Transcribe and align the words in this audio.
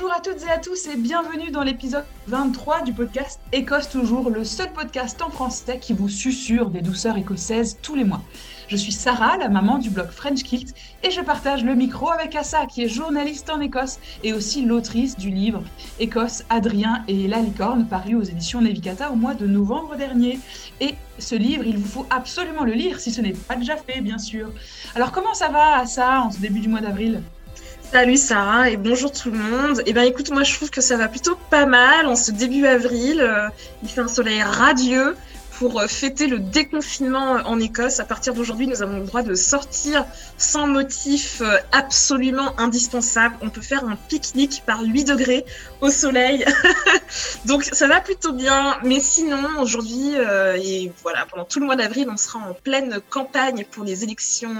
Bonjour 0.00 0.14
à 0.14 0.20
toutes 0.20 0.44
et 0.46 0.50
à 0.50 0.58
tous 0.58 0.86
et 0.86 0.96
bienvenue 0.96 1.50
dans 1.50 1.64
l'épisode 1.64 2.04
23 2.28 2.82
du 2.82 2.92
podcast 2.92 3.40
Écosse 3.50 3.88
Toujours, 3.88 4.30
le 4.30 4.44
seul 4.44 4.72
podcast 4.72 5.20
en 5.22 5.28
français 5.28 5.80
qui 5.80 5.92
vous 5.92 6.08
susurre 6.08 6.70
des 6.70 6.82
douceurs 6.82 7.16
écossaises 7.16 7.78
tous 7.82 7.96
les 7.96 8.04
mois. 8.04 8.22
Je 8.68 8.76
suis 8.76 8.92
Sarah, 8.92 9.36
la 9.38 9.48
maman 9.48 9.78
du 9.78 9.90
blog 9.90 10.10
French 10.10 10.44
Kilt, 10.44 10.72
et 11.02 11.10
je 11.10 11.20
partage 11.20 11.64
le 11.64 11.74
micro 11.74 12.12
avec 12.12 12.36
Assa, 12.36 12.66
qui 12.66 12.84
est 12.84 12.88
journaliste 12.88 13.50
en 13.50 13.60
Écosse 13.60 13.98
et 14.22 14.32
aussi 14.32 14.64
l'autrice 14.64 15.16
du 15.16 15.30
livre 15.30 15.64
Écosse, 15.98 16.44
Adrien 16.48 17.02
et 17.08 17.26
la 17.26 17.40
licorne, 17.40 17.88
paru 17.88 18.14
aux 18.14 18.22
éditions 18.22 18.60
Nevicata 18.60 19.10
au 19.10 19.16
mois 19.16 19.34
de 19.34 19.48
novembre 19.48 19.96
dernier. 19.96 20.38
Et 20.80 20.94
ce 21.18 21.34
livre, 21.34 21.64
il 21.66 21.76
vous 21.76 21.88
faut 21.88 22.06
absolument 22.10 22.62
le 22.62 22.72
lire 22.72 23.00
si 23.00 23.10
ce 23.10 23.20
n'est 23.20 23.32
pas 23.32 23.56
déjà 23.56 23.76
fait, 23.76 24.00
bien 24.00 24.18
sûr. 24.18 24.52
Alors 24.94 25.10
comment 25.10 25.34
ça 25.34 25.48
va, 25.48 25.78
Assa, 25.78 26.20
en 26.20 26.30
ce 26.30 26.38
début 26.38 26.60
du 26.60 26.68
mois 26.68 26.82
d'avril? 26.82 27.20
Salut 27.90 28.18
Sarah 28.18 28.68
et 28.68 28.76
bonjour 28.76 29.10
tout 29.10 29.30
le 29.30 29.38
monde. 29.38 29.82
Eh 29.86 29.94
bien 29.94 30.02
écoute, 30.02 30.30
moi 30.30 30.42
je 30.42 30.54
trouve 30.54 30.68
que 30.68 30.82
ça 30.82 30.98
va 30.98 31.08
plutôt 31.08 31.36
pas 31.48 31.64
mal 31.64 32.06
en 32.06 32.16
ce 32.16 32.32
début 32.32 32.66
avril. 32.66 33.18
Euh, 33.18 33.48
il 33.82 33.88
fait 33.88 34.02
un 34.02 34.08
soleil 34.08 34.42
radieux 34.42 35.16
pour 35.58 35.80
euh, 35.80 35.88
fêter 35.88 36.28
le 36.28 36.38
déconfinement 36.38 37.38
en 37.44 37.58
Écosse. 37.58 37.98
À 37.98 38.04
partir 38.04 38.32
d'aujourd'hui, 38.32 38.66
nous 38.66 38.82
avons 38.82 38.98
le 38.98 39.06
droit 39.06 39.22
de 39.22 39.34
sortir 39.34 40.04
sans 40.36 40.66
motif 40.66 41.40
euh, 41.40 41.58
absolument 41.72 42.58
indispensable. 42.58 43.34
On 43.42 43.50
peut 43.50 43.60
faire 43.60 43.84
un 43.84 43.96
pique-nique 43.96 44.62
par 44.66 44.82
8 44.82 45.04
degrés 45.04 45.44
au 45.80 45.90
soleil. 45.90 46.44
Donc 47.44 47.64
ça 47.64 47.88
va 47.88 48.00
plutôt 48.00 48.32
bien. 48.32 48.78
Mais 48.84 49.00
sinon, 49.00 49.60
aujourd'hui, 49.60 50.12
euh, 50.16 50.56
et 50.62 50.92
voilà, 51.02 51.26
pendant 51.26 51.44
tout 51.44 51.58
le 51.58 51.66
mois 51.66 51.76
d'avril, 51.76 52.08
on 52.10 52.16
sera 52.16 52.38
en 52.38 52.54
pleine 52.54 53.00
campagne 53.10 53.64
pour 53.70 53.84
les 53.84 54.04
élections 54.04 54.54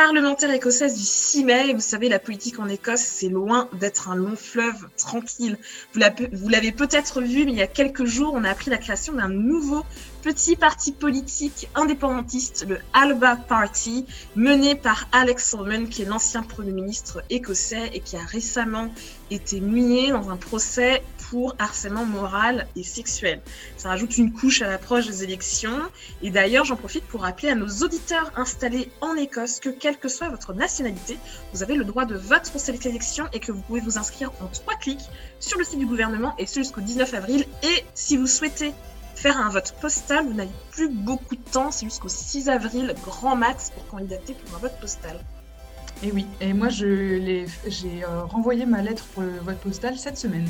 parlementaires 0.00 0.50
écossaises 0.50 0.96
du 0.96 1.04
6 1.04 1.44
mai. 1.44 1.74
Vous 1.74 1.80
savez, 1.80 2.08
la 2.08 2.18
politique 2.18 2.58
en 2.58 2.70
Écosse, 2.70 3.02
c'est 3.02 3.28
loin 3.28 3.68
d'être 3.74 4.08
un 4.08 4.14
long 4.14 4.34
fleuve 4.34 4.88
tranquille. 4.96 5.58
Vous 5.92 6.48
l'avez 6.48 6.72
peut-être 6.72 7.20
vu, 7.20 7.44
mais 7.44 7.52
il 7.52 7.58
y 7.58 7.62
a 7.62 7.66
quelques 7.66 8.06
jours, 8.06 8.32
on 8.34 8.42
a 8.44 8.48
appris 8.48 8.70
la 8.70 8.78
création 8.78 9.12
d'un 9.12 9.28
nouveau 9.28 9.84
petit 10.22 10.56
parti 10.56 10.92
politique 10.92 11.68
indépendantiste, 11.74 12.64
le 12.66 12.78
Alba 12.94 13.36
Party, 13.36 14.06
mené 14.36 14.74
par 14.74 15.06
Alex 15.12 15.50
Salmond, 15.50 15.84
qui 15.84 16.00
est 16.00 16.06
l'ancien 16.06 16.42
Premier 16.44 16.72
ministre 16.72 17.22
écossais 17.28 17.90
et 17.92 18.00
qui 18.00 18.16
a 18.16 18.24
récemment 18.24 18.88
été 19.30 19.60
mué 19.60 20.12
dans 20.12 20.30
un 20.30 20.36
procès 20.36 21.02
pour 21.30 21.54
harcèlement 21.60 22.04
moral 22.04 22.66
et 22.74 22.82
sexuel. 22.82 23.40
Ça 23.76 23.88
rajoute 23.88 24.18
une 24.18 24.32
couche 24.32 24.62
à 24.62 24.68
l'approche 24.68 25.06
des 25.06 25.22
élections. 25.22 25.78
Et 26.22 26.30
d'ailleurs, 26.30 26.64
j'en 26.64 26.76
profite 26.76 27.04
pour 27.04 27.22
rappeler 27.22 27.50
à 27.50 27.54
nos 27.54 27.68
auditeurs 27.68 28.32
installés 28.36 28.90
en 29.00 29.14
Écosse 29.14 29.60
que 29.60 29.70
quelle 29.70 29.96
que 29.96 30.08
soit 30.08 30.28
votre 30.28 30.52
nationalité, 30.52 31.16
vous 31.52 31.62
avez 31.62 31.76
le 31.76 31.84
droit 31.84 32.04
de 32.04 32.16
vote 32.16 32.50
pour 32.50 32.60
cette 32.60 32.84
élection 32.84 33.26
et 33.32 33.38
que 33.38 33.52
vous 33.52 33.62
pouvez 33.62 33.80
vous 33.80 33.96
inscrire 33.96 34.32
en 34.40 34.46
trois 34.48 34.74
clics 34.74 35.08
sur 35.38 35.56
le 35.58 35.64
site 35.64 35.78
du 35.78 35.86
gouvernement 35.86 36.34
et 36.38 36.46
ce 36.46 36.60
jusqu'au 36.60 36.80
19 36.80 37.14
avril. 37.14 37.46
Et 37.62 37.84
si 37.94 38.16
vous 38.16 38.26
souhaitez 38.26 38.74
faire 39.14 39.38
un 39.38 39.50
vote 39.50 39.74
postal, 39.80 40.26
vous 40.26 40.34
n'avez 40.34 40.50
plus 40.72 40.88
beaucoup 40.88 41.36
de 41.36 41.50
temps, 41.50 41.70
c'est 41.70 41.86
jusqu'au 41.86 42.08
6 42.08 42.48
avril, 42.48 42.94
grand 43.04 43.36
max, 43.36 43.70
pour 43.70 43.86
candidater 43.86 44.34
pour 44.34 44.56
un 44.56 44.60
vote 44.60 44.80
postal. 44.80 45.20
Et 46.02 46.10
oui, 46.12 46.26
et 46.40 46.54
moi 46.54 46.70
j'ai 46.70 47.46
euh, 47.68 48.24
renvoyé 48.24 48.64
ma 48.64 48.80
lettre 48.80 49.04
pour 49.12 49.22
le 49.22 49.38
vote 49.40 49.58
postal 49.58 49.98
cette 49.98 50.16
semaine. 50.16 50.48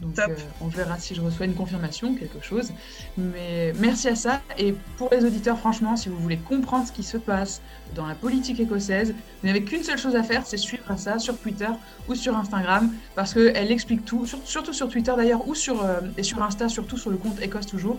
Donc 0.00 0.18
euh, 0.18 0.34
on 0.60 0.68
verra 0.68 0.98
si 0.98 1.14
je 1.14 1.20
reçois 1.20 1.46
une 1.46 1.54
confirmation, 1.54 2.14
quelque 2.14 2.42
chose. 2.42 2.70
Mais 3.16 3.72
merci 3.78 4.08
à 4.08 4.14
ça. 4.14 4.40
Et 4.56 4.74
pour 4.96 5.10
les 5.10 5.24
auditeurs, 5.24 5.58
franchement, 5.58 5.96
si 5.96 6.08
vous 6.08 6.18
voulez 6.18 6.36
comprendre 6.36 6.86
ce 6.86 6.92
qui 6.92 7.02
se 7.02 7.16
passe 7.16 7.60
dans 7.94 8.06
la 8.06 8.14
politique 8.14 8.60
écossaise, 8.60 9.14
vous 9.42 9.46
n'avez 9.46 9.64
qu'une 9.64 9.82
seule 9.82 9.98
chose 9.98 10.14
à 10.14 10.22
faire, 10.22 10.46
c'est 10.46 10.56
suivre 10.56 10.96
ça 10.98 11.18
sur 11.18 11.38
Twitter 11.38 11.68
ou 12.08 12.14
sur 12.14 12.36
Instagram, 12.36 12.92
parce 13.14 13.34
qu'elle 13.34 13.72
explique 13.72 14.04
tout, 14.04 14.26
surtout 14.44 14.72
sur 14.72 14.88
Twitter 14.88 15.12
d'ailleurs, 15.16 15.46
ou 15.48 15.54
sur, 15.54 15.82
euh, 15.82 16.00
et 16.16 16.22
sur 16.22 16.42
Insta, 16.42 16.68
surtout 16.68 16.96
sur 16.96 17.10
le 17.10 17.16
compte 17.16 17.40
Écosse 17.40 17.66
Toujours. 17.66 17.98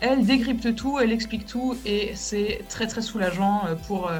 Elle 0.00 0.26
décrypte 0.26 0.74
tout, 0.74 0.98
elle 0.98 1.10
explique 1.10 1.46
tout, 1.46 1.74
et 1.86 2.12
c'est 2.14 2.64
très 2.68 2.86
très 2.86 3.00
soulageant 3.00 3.66
euh, 3.66 3.74
pour 3.86 4.10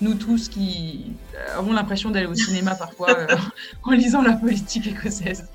nous 0.00 0.14
tous 0.14 0.48
qui 0.48 1.12
avons 1.56 1.72
l'impression 1.72 2.10
d'aller 2.10 2.26
au 2.26 2.34
cinéma 2.34 2.74
parfois 2.74 3.16
en 3.84 3.92
lisant 3.92 4.20
la 4.20 4.32
politique 4.32 4.86
écossaise. 4.88 5.46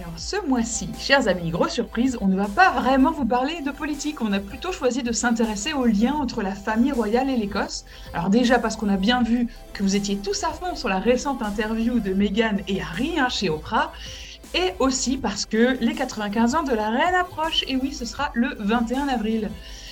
Alors 0.00 0.16
ce 0.16 0.36
mois-ci, 0.46 0.88
chers 0.96 1.26
amis, 1.26 1.50
grosse 1.50 1.72
surprise, 1.72 2.18
on 2.20 2.28
ne 2.28 2.36
va 2.36 2.46
pas 2.46 2.70
vraiment 2.70 3.10
vous 3.10 3.24
parler 3.24 3.62
de 3.62 3.72
politique, 3.72 4.20
on 4.20 4.32
a 4.32 4.38
plutôt 4.38 4.70
choisi 4.70 5.02
de 5.02 5.10
s'intéresser 5.10 5.72
au 5.72 5.86
lien 5.86 6.14
entre 6.14 6.40
la 6.40 6.54
famille 6.54 6.92
royale 6.92 7.28
et 7.28 7.36
l'Écosse. 7.36 7.84
Alors 8.14 8.30
déjà 8.30 8.60
parce 8.60 8.76
qu'on 8.76 8.88
a 8.90 8.96
bien 8.96 9.24
vu 9.24 9.48
que 9.72 9.82
vous 9.82 9.96
étiez 9.96 10.16
tous 10.16 10.44
à 10.44 10.50
fond 10.50 10.76
sur 10.76 10.88
la 10.88 11.00
récente 11.00 11.42
interview 11.42 11.98
de 11.98 12.14
Meghan 12.14 12.58
et 12.68 12.80
Harry 12.80 13.18
hein, 13.18 13.28
chez 13.28 13.50
Oprah, 13.50 13.92
et 14.54 14.72
aussi 14.78 15.16
parce 15.16 15.46
que 15.46 15.76
les 15.80 15.94
95 15.94 16.54
ans 16.54 16.62
de 16.62 16.74
la 16.74 16.90
reine 16.90 17.16
approchent, 17.16 17.64
et 17.66 17.74
oui, 17.74 17.92
ce 17.92 18.04
sera 18.04 18.30
le 18.34 18.54
21 18.60 19.08
avril. 19.08 19.50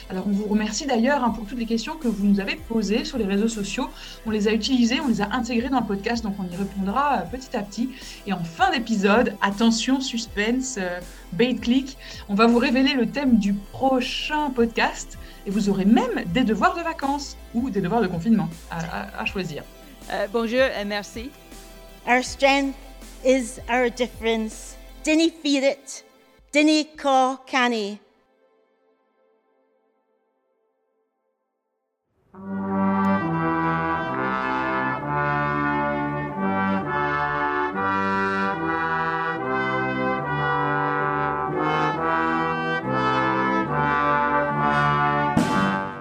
Alors 0.09 0.27
on 0.28 0.31
vous 0.31 0.47
remercie 0.47 0.87
d'ailleurs 0.87 1.25
hein, 1.25 1.31
pour 1.31 1.47
toutes 1.47 1.59
les 1.59 1.67
questions 1.67 1.97
que 1.97 2.06
vous 2.06 2.25
nous 2.25 2.39
avez 2.39 2.55
posées 2.56 3.05
sur 3.05 3.19
les 3.19 3.25
réseaux 3.25 3.49
sociaux. 3.49 3.89
On 4.25 4.31
les 4.31 4.47
a 4.47 4.53
utilisées, 4.53 5.00
on 5.00 5.09
les 5.09 5.21
a 5.21 5.33
intégrées 5.33 5.69
dans 5.69 5.81
le 5.81 5.87
podcast, 5.87 6.22
donc 6.22 6.37
on 6.39 6.44
y 6.44 6.56
répondra 6.56 7.19
euh, 7.19 7.37
petit 7.37 7.56
à 7.56 7.62
petit. 7.62 7.91
Et 8.27 8.33
en 8.33 8.44
fin 8.44 8.71
d'épisode, 8.71 9.34
attention, 9.41 10.00
suspense, 10.00 10.77
euh, 10.78 11.00
bait 11.33 11.56
click, 11.56 11.97
on 12.28 12.34
va 12.34 12.47
vous 12.47 12.59
révéler 12.59 12.94
le 12.94 13.06
thème 13.06 13.39
du 13.39 13.55
prochain 13.55 14.50
podcast 14.50 15.19
et 15.44 15.50
vous 15.50 15.69
aurez 15.69 15.84
même 15.84 16.25
des 16.33 16.44
devoirs 16.44 16.77
de 16.77 16.83
vacances 16.83 17.37
ou 17.55 17.71
des 17.71 17.81
devoirs 17.81 18.00
de 18.00 18.06
confinement 18.06 18.49
à, 18.71 19.25
choisir. 19.25 19.65
Euh, 20.12 20.27
bonjour 20.33 20.61
et 20.61 20.84
merci. 20.84 21.31
Our 22.06 22.23
strength 22.23 22.77
is 23.25 23.61
our 23.69 23.91
difference. 23.91 24.77
Dinny 25.03 25.31
feed 25.31 25.65
it. 25.65 26.05
Dinny 26.53 26.87
call 26.97 27.38
canny. 27.47 28.00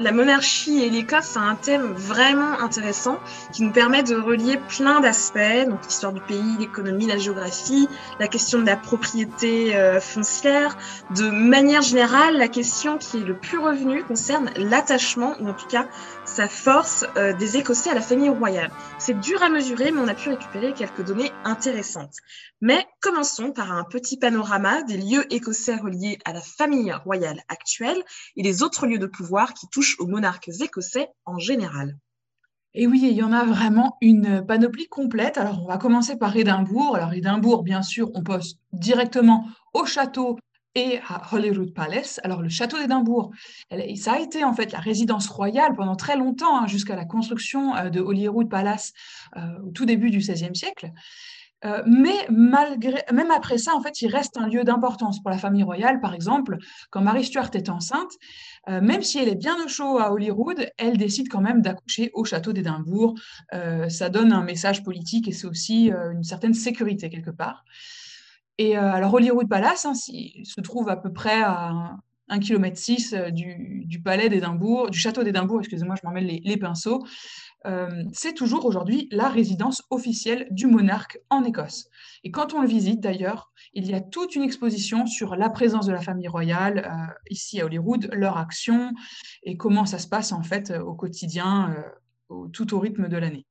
La 0.06 0.12
monarchie 0.12 0.84
et 0.84 0.90
l'Écosse, 0.92 1.32
c'est 1.32 1.40
un 1.40 1.56
thème 1.56 1.94
vraiment 1.94 2.60
intéressant 2.60 3.18
qui 3.52 3.64
nous 3.64 3.72
permet 3.72 4.04
de 4.04 4.16
relier 4.16 4.60
plein 4.68 5.00
d'aspects, 5.00 5.68
donc 5.68 5.84
l'histoire 5.84 6.14
du 6.14 6.22
pays, 6.22 6.58
l'économie, 6.60 7.08
la 7.08 7.18
géographie, 7.18 7.90
la 8.20 8.28
question 8.28 8.60
de 8.60 8.68
la 8.68 8.76
propriété 8.76 9.76
euh, 9.76 10.00
foncière. 10.00 10.78
De 11.16 11.32
manière 11.32 11.82
générale, 11.82 12.38
la 12.38 12.48
question 12.48 13.00
qui 13.00 13.18
est 13.18 13.26
le 13.26 13.36
plus 13.36 13.58
revenue 13.58 14.04
concerne 14.04 14.52
l'attachement, 14.58 15.34
ou 15.40 15.50
en 15.50 15.54
tout 15.54 15.68
cas 15.68 15.88
sa 16.36 16.50
force 16.50 17.06
euh, 17.16 17.32
des 17.32 17.56
Écossais 17.56 17.92
à 17.92 17.94
la 17.94 18.02
famille 18.02 18.28
royale. 18.28 18.70
C'est 19.00 19.18
dur 19.18 19.42
à 19.42 19.48
mesurer, 19.48 19.92
mais 19.92 20.02
on 20.02 20.08
a 20.10 20.14
pu 20.14 20.28
récupérer 20.28 20.74
quelques 20.74 21.06
données 21.06 21.32
intéressantes. 21.46 22.16
Mais 22.60 22.86
commençons 23.00 23.54
par 23.54 23.72
un 23.72 23.86
petit 23.86 24.18
panorama 24.18 24.84
des 24.84 24.98
lieux 24.98 25.34
écossais 25.34 25.78
reliés 25.78 26.20
à 26.26 26.34
la 26.34 26.42
famille 26.42 26.92
royale 26.92 27.42
actuelle 27.48 28.04
et 28.36 28.44
les 28.44 28.64
autres 28.64 28.86
lieux 28.86 29.00
de 29.00 29.06
pouvoir 29.08 29.54
qui 29.54 29.70
touchent 29.70 29.98
aux 29.98 30.08
monarques 30.08 30.50
écossais 30.60 31.08
en 31.24 31.40
général. 31.40 31.98
Et 32.74 32.86
oui, 32.86 33.00
il 33.04 33.16
y 33.16 33.24
en 33.24 33.32
a 33.32 33.46
vraiment 33.46 33.96
une 34.02 34.46
panoplie 34.46 34.90
complète. 34.90 35.38
Alors, 35.38 35.64
on 35.64 35.68
va 35.68 35.78
commencer 35.78 36.18
par 36.18 36.36
Édimbourg. 36.36 36.98
Alors, 36.98 37.14
Édimbourg, 37.14 37.64
bien 37.64 37.82
sûr, 37.82 38.12
on 38.14 38.24
poste 38.24 38.60
directement 38.74 39.48
au 39.74 39.86
château 39.86 40.38
et 40.76 41.00
à 41.08 41.34
Holyrood 41.34 41.74
Palace. 41.74 42.20
Alors, 42.24 42.42
le 42.42 42.50
château 42.50 42.78
d'Édimbourg, 42.78 43.32
ça 43.96 44.14
a 44.14 44.20
été 44.20 44.44
en 44.44 44.54
fait 44.54 44.72
la 44.74 44.80
résidence 44.80 45.28
royale 45.28 45.74
pendant 45.74 45.96
très 45.96 46.18
longtemps, 46.18 46.60
hein, 46.60 46.68
jusqu'à 46.68 46.96
la 46.96 47.06
construction 47.06 47.76
euh, 47.76 47.90
de 47.90 48.02
Holyrood 48.02 48.50
Palace 48.50 48.92
euh, 49.38 49.42
au 49.66 49.72
tout 49.72 49.86
début 49.86 50.12
du 50.12 50.20
XVIe 50.20 50.56
siècle. 50.56 50.92
Euh, 51.64 51.82
mais 51.88 52.28
malgré, 52.30 53.02
même 53.14 53.32
après 53.32 53.58
ça, 53.58 53.74
en 53.74 53.82
fait, 53.82 54.02
il 54.02 54.08
reste 54.10 54.38
un 54.38 54.48
lieu 54.48 54.64
d'importance 54.66 55.22
pour 55.22 55.32
la 55.32 55.38
famille 55.38 55.64
royale. 55.64 56.02
Par 56.02 56.14
exemple, 56.14 56.58
quand 56.92 57.02
Marie 57.02 57.24
Stuart 57.24 57.50
est 57.54 57.70
enceinte, 57.70 58.12
même 58.68 59.04
si 59.04 59.20
elle 59.20 59.30
est 59.30 59.36
bien 59.36 59.56
au 59.64 59.68
chaud 59.68 60.00
à 60.00 60.12
Holyrood, 60.12 60.68
elle 60.78 60.98
décide 60.98 61.30
quand 61.30 61.42
même 61.42 61.62
d'accoucher 61.62 62.10
au 62.14 62.26
château 62.26 62.52
d'Édimbourg. 62.52 63.16
Ça 63.90 64.10
donne 64.10 64.34
un 64.34 64.44
message 64.44 64.84
politique 64.84 65.28
et 65.28 65.32
c'est 65.32 65.46
aussi 65.46 65.92
une 65.92 66.24
certaine 66.24 66.56
sécurité 66.56 67.10
quelque 67.10 67.30
part. 67.30 67.64
Et 68.58 68.78
alors 68.78 69.14
Holyrood 69.14 69.50
Palace 69.50 69.86
hein, 69.86 69.94
se 69.94 70.62
trouve 70.62 70.90
à 70.90 70.96
peu 70.96 71.12
près 71.12 71.42
à 71.44 71.98
1 72.30 72.40
km 72.40 72.78
6 72.78 73.14
du, 73.32 73.84
du 73.86 74.02
palais 74.02 74.30
d'Édimbourg, 74.30 74.90
du 74.90 74.98
château 74.98 75.24
d'Édimbourg, 75.24 75.60
excusez-moi, 75.60 75.96
je 76.02 76.08
m'en 76.08 76.14
mêle 76.14 76.42
les 76.44 76.58
pinceaux. 76.58 77.04
Euh, 77.66 78.04
c'est 78.14 78.34
toujours 78.34 78.66
aujourd'hui 78.66 79.08
la 79.12 79.28
résidence 79.28 79.84
officielle 79.90 80.48
du 80.52 80.68
monarque 80.68 81.20
en 81.30 81.44
Écosse. 81.44 81.90
Et 82.24 82.32
quand 82.32 82.54
on 82.54 82.62
le 82.62 82.68
visite 82.68 83.00
d'ailleurs, 83.00 83.52
il 83.74 83.90
y 83.90 83.96
a 83.96 84.02
toute 84.02 84.36
une 84.36 84.44
exposition 84.44 85.08
sur 85.08 85.36
la 85.36 85.50
présence 85.50 85.88
de 85.88 85.92
la 85.92 86.02
famille 86.02 86.28
royale 86.28 86.86
euh, 86.86 87.14
ici 87.30 87.60
à 87.60 87.66
Holyrood, 87.66 88.10
leur 88.14 88.38
action 88.38 88.94
et 89.44 89.58
comment 89.58 89.86
ça 89.86 89.98
se 89.98 90.08
passe 90.08 90.32
en 90.32 90.44
fait 90.44 90.72
au 90.72 90.94
quotidien, 90.94 91.76
euh, 92.32 92.48
tout 92.54 92.74
au 92.74 92.80
rythme 92.80 93.08
de 93.08 93.18
l'année. 93.18 93.46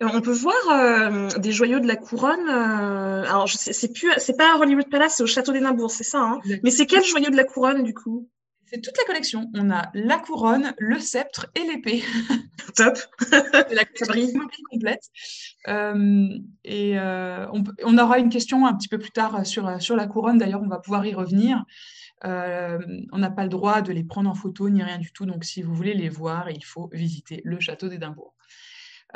On 0.00 0.20
peut 0.20 0.32
voir 0.32 1.38
des 1.38 1.52
joyaux 1.52 1.80
de 1.80 1.86
la 1.86 1.96
couronne. 1.96 2.48
alors, 2.48 3.48
c'est 3.48 3.92
plus, 3.92 4.10
c'est 4.18 4.36
pas 4.36 4.54
à 4.54 4.58
Hollywood 4.58 4.90
Palace, 4.90 5.14
c'est 5.16 5.22
au 5.22 5.26
château 5.26 5.52
d'Édimbourg, 5.52 5.90
c'est 5.90 6.04
ça. 6.04 6.20
Hein 6.20 6.40
Mais 6.62 6.70
c'est 6.70 6.86
quel 6.86 7.04
joyau 7.04 7.30
de 7.30 7.36
la 7.36 7.44
couronne 7.44 7.82
du 7.82 7.94
coup? 7.94 8.28
C'est 8.66 8.80
toute 8.80 8.98
la 8.98 9.04
collection. 9.04 9.48
On 9.54 9.70
a 9.70 9.90
la 9.94 10.18
couronne, 10.18 10.74
le 10.78 10.98
sceptre 10.98 11.46
et 11.54 11.60
l'épée. 11.60 12.02
Top. 12.76 12.98
c'est 13.20 13.72
la 13.72 13.84
collection 13.84 14.40
complète. 14.70 15.04
Euh, 15.68 16.28
et 16.64 16.98
euh, 16.98 17.46
on, 17.84 17.98
aura 17.98 18.18
une 18.18 18.28
question 18.28 18.66
un 18.66 18.74
petit 18.74 18.88
peu 18.88 18.98
plus 18.98 19.12
tard 19.12 19.46
sur, 19.46 19.80
sur 19.80 19.94
la 19.94 20.06
couronne. 20.06 20.38
D'ailleurs, 20.38 20.62
on 20.62 20.68
va 20.68 20.78
pouvoir 20.78 21.06
y 21.06 21.14
revenir. 21.14 21.64
Euh, 22.24 22.78
on 23.12 23.18
n'a 23.18 23.30
pas 23.30 23.44
le 23.44 23.50
droit 23.50 23.82
de 23.82 23.92
les 23.92 24.02
prendre 24.02 24.28
en 24.28 24.34
photo 24.34 24.68
ni 24.68 24.82
rien 24.82 24.98
du 24.98 25.12
tout. 25.12 25.26
Donc, 25.26 25.44
si 25.44 25.62
vous 25.62 25.74
voulez 25.74 25.94
les 25.94 26.08
voir, 26.08 26.50
il 26.50 26.64
faut 26.64 26.90
visiter 26.92 27.42
le 27.44 27.60
château 27.60 27.88
d'Édimbourg. 27.88 28.34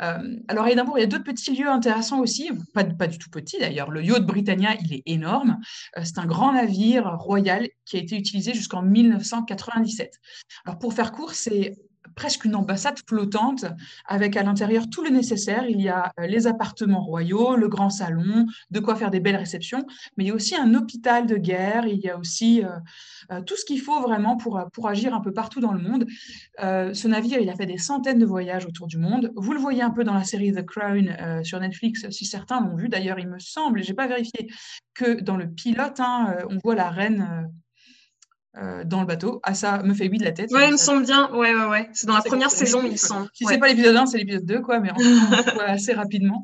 Euh, 0.01 0.37
alors 0.47 0.65
à 0.65 0.71
Édimbourg, 0.71 0.97
il 0.97 1.01
y 1.01 1.03
a 1.03 1.07
d'autres 1.07 1.23
petits 1.23 1.55
lieux 1.55 1.69
intéressants 1.69 2.19
aussi, 2.19 2.49
pas, 2.73 2.83
pas 2.83 3.07
du 3.07 3.17
tout 3.17 3.29
petits 3.29 3.59
d'ailleurs. 3.59 3.91
Le 3.91 4.03
yacht 4.03 4.25
Britannia, 4.25 4.75
il 4.81 4.93
est 4.93 5.03
énorme. 5.05 5.59
Euh, 5.97 6.01
c'est 6.03 6.17
un 6.17 6.25
grand 6.25 6.53
navire 6.53 7.17
royal 7.17 7.69
qui 7.85 7.97
a 7.97 7.99
été 7.99 8.15
utilisé 8.17 8.53
jusqu'en 8.53 8.81
1997. 8.81 10.19
Alors 10.65 10.79
pour 10.79 10.93
faire 10.93 11.11
court, 11.11 11.33
c'est 11.33 11.75
presque 12.15 12.45
une 12.45 12.55
ambassade 12.55 12.97
flottante 13.07 13.65
avec 14.05 14.35
à 14.35 14.43
l'intérieur 14.43 14.89
tout 14.89 15.03
le 15.03 15.09
nécessaire. 15.09 15.65
Il 15.67 15.81
y 15.81 15.89
a 15.89 16.11
euh, 16.19 16.27
les 16.27 16.47
appartements 16.47 17.01
royaux, 17.01 17.55
le 17.55 17.67
grand 17.67 17.89
salon, 17.89 18.45
de 18.69 18.79
quoi 18.79 18.95
faire 18.95 19.11
des 19.11 19.19
belles 19.19 19.35
réceptions, 19.35 19.85
mais 20.17 20.25
il 20.25 20.27
y 20.27 20.31
a 20.31 20.33
aussi 20.33 20.55
un 20.55 20.73
hôpital 20.73 21.27
de 21.27 21.35
guerre, 21.35 21.85
il 21.87 21.99
y 21.99 22.09
a 22.09 22.17
aussi 22.17 22.63
euh, 22.63 22.69
euh, 23.31 23.41
tout 23.41 23.55
ce 23.55 23.65
qu'il 23.65 23.79
faut 23.79 24.01
vraiment 24.01 24.37
pour, 24.37 24.59
agir 24.87 25.13
un 25.13 25.21
peu 25.21 25.31
partout 25.31 25.59
dans 25.61 25.73
le 25.73 25.81
monde. 25.81 26.05
ce 26.59 27.07
navire, 27.07 27.39
il 27.39 27.49
a 27.49 27.55
fait 27.55 27.65
des 27.65 27.77
centaines 27.77 28.17
de 28.17 28.25
voyages 28.25 28.65
autour 28.65 28.87
du 28.87 28.97
monde. 28.97 29.31
Vous 29.35 29.53
le 29.53 29.59
voyez 29.59 29.83
un 29.83 29.91
peu 29.91 30.03
dans 30.03 30.13
la 30.13 30.23
série 30.23 30.51
The 30.51 30.65
Crown 30.65 31.43
sur 31.43 31.59
Netflix, 31.59 32.09
si 32.09 32.25
certains 32.25 32.61
l'ont 32.61 32.75
vu. 32.75 32.89
D'ailleurs, 32.89 33.19
il 33.19 33.27
me 33.27 33.39
semble, 33.39 33.81
n'ai 33.81 33.93
pas 33.93 34.07
vérifié, 34.07 34.49
que 34.95 35.21
dans 35.21 35.37
le 35.37 35.49
pilote, 35.49 35.99
hein, 35.99 36.35
on 36.49 36.57
voit 36.57 36.75
la 36.75 36.89
reine 36.89 37.47
euh, 38.57 38.83
dans 38.83 38.99
le 38.99 39.07
bateau. 39.07 39.39
Ah, 39.43 39.53
ça 39.53 39.81
me 39.83 39.93
fait 39.93 40.09
oui 40.09 40.17
de 40.17 40.25
la 40.25 40.31
tête. 40.31 40.51
Ouais, 40.51 40.67
il 40.67 40.73
me 40.73 40.77
semble 40.77 41.05
bien. 41.05 41.31
Ouais, 41.31 41.55
ouais, 41.55 41.65
ouais. 41.65 41.89
C'est 41.93 42.07
dans 42.07 42.15
la 42.15 42.21
première 42.21 42.51
saison, 42.51 42.83
il 42.83 42.97
semble. 42.97 43.29
Si 43.33 43.45
c'est 43.45 43.57
pas 43.57 43.69
l'épisode 43.69 43.95
1, 43.95 44.05
c'est 44.07 44.17
l'épisode 44.17 44.45
2, 44.45 44.61
quoi, 44.61 44.79
mais 44.79 44.91
on 44.93 45.53
voit 45.53 45.63
assez 45.63 45.93
rapidement. 45.93 46.43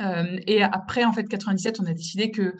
Euh, 0.00 0.38
et 0.46 0.62
après, 0.62 1.04
en 1.04 1.12
fait, 1.12 1.24
97, 1.24 1.80
on 1.80 1.86
a 1.86 1.92
décidé 1.92 2.30
que 2.30 2.54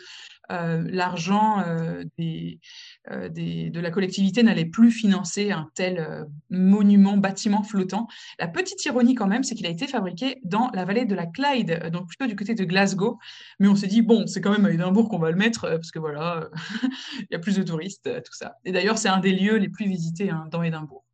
l'argent 0.48 1.60
euh, 1.60 2.04
euh, 2.20 3.28
de 3.28 3.80
la 3.80 3.90
collectivité 3.90 4.42
n'allait 4.42 4.64
plus 4.64 4.90
financer 4.90 5.50
un 5.50 5.68
tel 5.74 6.26
monument, 6.50 7.16
bâtiment 7.16 7.62
flottant. 7.62 8.06
La 8.38 8.48
petite 8.48 8.84
ironie 8.84 9.14
quand 9.14 9.26
même, 9.26 9.42
c'est 9.42 9.54
qu'il 9.54 9.66
a 9.66 9.70
été 9.70 9.86
fabriqué 9.86 10.40
dans 10.44 10.70
la 10.74 10.84
vallée 10.84 11.04
de 11.04 11.14
la 11.14 11.26
Clyde, 11.26 11.90
donc 11.92 12.08
plutôt 12.08 12.26
du 12.26 12.36
côté 12.36 12.54
de 12.54 12.64
Glasgow. 12.64 13.18
Mais 13.58 13.68
on 13.68 13.76
s'est 13.76 13.86
dit, 13.86 14.02
bon, 14.02 14.26
c'est 14.26 14.40
quand 14.40 14.52
même 14.52 14.66
à 14.66 14.70
Édimbourg 14.70 15.08
qu'on 15.08 15.18
va 15.18 15.30
le 15.30 15.36
mettre, 15.36 15.68
parce 15.68 15.90
que 15.90 15.98
voilà, 15.98 16.48
il 17.18 17.26
y 17.30 17.34
a 17.34 17.38
plus 17.38 17.56
de 17.56 17.62
touristes, 17.62 18.10
tout 18.24 18.34
ça. 18.34 18.56
Et 18.64 18.72
d'ailleurs, 18.72 18.98
c'est 18.98 19.08
un 19.08 19.20
des 19.20 19.32
lieux 19.32 19.56
les 19.56 19.68
plus 19.68 19.86
visités 19.86 20.30
hein, 20.30 20.46
dans 20.50 20.62
Édimbourg. 20.62 21.04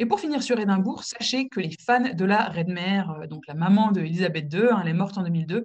Et 0.00 0.06
pour 0.06 0.20
finir 0.20 0.42
sur 0.42 0.58
Édimbourg, 0.60 1.02
sachez 1.02 1.48
que 1.48 1.58
les 1.58 1.74
fans 1.84 2.14
de 2.14 2.24
la 2.24 2.44
reine 2.44 2.72
mère, 2.72 3.26
donc 3.28 3.46
la 3.48 3.54
maman 3.54 3.90
de 3.90 4.00
Elisabeth 4.00 4.52
II, 4.52 4.60
hein, 4.70 4.80
elle 4.82 4.90
est 4.90 4.94
morte 4.94 5.18
en 5.18 5.24
2002, 5.24 5.64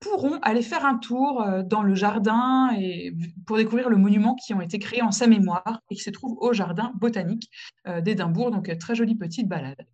pourront 0.00 0.38
aller 0.42 0.62
faire 0.62 0.84
un 0.84 0.98
tour 0.98 1.42
euh, 1.42 1.62
dans 1.62 1.82
le 1.82 1.94
jardin 1.94 2.70
et 2.78 3.14
pour 3.46 3.56
découvrir 3.56 3.88
le 3.88 3.96
monument 3.96 4.34
qui 4.34 4.52
ont 4.52 4.60
été 4.60 4.78
créés 4.78 5.02
en 5.02 5.10
sa 5.10 5.26
mémoire 5.26 5.80
et 5.90 5.94
qui 5.94 6.02
se 6.02 6.10
trouve 6.10 6.36
au 6.38 6.52
jardin 6.52 6.92
botanique 6.96 7.50
euh, 7.86 8.00
d'Édimbourg. 8.00 8.50
Donc, 8.50 8.68
euh, 8.68 8.76
très 8.76 8.94
jolie 8.94 9.14
petite 9.14 9.48
balade. 9.48 9.86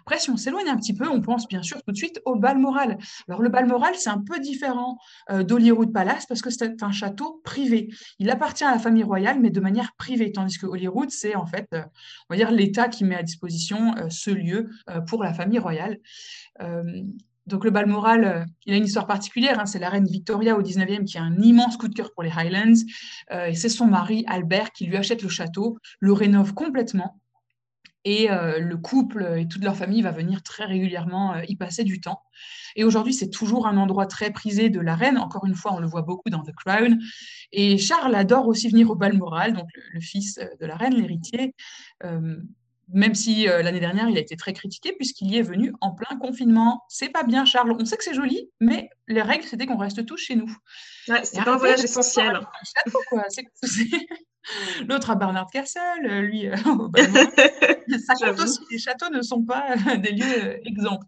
Après, 0.00 0.18
si 0.18 0.30
on 0.30 0.36
s'éloigne 0.36 0.68
un 0.68 0.76
petit 0.76 0.94
peu, 0.94 1.08
on 1.08 1.20
pense 1.20 1.46
bien 1.48 1.62
sûr 1.62 1.82
tout 1.82 1.92
de 1.92 1.96
suite 1.96 2.20
au 2.26 2.34
Balmoral. 2.36 2.98
Alors, 3.28 3.40
le 3.40 3.48
Balmoral, 3.48 3.94
c'est 3.94 4.10
un 4.10 4.22
peu 4.22 4.38
différent 4.38 4.98
d'Holyrood 5.30 5.94
Palace 5.94 6.26
parce 6.26 6.42
que 6.42 6.50
c'est 6.50 6.82
un 6.82 6.92
château 6.92 7.40
privé. 7.42 7.88
Il 8.18 8.28
appartient 8.28 8.64
à 8.64 8.72
la 8.72 8.78
famille 8.78 9.04
royale, 9.04 9.40
mais 9.40 9.48
de 9.48 9.60
manière 9.60 9.92
privée, 9.96 10.30
tandis 10.30 10.58
que 10.58 10.66
Holyrood, 10.66 11.10
c'est 11.10 11.36
en 11.36 11.46
fait, 11.46 11.68
on 11.72 12.34
va 12.34 12.36
dire, 12.36 12.50
l'État 12.50 12.88
qui 12.88 13.04
met 13.04 13.14
à 13.14 13.22
disposition 13.22 13.94
ce 14.10 14.30
lieu 14.30 14.68
pour 15.06 15.22
la 15.24 15.32
famille 15.32 15.58
royale. 15.58 15.98
Donc 17.46 17.64
le 17.64 17.70
Balmoral, 17.70 18.24
euh, 18.24 18.44
il 18.64 18.74
a 18.74 18.76
une 18.76 18.84
histoire 18.84 19.06
particulière. 19.06 19.60
Hein. 19.60 19.66
c'est 19.66 19.78
la 19.78 19.90
reine 19.90 20.06
Victoria 20.06 20.56
au 20.56 20.62
19e 20.62 21.04
qui 21.04 21.18
a 21.18 21.22
un 21.22 21.38
immense 21.40 21.76
coup 21.76 21.88
de 21.88 21.94
cœur 21.94 22.12
pour 22.12 22.22
les 22.22 22.30
Highlands. 22.30 22.80
Euh, 23.32 23.46
et 23.46 23.54
c'est 23.54 23.68
son 23.68 23.86
mari 23.86 24.24
Albert 24.28 24.72
qui 24.72 24.86
lui 24.86 24.96
achète 24.96 25.22
le 25.22 25.28
château, 25.28 25.78
le 26.00 26.12
rénove 26.12 26.54
complètement. 26.54 27.20
Et 28.06 28.30
euh, 28.30 28.58
le 28.58 28.76
couple 28.76 29.36
et 29.38 29.48
toute 29.48 29.64
leur 29.64 29.76
famille 29.76 30.02
va 30.02 30.10
venir 30.10 30.42
très 30.42 30.66
régulièrement 30.66 31.36
y 31.48 31.56
passer 31.56 31.84
du 31.84 32.00
temps. 32.02 32.20
Et 32.76 32.84
aujourd'hui, 32.84 33.14
c'est 33.14 33.30
toujours 33.30 33.66
un 33.66 33.78
endroit 33.78 34.04
très 34.04 34.30
prisé 34.30 34.68
de 34.68 34.80
la 34.80 34.94
reine. 34.94 35.16
Encore 35.16 35.46
une 35.46 35.54
fois, 35.54 35.72
on 35.72 35.78
le 35.78 35.86
voit 35.86 36.02
beaucoup 36.02 36.28
dans 36.28 36.42
The 36.42 36.52
Crown. 36.54 36.98
Et 37.52 37.78
Charles 37.78 38.14
adore 38.14 38.46
aussi 38.46 38.68
venir 38.68 38.90
au 38.90 38.94
Balmoral, 38.94 39.54
donc 39.54 39.68
le, 39.92 40.00
fils 40.00 40.38
de 40.60 40.66
la 40.66 40.76
reine, 40.76 40.94
l'héritier 40.94 41.54
même 42.94 43.14
si 43.16 43.48
euh, 43.48 43.60
l'année 43.62 43.80
dernière, 43.80 44.08
il 44.08 44.16
a 44.16 44.20
été 44.20 44.36
très 44.36 44.52
critiqué 44.52 44.92
puisqu'il 44.92 45.28
y 45.28 45.36
est 45.36 45.42
venu 45.42 45.74
en 45.80 45.90
plein 45.90 46.16
confinement. 46.16 46.84
C'est 46.88 47.08
pas 47.08 47.24
bien, 47.24 47.44
Charles. 47.44 47.76
On 47.76 47.84
sait 47.84 47.96
que 47.96 48.04
c'est 48.04 48.14
joli, 48.14 48.48
mais 48.60 48.88
les 49.08 49.20
règles, 49.20 49.42
c'était 49.44 49.66
qu'on 49.66 49.76
reste 49.76 50.06
tous 50.06 50.16
chez 50.16 50.36
nous. 50.36 50.46
Ouais, 51.08 51.24
c'est 51.24 51.40
un 51.40 51.56
voyage 51.56 51.82
essentiel. 51.82 52.40
L'autre 54.88 55.10
à 55.10 55.16
Barnard 55.16 55.50
Castle, 55.50 55.80
euh, 56.04 56.20
lui, 56.20 56.46
euh, 56.46 56.54
Les 58.70 58.78
châteaux 58.78 59.10
ne 59.10 59.22
sont 59.22 59.42
pas 59.42 59.74
des 59.96 60.12
lieux 60.12 60.64
exempts. 60.64 61.00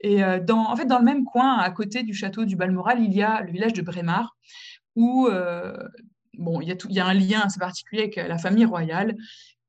Et 0.00 0.22
dans, 0.40 0.68
en 0.68 0.74
fait, 0.74 0.86
dans 0.86 0.98
le 0.98 1.04
même 1.04 1.24
coin, 1.24 1.58
à 1.58 1.70
côté 1.70 2.02
du 2.02 2.14
château 2.14 2.44
du 2.44 2.56
Balmoral, 2.56 3.00
il 3.00 3.14
y 3.14 3.22
a 3.22 3.42
le 3.42 3.52
village 3.52 3.74
de 3.74 3.82
Brémar, 3.82 4.36
où 4.96 5.28
bon, 6.38 6.60
il 6.60 6.68
y, 6.68 6.72
a 6.72 6.74
il 6.88 6.94
y 6.96 6.98
a 6.98 7.06
un 7.06 7.14
lien 7.14 7.42
assez 7.42 7.60
particulier 7.60 8.02
avec 8.02 8.16
la 8.16 8.38
famille 8.38 8.64
royale. 8.64 9.14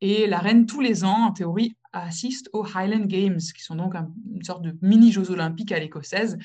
Et 0.05 0.27
la 0.27 0.39
reine, 0.39 0.65
tous 0.65 0.81
les 0.81 1.05
ans, 1.05 1.27
en 1.27 1.31
théorie, 1.31 1.77
assiste 1.93 2.49
aux 2.51 2.65
Highland 2.75 3.05
Games, 3.05 3.37
qui 3.37 3.63
sont 3.63 3.75
donc 3.75 3.95
une 3.95 4.43
sorte 4.43 4.61
de 4.61 4.75
mini-Jeux 4.81 5.31
olympiques 5.31 5.71
à 5.71 5.79
l'écossaise. 5.79 6.37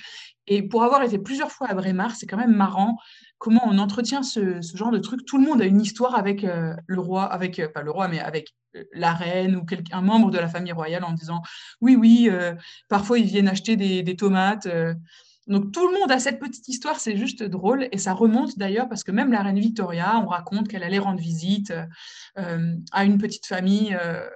Et 0.46 0.62
pour 0.62 0.84
avoir 0.84 1.02
été 1.02 1.18
plusieurs 1.18 1.50
fois 1.50 1.66
à 1.66 1.74
Brémar, 1.74 2.14
c'est 2.14 2.26
quand 2.26 2.36
même 2.36 2.54
marrant 2.54 2.98
comment 3.38 3.62
on 3.66 3.78
entretient 3.78 4.22
ce, 4.22 4.60
genre 4.76 4.92
de 4.92 4.98
truc. 4.98 5.24
Tout 5.26 5.38
le 5.38 5.44
monde 5.44 5.60
a 5.60 5.64
une 5.64 5.80
histoire 5.80 6.14
avec 6.14 6.44
euh, 6.44 6.72
le 6.86 7.00
roi, 7.00 7.24
avec, 7.24 7.58
euh, 7.58 7.68
pas 7.68 7.82
le 7.82 7.90
roi, 7.90 8.06
mais 8.06 8.20
avec 8.20 8.54
euh, 8.76 8.84
la 8.92 9.12
reine 9.12 9.56
ou 9.56 9.66
un 9.90 10.02
membre 10.02 10.30
de 10.30 10.38
la 10.38 10.46
famille 10.46 10.70
royale 10.70 11.02
en 11.02 11.12
disant 11.12 11.42
oui, 11.80 11.96
oui, 11.96 12.30
parfois 12.88 13.18
ils 13.18 13.26
viennent 13.26 13.48
acheter 13.48 13.74
des 13.76 14.16
tomates. 14.16 14.68
Donc 15.48 15.72
tout 15.72 15.88
le 15.88 15.98
monde 15.98 16.12
a 16.12 16.18
cette 16.18 16.38
petite 16.38 16.68
histoire, 16.68 17.00
c'est 17.00 17.16
juste 17.16 17.42
drôle 17.42 17.88
et 17.90 17.96
ça 17.96 18.12
remonte 18.12 18.58
d'ailleurs 18.58 18.86
parce 18.86 19.02
que 19.02 19.10
même 19.10 19.32
la 19.32 19.42
reine 19.42 19.58
Victoria, 19.58 20.20
on 20.22 20.26
raconte 20.26 20.68
qu'elle 20.68 20.82
allait 20.82 20.98
rendre 20.98 21.20
visite 21.20 21.72
euh, 22.36 22.74
à 22.92 23.04
une 23.06 23.16
petite 23.16 23.46
famille 23.46 23.96
euh, 23.98 24.28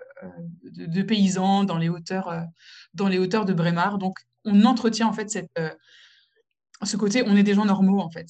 de, 0.64 1.02
paysans 1.02 1.64
dans 1.64 1.76
les 1.76 1.90
hauteurs, 1.90 2.28
euh, 2.30 2.40
dans 2.94 3.08
les 3.08 3.18
hauteurs 3.18 3.44
de 3.44 3.52
Brémar. 3.52 3.98
Donc 3.98 4.20
on 4.46 4.64
entretient 4.64 5.06
en 5.06 5.12
fait 5.12 5.28
ce 6.82 6.96
côté, 6.96 7.22
on 7.26 7.36
est 7.36 7.42
des 7.42 7.54
gens 7.54 7.66
normaux 7.66 8.00
en 8.00 8.10
fait. 8.10 8.28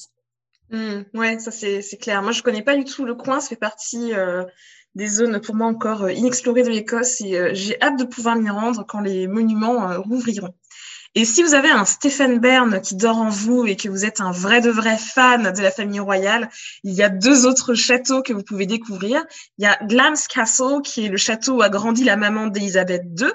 Mmh, 0.70 1.02
ouais, 1.14 1.38
ça 1.38 1.52
c'est 1.52 1.98
clair. 2.00 2.20
Moi 2.20 2.32
je 2.32 2.42
connais 2.42 2.62
pas 2.62 2.76
du 2.76 2.82
tout 2.82 3.04
le 3.04 3.14
coin, 3.14 3.38
ça 3.38 3.50
fait 3.50 3.56
partie 3.56 4.10
des 4.96 5.06
zones 5.06 5.40
pour 5.40 5.54
moi 5.54 5.68
encore 5.68 6.10
inexplorées 6.10 6.64
de 6.64 6.70
l'Écosse 6.70 7.20
et 7.20 7.54
j'ai 7.54 7.80
hâte 7.80 7.98
de 8.00 8.04
pouvoir 8.04 8.34
m'y 8.34 8.50
rendre 8.50 8.84
quand 8.88 9.00
les 9.00 9.28
monuments 9.28 10.02
rouvriront. 10.02 10.52
Et 11.14 11.26
si 11.26 11.42
vous 11.42 11.52
avez 11.52 11.68
un 11.68 11.84
Stephen 11.84 12.38
Bern 12.38 12.80
qui 12.80 12.96
dort 12.96 13.18
en 13.18 13.28
vous 13.28 13.66
et 13.66 13.76
que 13.76 13.90
vous 13.90 14.06
êtes 14.06 14.22
un 14.22 14.30
vrai 14.30 14.62
de 14.62 14.70
vrai 14.70 14.96
fan 14.96 15.52
de 15.52 15.60
la 15.60 15.70
famille 15.70 16.00
royale, 16.00 16.48
il 16.84 16.94
y 16.94 17.02
a 17.02 17.10
deux 17.10 17.44
autres 17.44 17.74
châteaux 17.74 18.22
que 18.22 18.32
vous 18.32 18.42
pouvez 18.42 18.64
découvrir. 18.64 19.22
Il 19.58 19.64
y 19.64 19.66
a 19.66 19.78
Glams 19.82 20.16
Castle, 20.30 20.80
qui 20.82 21.04
est 21.04 21.08
le 21.10 21.18
château 21.18 21.58
où 21.58 21.62
a 21.62 21.68
grandi 21.68 22.02
la 22.02 22.16
maman 22.16 22.46
d'Elisabeth 22.46 23.02
II. 23.20 23.26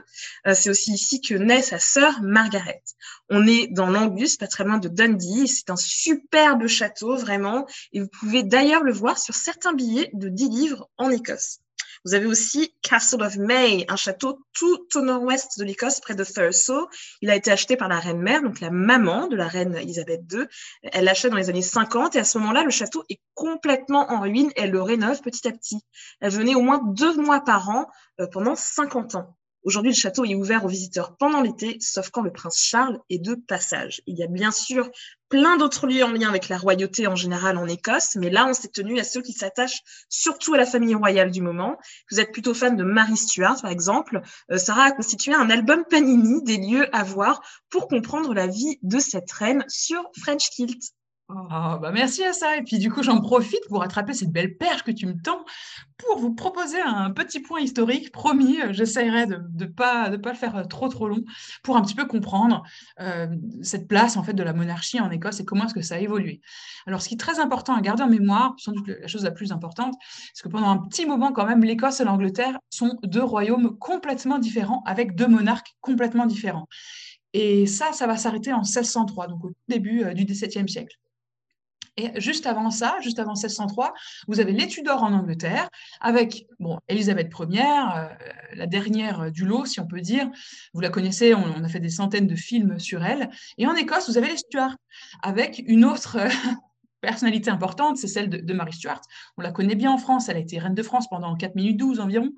Euh, 0.48 0.56
c'est 0.56 0.72
aussi 0.72 0.94
ici 0.94 1.22
que 1.22 1.36
naît 1.36 1.62
sa 1.62 1.78
sœur 1.78 2.20
Margaret. 2.24 2.82
On 3.30 3.46
est 3.46 3.68
dans 3.68 3.92
l'Angus, 3.92 4.38
pas 4.38 4.48
très 4.48 4.64
loin 4.64 4.80
de 4.80 4.88
Dundee. 4.88 5.48
C'est 5.48 5.70
un 5.70 5.76
superbe 5.76 6.66
château, 6.66 7.16
vraiment. 7.16 7.68
Et 7.94 8.00
vous 8.00 8.08
pouvez 8.08 8.42
d'ailleurs 8.42 8.84
le 8.84 8.92
voir 8.92 9.20
sur 9.20 9.36
certains 9.36 9.74
billets 9.74 10.10
de 10.14 10.30
10 10.30 10.50
livres 10.50 10.90
en 10.98 11.12
Écosse. 11.12 11.60
Vous 12.08 12.14
avez 12.14 12.26
aussi 12.26 12.74
Castle 12.84 13.22
of 13.22 13.36
May, 13.36 13.86
un 13.90 13.98
château 13.98 14.40
tout 14.54 14.88
au 14.96 15.02
nord-ouest 15.02 15.60
de 15.60 15.66
l'Écosse, 15.66 16.00
près 16.00 16.16
de 16.16 16.24
Thurso. 16.24 16.88
Il 17.22 17.30
a 17.30 17.36
été 17.36 17.52
acheté 17.52 17.76
par 17.76 17.90
la 17.90 18.00
reine 18.00 18.22
mère, 18.22 18.42
donc 18.42 18.62
la 18.62 18.72
maman 18.72 19.28
de 19.28 19.36
la 19.36 19.46
reine 19.46 19.76
Elisabeth 19.76 20.22
II. 20.32 20.46
Elle 20.84 21.04
l'achète 21.04 21.32
dans 21.32 21.38
les 21.38 21.50
années 21.50 21.62
50 21.62 22.16
et 22.16 22.20
à 22.20 22.24
ce 22.24 22.38
moment-là, 22.38 22.64
le 22.64 22.70
château 22.70 23.04
est 23.10 23.20
complètement 23.34 24.10
en 24.10 24.22
ruine 24.22 24.52
elle 24.56 24.72
le 24.72 24.82
rénove 24.82 25.20
petit 25.20 25.50
à 25.50 25.52
petit. 25.52 25.82
Elle 26.22 26.32
venait 26.32 26.56
au 26.56 26.62
moins 26.62 26.80
deux 26.82 27.18
mois 27.18 27.42
par 27.42 27.68
an 27.70 27.88
euh, 28.22 28.28
pendant 28.32 28.56
50 28.56 29.16
ans. 29.16 29.37
Aujourd'hui, 29.68 29.92
le 29.92 29.98
château 29.98 30.24
est 30.24 30.34
ouvert 30.34 30.64
aux 30.64 30.70
visiteurs 30.70 31.18
pendant 31.18 31.42
l'été, 31.42 31.76
sauf 31.82 32.10
quand 32.10 32.22
le 32.22 32.32
prince 32.32 32.58
Charles 32.58 33.00
est 33.10 33.20
de 33.20 33.36
passage. 33.36 34.02
Il 34.08 34.18
y 34.18 34.24
a 34.24 34.28
bien 34.28 34.50
sûr 34.50 34.90
plein 35.28 35.58
d'autres 35.58 35.88
lieux 35.88 36.06
en 36.06 36.14
lien 36.14 36.30
avec 36.30 36.48
la 36.48 36.58
royauté 36.58 37.06
en 37.06 37.18
général 37.18 37.58
en 37.58 37.68
Écosse, 37.68 38.16
mais 38.16 38.30
là, 38.30 38.48
on 38.48 38.54
s'est 38.54 38.70
tenu 38.70 38.98
à 38.98 39.04
ceux 39.04 39.22
qui 39.22 39.34
s'attachent 39.34 39.82
surtout 40.08 40.54
à 40.54 40.58
la 40.58 40.66
famille 40.66 40.96
royale 40.96 41.32
du 41.32 41.42
moment. 41.42 41.76
Vous 42.10 42.22
êtes 42.22 42.32
plutôt 42.32 42.54
fan 42.54 42.78
de 42.78 42.84
Mary 42.86 43.18
Stuart, 43.18 43.62
par 43.62 43.70
exemple. 43.70 44.22
Euh, 44.54 44.58
Sarah 44.58 44.84
a 44.84 44.92
constitué 44.94 45.34
un 45.34 45.50
album 45.50 45.84
Panini 45.90 46.42
des 46.44 46.56
lieux 46.56 46.88
à 46.96 47.04
voir 47.04 47.42
pour 47.70 47.90
comprendre 47.90 48.34
la 48.34 48.48
vie 48.48 48.80
de 48.84 49.00
cette 49.00 49.30
reine 49.34 49.66
sur 49.68 50.02
French 50.18 50.50
Kilt. 50.50 50.82
Oh, 51.30 51.78
bah 51.82 51.92
merci 51.94 52.24
à 52.24 52.32
ça. 52.32 52.56
Et 52.56 52.64
puis 52.64 52.78
du 52.78 52.90
coup, 52.90 53.04
j'en 53.04 53.20
profite 53.20 53.60
pour 53.68 53.84
attraper 53.84 54.14
cette 54.14 54.32
belle 54.32 54.56
perche 54.56 54.84
que 54.84 54.92
tu 54.92 55.06
me 55.08 55.22
tends 55.22 55.44
pour 55.98 56.20
vous 56.20 56.34
proposer 56.34 56.80
un 56.80 57.12
petit 57.12 57.42
point 57.42 57.60
historique. 57.60 58.14
Promis, 58.14 58.62
euh, 58.62 58.72
j'essaierai 58.72 59.28
de 59.28 59.36
ne 59.36 59.66
pas 59.66 60.10
le 60.10 60.34
faire 60.34 60.56
euh, 60.56 60.64
trop 60.64 60.88
trop 60.88 61.10
long 61.10 61.26
pour 61.64 61.76
un 61.76 61.82
petit 61.82 61.96
peu 61.96 62.06
comprendre 62.06 62.64
euh, 63.02 63.28
cette 63.62 63.90
place 63.90 64.16
en 64.16 64.24
fait 64.24 64.34
de 64.34 64.44
la 64.44 64.54
monarchie 64.54 65.02
en 65.02 65.12
Écosse 65.12 65.42
et 65.42 65.46
comment 65.46 65.66
est-ce 65.66 65.74
que 65.74 65.82
ça 65.82 65.96
a 65.96 66.00
évolué. 66.00 66.40
Alors, 66.86 67.02
ce 67.02 67.10
qui 67.10 67.16
est 67.16 67.20
très 67.20 67.42
important 67.42 67.76
à 67.76 67.82
garder 67.82 68.04
en 68.04 68.10
mémoire, 68.10 68.54
sans 68.58 68.72
doute 68.72 68.88
la 68.88 69.08
chose 69.08 69.26
la 69.26 69.32
plus 69.32 69.52
importante, 69.52 69.96
c'est 70.34 70.44
que 70.44 70.50
pendant 70.50 70.70
un 70.70 70.78
petit 70.78 71.06
moment 71.06 71.34
quand 71.34 71.46
même, 71.46 71.62
l'Écosse 71.62 72.00
et 72.00 72.06
l'Angleterre 72.06 72.58
sont 72.70 72.98
deux 73.04 73.24
royaumes 73.24 73.78
complètement 73.80 74.40
différents 74.40 74.82
avec 74.86 75.16
deux 75.16 75.28
monarques 75.28 75.76
complètement 75.82 76.26
différents. 76.26 76.70
Et 77.34 77.66
ça, 77.68 77.92
ça 77.92 78.08
va 78.08 78.16
s'arrêter 78.16 78.54
en 78.54 78.62
1603, 78.62 79.28
donc 79.28 79.44
au 79.44 79.52
début 79.68 80.06
du 80.16 80.24
XVIIe 80.24 80.70
siècle. 80.70 80.98
Et 81.98 82.22
juste 82.22 82.46
avant 82.46 82.70
ça, 82.70 82.96
juste 83.02 83.18
avant 83.18 83.34
1603, 83.34 83.94
vous 84.28 84.40
avez 84.40 84.54
les 84.54 84.68
Tudors 84.68 85.02
en 85.02 85.14
Angleterre, 85.14 85.68
avec 86.00 86.46
bon, 86.60 86.80
Élisabeth 86.88 87.32
Ier, 87.50 87.64
euh, 87.64 88.08
la 88.54 88.68
dernière 88.68 89.32
du 89.32 89.46
lot, 89.46 89.66
si 89.66 89.80
on 89.80 89.88
peut 89.88 90.00
dire. 90.00 90.30
Vous 90.74 90.82
la 90.82 90.90
connaissez, 90.90 91.34
on, 91.34 91.64
a 91.64 91.68
fait 91.68 91.80
des 91.80 91.90
centaines 91.90 92.28
de 92.28 92.36
films 92.36 92.78
sur 92.78 93.04
elle. 93.04 93.30
Et 93.58 93.66
en 93.66 93.74
Écosse, 93.76 94.10
vous 94.10 94.18
avez 94.20 94.28
les 94.28 94.38
Stuarts, 94.38 94.76
avec 95.24 95.64
une 95.66 95.86
autre 95.86 96.20
personnalité 97.02 97.50
importante, 97.50 97.98
c'est 97.98 98.08
celle 98.08 98.30
de, 98.30 98.54
Marie 98.54 98.74
Stuart. 98.74 99.02
On 99.38 99.42
la 99.42 99.52
connaît 99.52 99.76
bien 99.76 99.92
en 99.92 99.98
France, 99.98 100.30
elle 100.30 100.38
a 100.38 100.40
été 100.40 100.60
reine 100.60 100.76
de 100.76 100.84
France 100.84 101.08
pendant 101.10 101.36
4 101.36 101.56
minutes 101.56 101.78
12 101.78 102.00
environ. 102.00 102.32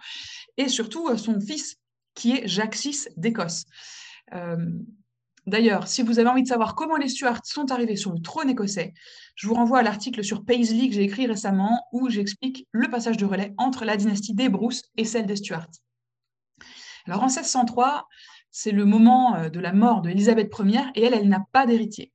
Et 0.56 0.70
surtout, 0.70 1.10
euh, 1.10 1.18
son 1.18 1.39
fils, 1.39 1.75
qui 2.16 2.32
est 2.32 2.48
Jacques 2.48 2.78
VI 2.78 3.08
d'Écosse. 3.18 3.66
D'ailleurs, 5.50 5.88
si 5.88 6.03
vous 6.03 6.20
avez 6.20 6.29
envie 6.29 6.44
de 6.44 6.48
savoir 6.48 6.75
comment 6.75 6.96
les 6.96 7.10
Stuarts 7.10 7.44
sont 7.44 7.72
arrivés 7.72 7.96
sur 7.96 8.13
le 8.13 8.22
trône 8.22 8.50
écossais, 8.50 8.94
je 9.36 9.48
vous 9.48 9.56
renvoie 9.56 9.79
à 9.79 9.84
l'article 9.84 10.24
sur 10.24 10.46
Paisley 10.46 10.88
que 10.88 10.94
j'ai 10.94 11.03
écrit 11.03 11.25
récemment 11.25 11.88
où 11.91 12.08
j'explique 12.10 12.68
le 12.72 12.88
passage 12.88 13.18
de 13.18 13.25
relais 13.25 13.53
entre 13.58 13.84
la 13.84 13.98
dynastie 13.98 14.36
des 14.36 14.48
Bruce 14.48 14.84
et 14.96 15.06
celle 15.06 15.25
des 15.25 15.38
Stuarts. 15.38 15.72
Alors 17.08 17.24
en 17.24 17.27
1603, 17.27 18.08
c'est 18.51 18.72
le 18.72 18.86
moment 18.86 19.36
euh, 19.36 19.50
de 19.50 19.60
la 19.60 19.74
mort 19.74 20.01
d'Élisabeth 20.01 20.53
Ier 20.60 20.84
et 20.94 21.03
elle, 21.03 21.15
elle 21.15 21.29
n'a 21.29 21.44
pas 21.51 21.65
d'héritier. 21.65 22.12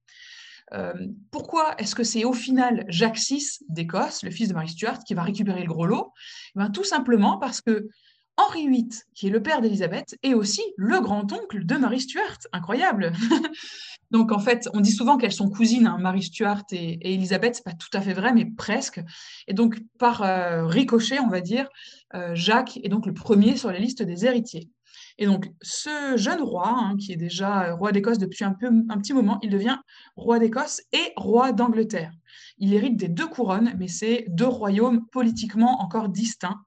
Euh, 0.73 0.95
pourquoi 1.31 1.75
est-ce 1.79 1.95
que 1.95 2.05
c'est 2.05 2.25
au 2.25 2.33
final 2.33 2.85
Jacques 2.89 3.19
VI 3.19 3.45
d'Écosse, 3.69 4.23
le 4.23 4.31
fils 4.31 4.49
de 4.49 4.55
Marie 4.55 4.69
Stuart, 4.69 5.01
qui 5.05 5.15
va 5.15 5.23
récupérer 5.23 5.63
le 5.63 5.69
gros 5.69 5.87
lot? 5.87 6.13
Eh 6.59 6.73
Tout 6.73 6.85
simplement 6.85 7.39
parce 7.39 7.61
que 7.61 7.89
Henri 8.37 8.69
VIII, 8.69 8.89
qui 9.15 9.29
est 9.29 9.31
le 9.31 9.43
père 9.43 9.61
d'Élisabeth, 9.61 10.17
est 10.23 10.35
aussi 10.35 10.63
le 10.77 11.01
grand-oncle 11.01 11.65
de 11.65 11.77
Marie 11.77 12.01
Stuart. 12.01 12.39
Incroyable 12.53 13.13
Donc 14.11 14.33
en 14.33 14.39
fait, 14.39 14.69
on 14.75 14.81
dit 14.81 14.93
souvent 14.93 15.17
qu'elles 15.17 15.33
sont 15.33 15.49
cousines, 15.49 15.87
hein, 15.87 15.99
Marie 16.01 16.23
Stuart 16.23 16.65
et, 16.73 16.95
et 17.09 17.15
Élisabeth, 17.15 17.57
c'est 17.57 17.65
pas 17.65 17.73
tout 17.73 17.89
à 17.93 18.01
fait 18.01 18.13
vrai, 18.13 18.33
mais 18.33 18.45
presque. 18.45 19.01
Et 19.49 19.55
donc 19.55 19.81
par 19.99 20.23
euh, 20.23 20.67
ricochet, 20.67 21.19
on 21.21 21.29
va 21.29 21.41
dire, 21.41 21.69
euh, 22.15 22.35
Jacques 22.35 22.79
est 22.83 22.89
donc 22.89 23.07
le 23.07 23.15
premier 23.15 23.57
sur 23.57 23.73
la 23.73 23.79
liste 23.79 24.03
des 24.03 24.25
héritiers. 24.27 24.69
Et 25.19 25.27
donc 25.27 25.51
ce 25.63 26.17
jeune 26.17 26.43
roi, 26.43 26.69
hein, 26.69 26.97
qui 26.97 27.13
est 27.13 27.17
déjà 27.17 27.73
roi 27.75 27.93
d'Écosse 27.93 28.19
depuis 28.19 28.45
un, 28.45 28.53
peu, 28.53 28.67
un 28.67 28.99
petit 28.99 29.13
moment, 29.13 29.39
il 29.43 29.51
devient 29.51 29.79
roi 30.17 30.39
d'Écosse 30.39 30.83
et 30.93 31.13
roi 31.17 31.53
d'Angleterre. 31.53 32.13
Il 32.59 32.75
hérite 32.75 32.97
des 32.97 33.09
deux 33.09 33.27
couronnes, 33.27 33.75
mais 33.79 33.89
c'est 33.89 34.27
deux 34.29 34.47
royaumes 34.47 35.07
politiquement 35.11 35.81
encore 35.83 36.09
distincts. 36.09 36.61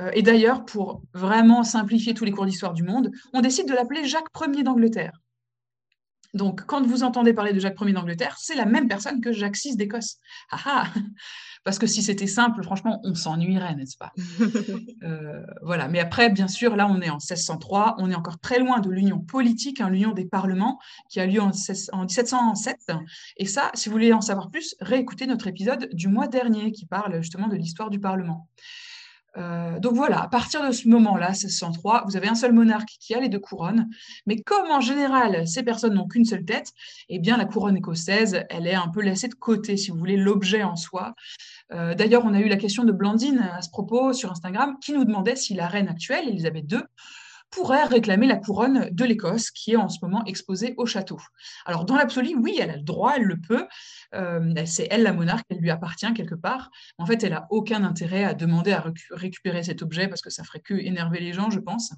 Euh, 0.00 0.10
et 0.14 0.22
d'ailleurs, 0.22 0.64
pour 0.64 1.02
vraiment 1.14 1.64
simplifier 1.64 2.14
tous 2.14 2.24
les 2.24 2.32
cours 2.32 2.46
d'histoire 2.46 2.74
du 2.74 2.82
monde, 2.82 3.10
on 3.32 3.40
décide 3.40 3.68
de 3.68 3.74
l'appeler 3.74 4.04
Jacques 4.06 4.28
Ier 4.40 4.62
d'Angleterre. 4.62 5.20
Donc, 6.34 6.66
quand 6.66 6.86
vous 6.86 7.02
entendez 7.02 7.32
parler 7.32 7.54
de 7.54 7.60
Jacques 7.60 7.80
Ier 7.80 7.92
d'Angleterre, 7.92 8.36
c'est 8.38 8.54
la 8.54 8.66
même 8.66 8.88
personne 8.88 9.20
que 9.20 9.32
Jacques 9.32 9.56
VI 9.56 9.76
d'Écosse. 9.76 10.16
Ah, 10.50 10.58
ah 10.66 10.86
Parce 11.64 11.80
que 11.80 11.88
si 11.88 12.00
c'était 12.00 12.28
simple, 12.28 12.62
franchement, 12.62 13.00
on 13.02 13.14
s'ennuierait, 13.14 13.74
n'est-ce 13.74 13.96
pas? 13.96 14.12
Euh, 15.02 15.42
Voilà. 15.62 15.88
Mais 15.88 15.98
après, 15.98 16.30
bien 16.30 16.46
sûr, 16.46 16.76
là, 16.76 16.86
on 16.88 17.00
est 17.00 17.10
en 17.10 17.14
1603, 17.16 17.96
on 17.98 18.10
est 18.10 18.14
encore 18.14 18.38
très 18.38 18.58
loin 18.60 18.80
de 18.80 18.88
l'union 18.90 19.18
politique, 19.18 19.80
hein, 19.80 19.90
l'union 19.90 20.12
des 20.12 20.26
parlements, 20.26 20.78
qui 21.08 21.18
a 21.20 21.26
lieu 21.26 21.40
en, 21.40 21.50
en 21.92 22.04
1707. 22.04 22.76
Et 23.36 23.46
ça, 23.46 23.70
si 23.74 23.88
vous 23.88 23.94
voulez 23.94 24.12
en 24.12 24.20
savoir 24.20 24.50
plus, 24.50 24.76
réécoutez 24.80 25.26
notre 25.26 25.48
épisode 25.48 25.88
du 25.92 26.06
mois 26.08 26.28
dernier 26.28 26.70
qui 26.70 26.86
parle 26.86 27.20
justement 27.20 27.48
de 27.48 27.56
l'histoire 27.56 27.90
du 27.90 27.98
Parlement. 27.98 28.48
Euh, 29.36 29.78
donc 29.78 29.94
voilà, 29.94 30.22
à 30.22 30.28
partir 30.28 30.66
de 30.66 30.72
ce 30.72 30.88
moment-là, 30.88 31.30
1603, 31.30 32.04
vous 32.06 32.16
avez 32.16 32.28
un 32.28 32.34
seul 32.34 32.52
monarque 32.52 32.88
qui 33.00 33.14
a 33.14 33.20
les 33.20 33.28
deux 33.28 33.38
couronnes, 33.38 33.88
mais 34.26 34.40
comme 34.40 34.70
en 34.70 34.80
général 34.80 35.46
ces 35.46 35.62
personnes 35.62 35.94
n'ont 35.94 36.08
qu'une 36.08 36.24
seule 36.24 36.44
tête, 36.44 36.72
eh 37.08 37.18
bien 37.18 37.36
la 37.36 37.44
couronne 37.44 37.76
écossaise, 37.76 38.44
elle 38.48 38.66
est 38.66 38.74
un 38.74 38.88
peu 38.88 39.02
laissée 39.02 39.28
de 39.28 39.34
côté, 39.34 39.76
si 39.76 39.90
vous 39.90 39.98
voulez, 39.98 40.16
l'objet 40.16 40.62
en 40.62 40.76
soi. 40.76 41.14
Euh, 41.72 41.94
d'ailleurs, 41.94 42.24
on 42.24 42.34
a 42.34 42.40
eu 42.40 42.48
la 42.48 42.56
question 42.56 42.84
de 42.84 42.92
Blandine 42.92 43.38
à 43.38 43.62
ce 43.62 43.70
propos 43.70 44.12
sur 44.12 44.30
Instagram, 44.30 44.76
qui 44.80 44.92
nous 44.92 45.04
demandait 45.04 45.36
si 45.36 45.54
la 45.54 45.68
reine 45.68 45.88
actuelle, 45.88 46.28
Elisabeth 46.28 46.70
II, 46.70 46.80
pourrait 47.50 47.84
réclamer 47.84 48.26
la 48.26 48.36
couronne 48.36 48.88
de 48.90 49.04
l'Écosse 49.04 49.50
qui 49.50 49.72
est 49.72 49.76
en 49.76 49.88
ce 49.88 49.98
moment 50.02 50.24
exposée 50.24 50.74
au 50.76 50.86
château. 50.86 51.18
Alors 51.64 51.84
dans 51.84 51.96
l'absolu, 51.96 52.34
oui, 52.36 52.58
elle 52.60 52.70
a 52.70 52.76
le 52.76 52.82
droit, 52.82 53.14
elle 53.16 53.22
le 53.22 53.40
peut. 53.40 53.66
Euh, 54.14 54.54
c'est 54.66 54.88
elle 54.90 55.02
la 55.02 55.12
monarque, 55.12 55.46
elle 55.50 55.58
lui 55.58 55.70
appartient 55.70 56.12
quelque 56.14 56.34
part. 56.34 56.70
En 56.98 57.06
fait, 57.06 57.22
elle 57.24 57.32
n'a 57.32 57.46
aucun 57.50 57.84
intérêt 57.84 58.24
à 58.24 58.34
demander 58.34 58.72
à 58.72 58.84
récupérer 59.10 59.62
cet 59.62 59.82
objet 59.82 60.08
parce 60.08 60.22
que 60.22 60.30
ça 60.30 60.44
ferait 60.44 60.60
que 60.60 60.74
énerver 60.74 61.20
les 61.20 61.32
gens, 61.32 61.50
je 61.50 61.60
pense. 61.60 61.92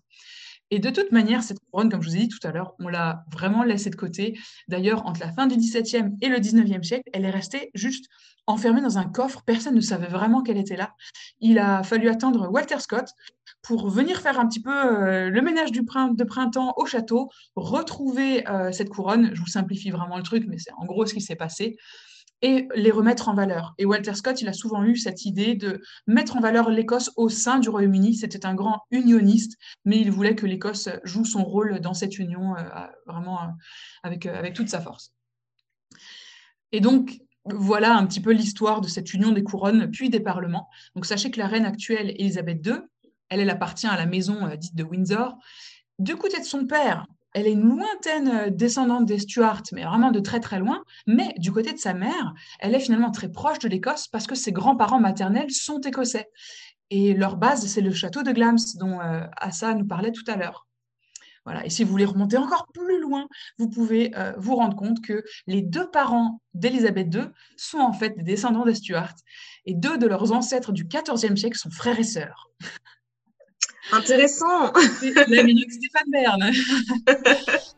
Et 0.71 0.79
de 0.79 0.91
toute 0.91 1.13
manière, 1.13 1.43
cette 1.43 1.59
couronne, 1.61 1.91
comme 1.91 2.03
je 2.03 2.09
vous 2.09 2.17
ai 2.17 2.21
dit 2.21 2.29
tout 2.29 2.47
à 2.47 2.53
l'heure, 2.53 2.75
on 2.79 2.89
l'a 2.89 3.25
vraiment 3.33 3.63
laissée 3.63 3.91
de 3.91 3.97
côté. 3.97 4.39
D'ailleurs, 4.69 5.07
entre 5.07 5.21
la 5.21 5.33
fin 5.33 5.47
du 5.47 5.57
XVIIe 5.57 6.11
et 6.21 6.29
le 6.29 6.39
XIXe 6.39 6.87
siècle, 6.87 7.09
elle 7.13 7.25
est 7.25 7.31
restée 7.31 7.71
juste 7.75 8.07
enfermée 8.47 8.83
dans 8.83 8.99
un 8.99 9.05
coffre. 9.05 9.43
Personne 9.47 9.75
ne 9.75 9.81
savait 9.81 10.09
vraiment 10.09 10.43
qu'elle 10.43 10.59
était 10.59 10.77
là. 10.77 10.95
Il 11.41 11.59
a 11.59 11.83
fallu 11.83 12.09
attendre 12.09 12.51
Walter 12.51 12.81
Scott 12.81 13.09
pour 13.63 13.89
venir 13.89 14.21
faire 14.21 14.39
un 14.39 14.47
petit 14.47 14.61
peu 14.61 14.71
euh, 14.71 15.31
le 15.31 15.41
ménage 15.41 15.73
du 15.73 15.81
de 15.81 16.25
printemps 16.25 16.75
au 16.77 16.87
château, 16.87 17.31
retrouver 17.57 18.47
euh, 18.49 18.71
cette 18.73 18.91
couronne. 18.91 19.31
Je 19.35 19.41
vous 19.41 19.47
simplifie 19.47 19.91
vraiment 19.91 20.17
le 20.17 20.23
truc, 20.23 20.45
mais 20.49 20.59
c'est 20.59 20.73
en 20.79 20.85
gros 20.85 21.07
ce 21.07 21.15
qui 21.15 21.21
s'est 21.21 21.37
passé 21.37 21.77
et 22.43 22.69
les 22.75 22.91
remettre 22.91 23.29
en 23.29 23.35
valeur. 23.35 23.75
Et 23.79 23.85
Walter 23.85 24.15
Scott, 24.15 24.41
il 24.41 24.49
a 24.49 24.53
souvent 24.53 24.85
eu 24.85 24.97
cette 24.97 25.25
idée 25.25 25.55
de 25.55 25.81
mettre 26.07 26.37
en 26.37 26.41
valeur 26.41 26.71
l'Écosse 26.71 27.11
au 27.17 27.29
sein 27.29 27.59
du 27.59 27.69
Royaume-Uni. 27.69 28.15
C'était 28.15 28.47
un 28.47 28.55
grand 28.55 28.83
unioniste, 28.91 29.59
mais 29.85 29.99
il 30.01 30.11
voulait 30.11 30.35
que 30.35 30.47
l'Écosse 30.47 30.89
joue 31.05 31.25
son 31.25 31.45
rôle 31.45 31.81
dans 31.81 31.95
cette 31.95 32.19
union 32.19 32.57
euh, 32.57 32.63
vraiment 33.07 33.43
euh, 33.43 33.47
avec, 34.03 34.27
euh, 34.27 34.39
avec 34.39 34.55
toute 34.55 34.69
sa 34.69 34.81
force. 34.81 35.13
Et 36.71 36.81
donc, 36.81 37.19
voilà 37.45 37.97
un 37.97 38.07
petit 38.07 38.21
peu 38.21 38.33
l'histoire 38.33 38.81
de 38.81 38.89
cette 38.89 39.15
union 39.15 39.33
des 39.33 39.43
couronnes, 39.43 39.91
puis 39.91 40.11
des 40.11 40.21
parlements. 40.21 40.69
Donc, 40.95 41.07
sachez 41.07 41.31
que 41.31 41.39
la 41.39 41.49
reine 41.49 41.65
actuelle, 41.65 42.11
Elisabeth 42.19 42.65
II, 42.65 42.75
elle, 43.31 43.41
elle 43.41 43.51
appartient 43.51 43.87
à 43.87 43.97
la 43.97 44.07
maison 44.07 44.49
dite 44.57 44.77
de 44.77 44.85
Windsor. 44.85 45.37
Du 45.99 46.17
côté 46.17 46.39
de 46.39 46.45
son 46.45 46.67
père, 46.67 47.07
elle 47.35 47.47
est 47.47 47.53
une 47.53 47.69
lointaine 47.69 48.29
euh, 48.29 48.51
descendante 48.51 49.07
des 49.07 49.19
Stuarts, 49.19 49.63
mais 49.73 49.85
vraiment 49.85 50.11
de 50.11 50.21
très 50.21 50.41
très 50.41 50.59
loin. 50.59 50.83
Mais 51.07 51.35
du 51.39 51.53
côté 51.53 51.73
de 51.73 51.79
sa 51.79 51.95
mère, 51.95 52.35
elle 52.61 52.75
est 52.75 52.81
finalement 52.81 53.11
très 53.11 53.31
proche 53.31 53.59
de 53.59 53.69
l'Écosse 53.69 54.09
parce 54.09 54.27
que 54.27 54.35
ses 54.35 54.53
grands-parents 54.53 55.01
maternels 55.01 55.51
sont 55.51 55.81
écossais. 55.81 56.29
Et 56.91 57.15
leur 57.15 57.37
base, 57.37 57.67
c'est 57.67 57.83
le 57.83 57.93
château 57.93 58.23
de 58.23 58.33
Glams, 58.33 58.59
dont 58.77 59.01
euh, 59.01 59.21
nous 59.77 59.87
parlait 59.87 60.13
tout 60.13 60.25
à 60.27 60.37
l'heure. 60.37 60.67
Voilà. 61.45 61.65
Et 61.65 61.71
si 61.71 61.85
vous 61.85 61.91
voulez 61.91 62.05
remonter 62.05 62.37
encore 62.37 62.67
plus 62.75 63.01
loin, 63.01 63.27
vous 63.59 63.71
pouvez 63.71 64.15
euh, 64.17 64.33
vous 64.37 64.55
rendre 64.55 64.77
compte 64.77 65.01
que 65.01 65.25
les 65.47 65.63
deux 65.63 65.91
parents 65.91 66.41
d'Élisabeth 66.55 67.15
II 67.15 67.23
sont 67.57 67.79
en 67.79 67.93
fait 67.93 68.17
des 68.17 68.23
descendants 68.23 68.65
des 68.65 68.75
Stuarts. 68.75 69.15
Et 69.65 69.75
deux 69.75 69.97
de 69.97 70.07
leurs 70.07 70.33
ancêtres 70.33 70.73
du 70.73 70.85
XIVe 70.85 71.37
siècle 71.37 71.59
sont 71.59 71.71
frères 71.71 71.99
et 71.99 72.05
sœurs. 72.05 72.51
Intéressant. 73.93 74.73
La 75.29 75.43
minute 75.43 75.73
Stéphane 75.73 76.11
Bern. 76.11 76.53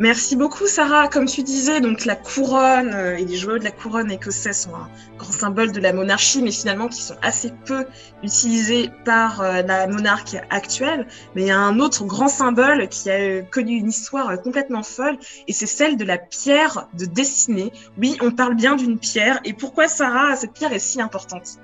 Merci 0.00 0.36
beaucoup 0.36 0.68
Sarah. 0.68 1.08
Comme 1.08 1.26
tu 1.26 1.42
disais, 1.42 1.80
donc 1.80 2.04
la 2.04 2.14
couronne 2.14 2.94
euh, 2.94 3.16
et 3.16 3.24
les 3.24 3.36
joyaux 3.36 3.58
de 3.58 3.64
la 3.64 3.72
couronne 3.72 4.12
écossais 4.12 4.52
sont 4.52 4.72
un 4.72 4.88
grand 5.18 5.32
symbole 5.32 5.72
de 5.72 5.80
la 5.80 5.92
monarchie, 5.92 6.40
mais 6.40 6.52
finalement 6.52 6.86
qui 6.86 7.02
sont 7.02 7.16
assez 7.20 7.52
peu 7.64 7.84
utilisés 8.22 8.90
par 9.04 9.40
euh, 9.40 9.62
la 9.62 9.88
monarque 9.88 10.36
actuelle. 10.50 11.08
Mais 11.34 11.42
il 11.42 11.48
y 11.48 11.50
a 11.50 11.58
un 11.58 11.80
autre 11.80 12.04
grand 12.04 12.28
symbole 12.28 12.88
qui 12.88 13.10
a 13.10 13.14
euh, 13.14 13.42
connu 13.42 13.72
une 13.72 13.88
histoire 13.88 14.40
complètement 14.40 14.84
folle, 14.84 15.18
et 15.48 15.52
c'est 15.52 15.66
celle 15.66 15.96
de 15.96 16.04
la 16.04 16.16
pierre 16.16 16.86
de 16.96 17.04
destinée. 17.04 17.72
Oui, 17.98 18.16
on 18.20 18.30
parle 18.30 18.54
bien 18.54 18.76
d'une 18.76 19.00
pierre. 19.00 19.40
Et 19.44 19.52
pourquoi 19.52 19.88
Sarah, 19.88 20.36
cette 20.36 20.52
pierre 20.52 20.72
est 20.72 20.78
si 20.78 21.00
importante? 21.00 21.58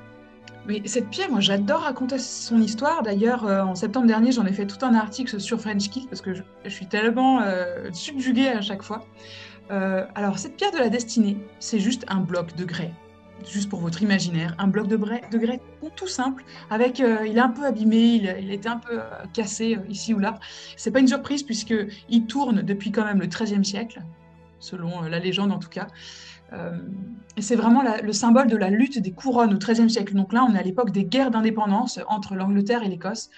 Oui, 0.66 0.80
cette 0.86 1.10
pierre, 1.10 1.30
moi 1.30 1.40
j'adore 1.40 1.82
raconter 1.82 2.18
son 2.18 2.60
histoire. 2.60 3.02
D'ailleurs, 3.02 3.44
euh, 3.44 3.62
en 3.62 3.74
septembre 3.74 4.06
dernier, 4.06 4.32
j'en 4.32 4.46
ai 4.46 4.52
fait 4.52 4.66
tout 4.66 4.82
un 4.84 4.94
article 4.94 5.38
sur 5.38 5.60
French 5.60 5.90
Kill 5.90 6.06
parce 6.08 6.22
que 6.22 6.32
je, 6.32 6.42
suis 6.68 6.86
tellement 6.86 7.42
euh, 7.42 7.90
subjuguée 7.92 8.48
à 8.48 8.62
chaque 8.62 8.82
fois. 8.82 9.04
Euh, 9.70 10.06
alors, 10.14 10.38
cette 10.38 10.56
pierre 10.56 10.72
de 10.72 10.78
la 10.78 10.88
destinée, 10.88 11.36
c'est 11.58 11.78
juste 11.78 12.06
un 12.08 12.20
bloc 12.20 12.56
de 12.56 12.64
grès. 12.64 12.92
Juste 13.46 13.68
pour 13.68 13.80
votre 13.80 14.02
imaginaire, 14.02 14.54
un 14.58 14.68
bloc 14.68 14.86
de, 14.88 14.96
grès, 14.96 15.20
de 15.30 15.36
grès 15.36 15.60
tout 15.96 16.06
simple, 16.06 16.44
avec 16.70 17.00
il 17.00 17.36
est 17.36 17.40
un 17.40 17.50
peu 17.50 17.66
abîmé, 17.66 18.14
il, 18.14 18.36
il 18.40 18.50
était 18.50 18.70
un 18.70 18.78
peu 18.78 19.00
cassé 19.34 19.76
ici 19.90 20.14
ou 20.14 20.18
là. 20.18 20.38
C'est 20.76 20.90
pas 20.90 21.00
une 21.00 21.08
surprise 21.08 21.42
puisque 21.42 21.74
il 22.08 22.24
tourne 22.24 22.62
depuis 22.62 22.90
quand 22.90 23.04
même 23.04 23.20
le 23.20 23.26
XIIIe 23.26 23.64
siècle, 23.64 24.00
selon 24.60 25.02
la 25.02 25.18
légende 25.18 25.52
en 25.52 25.58
tout 25.58 25.68
cas. 25.68 25.88
Euh, 26.52 26.78
c'est 27.38 27.56
vraiment 27.56 27.82
le 28.02 28.12
symbole 28.12 28.46
de 28.46 28.56
la 28.56 28.70
lutte 28.70 28.98
des 29.00 29.10
couronnes 29.10 29.54
au 29.54 29.58
XIIIe 29.58 29.90
siècle. 29.90 30.14
Donc 30.14 30.32
là, 30.32 30.46
on 30.48 30.54
est 30.54 30.58
à 30.58 30.62
l'époque 30.62 30.92
des 30.92 31.04
guerres 31.04 31.30
d'indépendance 31.30 31.98
entre 32.08 32.34
l'Angleterre 32.36 32.82
et 32.84 32.88
l'Écosse. 32.88 33.30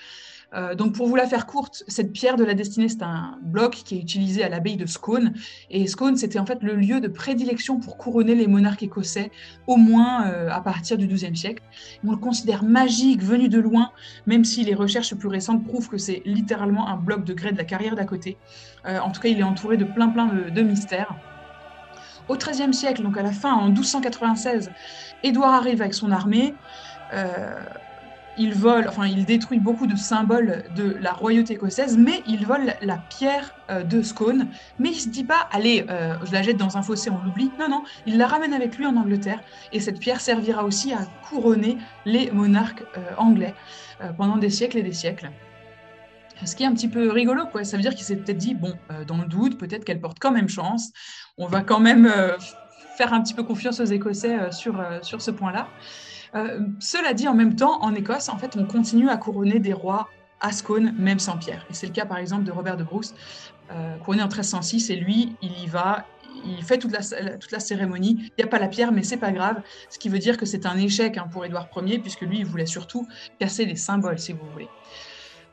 Euh, 0.54 0.74
donc 0.74 0.94
pour 0.94 1.06
vous 1.08 1.16
la 1.16 1.26
faire 1.26 1.46
courte, 1.46 1.82
cette 1.88 2.12
pierre 2.12 2.36
de 2.36 2.44
la 2.44 2.54
destinée, 2.54 2.88
c'est 2.88 3.02
un 3.02 3.38
bloc 3.42 3.74
qui 3.84 3.96
est 3.96 4.00
utilisé 4.00 4.44
à 4.44 4.48
l'abbaye 4.48 4.76
de 4.76 4.86
Scone. 4.86 5.32
Et 5.70 5.86
Scone, 5.86 6.16
c'était 6.16 6.38
en 6.38 6.46
fait 6.46 6.62
le 6.62 6.76
lieu 6.76 7.00
de 7.00 7.08
prédilection 7.08 7.80
pour 7.80 7.96
couronner 7.96 8.34
les 8.34 8.46
monarques 8.46 8.82
écossais, 8.82 9.30
au 9.66 9.76
moins 9.76 10.26
euh, 10.26 10.48
à 10.50 10.60
partir 10.60 10.98
du 10.98 11.06
XIIe 11.06 11.36
siècle. 11.36 11.62
On 12.06 12.12
le 12.12 12.16
considère 12.16 12.62
magique, 12.62 13.22
venu 13.22 13.48
de 13.48 13.58
loin, 13.58 13.90
même 14.26 14.44
si 14.44 14.62
les 14.64 14.74
recherches 14.74 15.14
plus 15.14 15.28
récentes 15.28 15.64
prouvent 15.64 15.88
que 15.88 15.98
c'est 15.98 16.22
littéralement 16.24 16.88
un 16.88 16.96
bloc 16.96 17.24
de 17.24 17.34
grès 17.34 17.52
de 17.52 17.58
la 17.58 17.64
carrière 17.64 17.96
d'à 17.96 18.04
côté. 18.04 18.36
en 18.84 19.10
tout 19.10 19.20
cas, 19.20 19.28
il 19.28 19.40
est 19.40 19.42
entouré 19.42 19.76
de 19.76 19.84
plein 19.84 20.08
plein 20.08 20.26
de 20.26 20.62
mystères. 20.62 21.16
Au 22.28 22.36
XIIIe 22.36 22.74
siècle, 22.74 23.02
donc 23.02 23.16
à 23.16 23.22
la 23.22 23.32
fin, 23.32 23.52
en 23.52 23.66
1296, 23.66 24.70
Édouard 25.22 25.54
arrive 25.54 25.80
avec 25.80 25.94
son 25.94 26.10
armée. 26.10 26.54
Euh, 27.12 27.54
il 28.38 28.52
vole, 28.52 28.86
enfin, 28.88 29.06
il 29.06 29.24
détruit 29.24 29.60
beaucoup 29.60 29.86
de 29.86 29.96
symboles 29.96 30.64
de 30.74 30.96
la 31.00 31.12
royauté 31.12 31.54
écossaise, 31.54 31.96
mais 31.96 32.22
il 32.26 32.44
vole 32.44 32.74
la 32.82 32.98
pierre 32.98 33.54
euh, 33.70 33.82
de 33.82 34.02
Scone. 34.02 34.48
Mais 34.78 34.90
il 34.90 35.00
se 35.00 35.08
dit 35.08 35.24
pas, 35.24 35.48
allez, 35.52 35.86
euh, 35.88 36.16
je 36.24 36.32
la 36.32 36.42
jette 36.42 36.58
dans 36.58 36.76
un 36.76 36.82
fossé, 36.82 37.10
on 37.10 37.18
l'oublie. 37.24 37.50
Non, 37.58 37.68
non, 37.68 37.82
il 38.04 38.18
la 38.18 38.26
ramène 38.26 38.52
avec 38.52 38.76
lui 38.76 38.86
en 38.86 38.96
Angleterre, 38.96 39.40
et 39.72 39.80
cette 39.80 40.00
pierre 40.00 40.20
servira 40.20 40.64
aussi 40.64 40.92
à 40.92 41.06
couronner 41.28 41.78
les 42.04 42.30
monarques 42.30 42.84
anglais 43.16 43.54
pendant 44.18 44.36
des 44.36 44.50
siècles 44.50 44.78
et 44.78 44.82
des 44.82 44.92
siècles. 44.92 45.30
Ce 46.44 46.54
qui 46.54 46.64
est 46.64 46.66
un 46.66 46.74
petit 46.74 46.88
peu 46.88 47.10
rigolo, 47.10 47.46
quoi. 47.46 47.64
Ça 47.64 47.76
veut 47.76 47.82
dire 47.82 47.94
qu'il 47.94 48.04
s'est 48.04 48.16
peut-être 48.16 48.36
dit, 48.36 48.54
bon, 48.54 48.74
dans 49.06 49.18
le 49.18 49.26
doute, 49.26 49.58
peut-être 49.58 49.84
qu'elle 49.84 50.00
porte 50.00 50.18
quand 50.20 50.32
même 50.32 50.48
chance 50.48 50.92
on 51.38 51.46
va 51.46 51.62
quand 51.62 51.80
même 51.80 52.06
euh, 52.06 52.36
faire 52.96 53.12
un 53.12 53.22
petit 53.22 53.34
peu 53.34 53.42
confiance 53.42 53.80
aux 53.80 53.84
Écossais 53.84 54.38
euh, 54.38 54.50
sur, 54.50 54.80
euh, 54.80 54.98
sur 55.02 55.20
ce 55.20 55.30
point-là. 55.30 55.68
cela 56.80 57.14
dit, 57.14 57.28
en 57.28 57.34
même 57.34 57.56
temps, 57.56 57.82
en 57.82 57.94
Écosse, 57.94 58.28
en 58.28 58.36
fait, 58.36 58.56
on 58.56 58.64
continue 58.64 59.08
à 59.08 59.16
couronner 59.16 59.58
des 59.58 59.72
rois 59.72 60.08
à 60.40 60.52
Scone, 60.52 60.94
même 60.98 61.18
sans 61.18 61.38
pierre. 61.38 61.64
Et 61.70 61.74
c'est 61.74 61.86
le 61.86 61.92
cas, 61.92 62.04
par 62.04 62.18
exemple, 62.18 62.44
de 62.44 62.52
Robert 62.52 62.76
de 62.76 62.84
Bruce, 62.84 63.14
couronné 64.04 64.22
en 64.22 64.26
1306, 64.26 64.90
et 64.90 64.96
lui, 64.96 65.34
il 65.40 65.62
y 65.62 65.66
va, 65.66 66.04
il 66.44 66.62
fait 66.62 66.76
toute 66.76 66.92
la, 66.92 67.00
toute 67.38 67.52
la 67.52 67.58
cérémonie. 67.58 68.18
Il 68.20 68.32
n'y 68.38 68.44
a 68.44 68.48
pas 68.48 68.58
la 68.58 68.68
pierre, 68.68 68.92
mais 68.92 69.02
c'est 69.02 69.16
pas 69.16 69.32
grave. 69.32 69.62
Ce 69.88 69.98
qui 69.98 70.10
veut 70.10 70.18
dire 70.18 70.36
que 70.36 70.44
c'est 70.44 70.66
un 70.66 70.76
échec 70.76 71.16
hein, 71.16 71.26
pour 71.32 71.46
Édouard 71.46 71.70
Ier, 71.74 72.00
puisque 72.00 72.20
lui, 72.20 72.40
il 72.40 72.44
voulait 72.44 72.66
surtout 72.66 73.08
casser 73.40 73.64
les 73.64 73.76
symboles, 73.76 74.18
si 74.18 74.34
vous 74.34 74.46
voulez. 74.52 74.68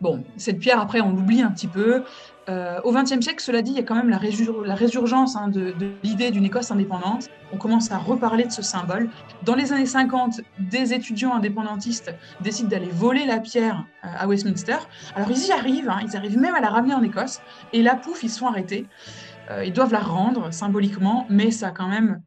Bon, 0.01 0.23
cette 0.37 0.59
pierre, 0.59 0.79
après, 0.79 1.01
on 1.01 1.11
l'oublie 1.11 1.41
un 1.41 1.51
petit 1.51 1.67
peu. 1.67 2.03
Euh, 2.49 2.81
au 2.83 2.91
XXe 2.91 3.21
siècle, 3.21 3.41
cela 3.41 3.61
dit, 3.61 3.71
il 3.71 3.77
y 3.77 3.79
a 3.79 3.83
quand 3.83 3.95
même 3.95 4.09
la, 4.09 4.17
résurgence 4.17 5.37
hein, 5.37 5.47
de, 5.47 5.73
l'idée 6.03 6.29
d'une 6.29 6.43
Écosse 6.43 6.71
indépendante. 6.71 7.29
On 7.53 7.57
commence 7.57 7.91
à 7.91 7.97
reparler 7.97 8.43
de 8.43 8.51
ce 8.51 8.61
symbole. 8.61 9.09
Dans 9.43 9.55
les 9.55 9.71
années 9.71 9.85
50, 9.85 10.41
des 10.59 10.93
étudiants 10.93 11.33
indépendantistes 11.33 12.13
décident 12.41 12.67
d'aller 12.67 12.89
voler 12.89 13.25
la 13.25 13.39
pierre 13.39 13.85
euh, 14.03 14.07
à 14.17 14.27
Westminster. 14.27 14.77
Alors 15.15 15.31
ils 15.31 15.47
y 15.47 15.51
arrivent, 15.51 15.89
hein, 15.89 15.99
ils 16.05 16.17
arrivent 16.17 16.37
même 16.37 16.55
à 16.55 16.59
la 16.59 16.69
ramener 16.69 16.93
en 16.93 17.03
Écosse, 17.03 17.39
et 17.71 17.81
là, 17.81 17.95
pouf, 17.95 18.23
ils 18.23 18.29
sont 18.29 18.47
arrêtés. 18.47 18.87
Euh, 19.49 19.63
ils 19.65 19.73
doivent 19.73 19.93
la 19.93 19.99
rendre 19.99 20.51
symboliquement, 20.51 21.25
mais 21.29 21.51
ça 21.51 21.67
a 21.67 21.71
quand 21.71 21.87
même 21.87 22.21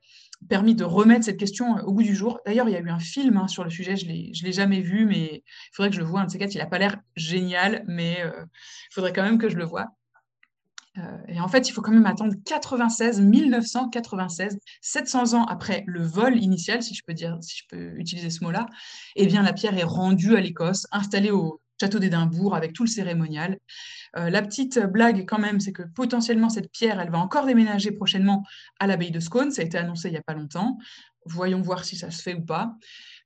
permis 0.49 0.75
de 0.75 0.85
remettre 0.85 1.25
cette 1.25 1.39
question 1.39 1.77
au 1.85 1.93
goût 1.93 2.03
du 2.03 2.15
jour. 2.15 2.41
D'ailleurs, 2.47 2.69
il 2.69 2.73
y 2.73 2.77
a 2.77 2.81
eu 2.81 2.91
un 2.91 2.99
film 2.99 3.37
hein, 3.37 3.49
sur 3.49 3.65
le 3.65 3.71
sujet, 3.71 3.97
je 3.97 4.07
ne 4.07 4.13
l'ai 4.45 4.53
jamais 4.53 4.81
vu, 4.81 5.07
mais 5.07 5.43
il 5.45 5.71
faudrait 5.73 5.91
que 5.91 5.97
je 5.97 6.01
le 6.01 6.07
voie. 6.07 6.21
Un 6.21 6.27
de 6.27 6.31
ces 6.31 6.39
quatre, 6.39 6.55
il 6.55 6.59
n'a 6.59 6.67
pas 6.67 6.79
l'air 6.79 6.97
génial, 7.17 7.85
mais 7.87 8.19
il 8.23 8.95
faudrait 8.95 9.13
quand 9.13 9.23
même 9.23 9.39
que 9.39 9.49
je 9.49 9.57
le 9.57 9.65
voie. 9.65 9.89
Euh, 10.99 11.19
et 11.29 11.41
en 11.41 11.49
fait, 11.49 11.69
il 11.69 11.73
faut 11.73 11.83
quand 11.83 11.93
même 11.93 12.07
attendre 12.07 12.35
96, 12.45 13.21
1996, 13.21 14.59
700 14.81 15.35
ans 15.35 15.45
après 15.45 15.85
le 15.87 16.03
vol 16.03 16.37
initial, 16.39 16.83
si 16.83 16.95
je 16.95 17.03
peux 17.07 17.15
dire, 17.15 17.37
si 17.41 17.59
je 17.59 17.65
peux 17.69 17.99
utiliser 17.99 18.31
ce 18.31 18.43
mot-là. 18.45 18.67
Eh 19.17 19.27
bien, 19.27 19.43
la 19.43 19.53
pierre 19.53 19.77
est 19.77 19.85
rendue 19.85 20.37
à 20.37 20.41
l'Écosse, 20.41 20.87
installée 20.93 21.31
au 21.31 21.61
château 21.81 21.99
d'Édimbourg 21.99 22.55
avec 22.55 22.73
tout 22.73 22.85
le 22.85 22.89
cérémonial. 22.89 23.59
Euh, 24.17 24.31
la 24.31 24.43
petite 24.43 24.79
blague 24.79 25.25
quand 25.27 25.39
même, 25.39 25.61
c'est 25.61 25.73
que 25.73 25.83
potentiellement 25.83 26.49
cette 26.49 26.71
pierre, 26.71 27.01
elle 27.01 27.11
va 27.11 27.19
encore 27.19 27.47
déménager 27.47 27.91
prochainement 27.93 28.45
à 28.81 28.87
l'abbaye 28.87 29.11
de 29.11 29.21
Scone. 29.21 29.51
Ça 29.51 29.63
a 29.63 29.65
été 29.65 29.79
annoncé 29.79 30.09
il 30.09 30.13
n'y 30.13 30.19
a 30.19 30.23
pas 30.23 30.35
longtemps. 30.35 30.79
Voyons 31.25 31.61
voir 31.61 31.85
si 31.85 31.97
ça 31.97 32.11
se 32.11 32.23
fait 32.23 32.35
ou 32.35 32.45
pas. 32.45 32.75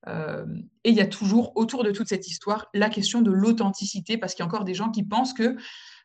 Euh, 0.08 0.46
et 0.84 0.90
il 0.90 0.96
y 0.96 1.00
a 1.00 1.06
toujours 1.06 1.52
autour 1.56 1.84
de 1.84 1.90
toute 1.90 2.08
cette 2.08 2.26
histoire 2.26 2.66
la 2.72 2.88
question 2.88 3.20
de 3.20 3.30
l'authenticité, 3.30 4.16
parce 4.16 4.34
qu'il 4.34 4.42
y 4.42 4.44
a 4.44 4.46
encore 4.46 4.64
des 4.64 4.74
gens 4.74 4.90
qui 4.90 5.02
pensent 5.02 5.34
que 5.34 5.56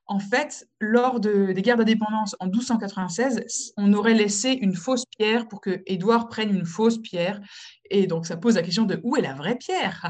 en 0.07 0.19
fait, 0.19 0.67
lors 0.79 1.19
des 1.19 1.53
guerres 1.55 1.77
d'indépendance 1.77 2.35
en 2.39 2.45
1296, 2.45 3.73
on 3.77 3.91
aurait 3.93 4.13
laissé 4.13 4.51
une 4.51 4.75
fausse 4.75 5.05
pierre 5.17 5.47
pour 5.47 5.61
que 5.61 5.81
Édouard 5.87 6.27
prenne 6.27 6.55
une 6.55 6.65
fausse 6.65 6.99
pierre. 6.99 7.41
Et 7.89 8.05
donc, 8.05 8.25
ça 8.25 8.37
pose 8.37 8.55
la 8.55 8.61
question 8.61 8.83
de 8.83 8.99
où 9.03 9.15
est 9.15 9.21
la 9.21 9.33
vraie 9.33 9.55
pierre? 9.55 10.01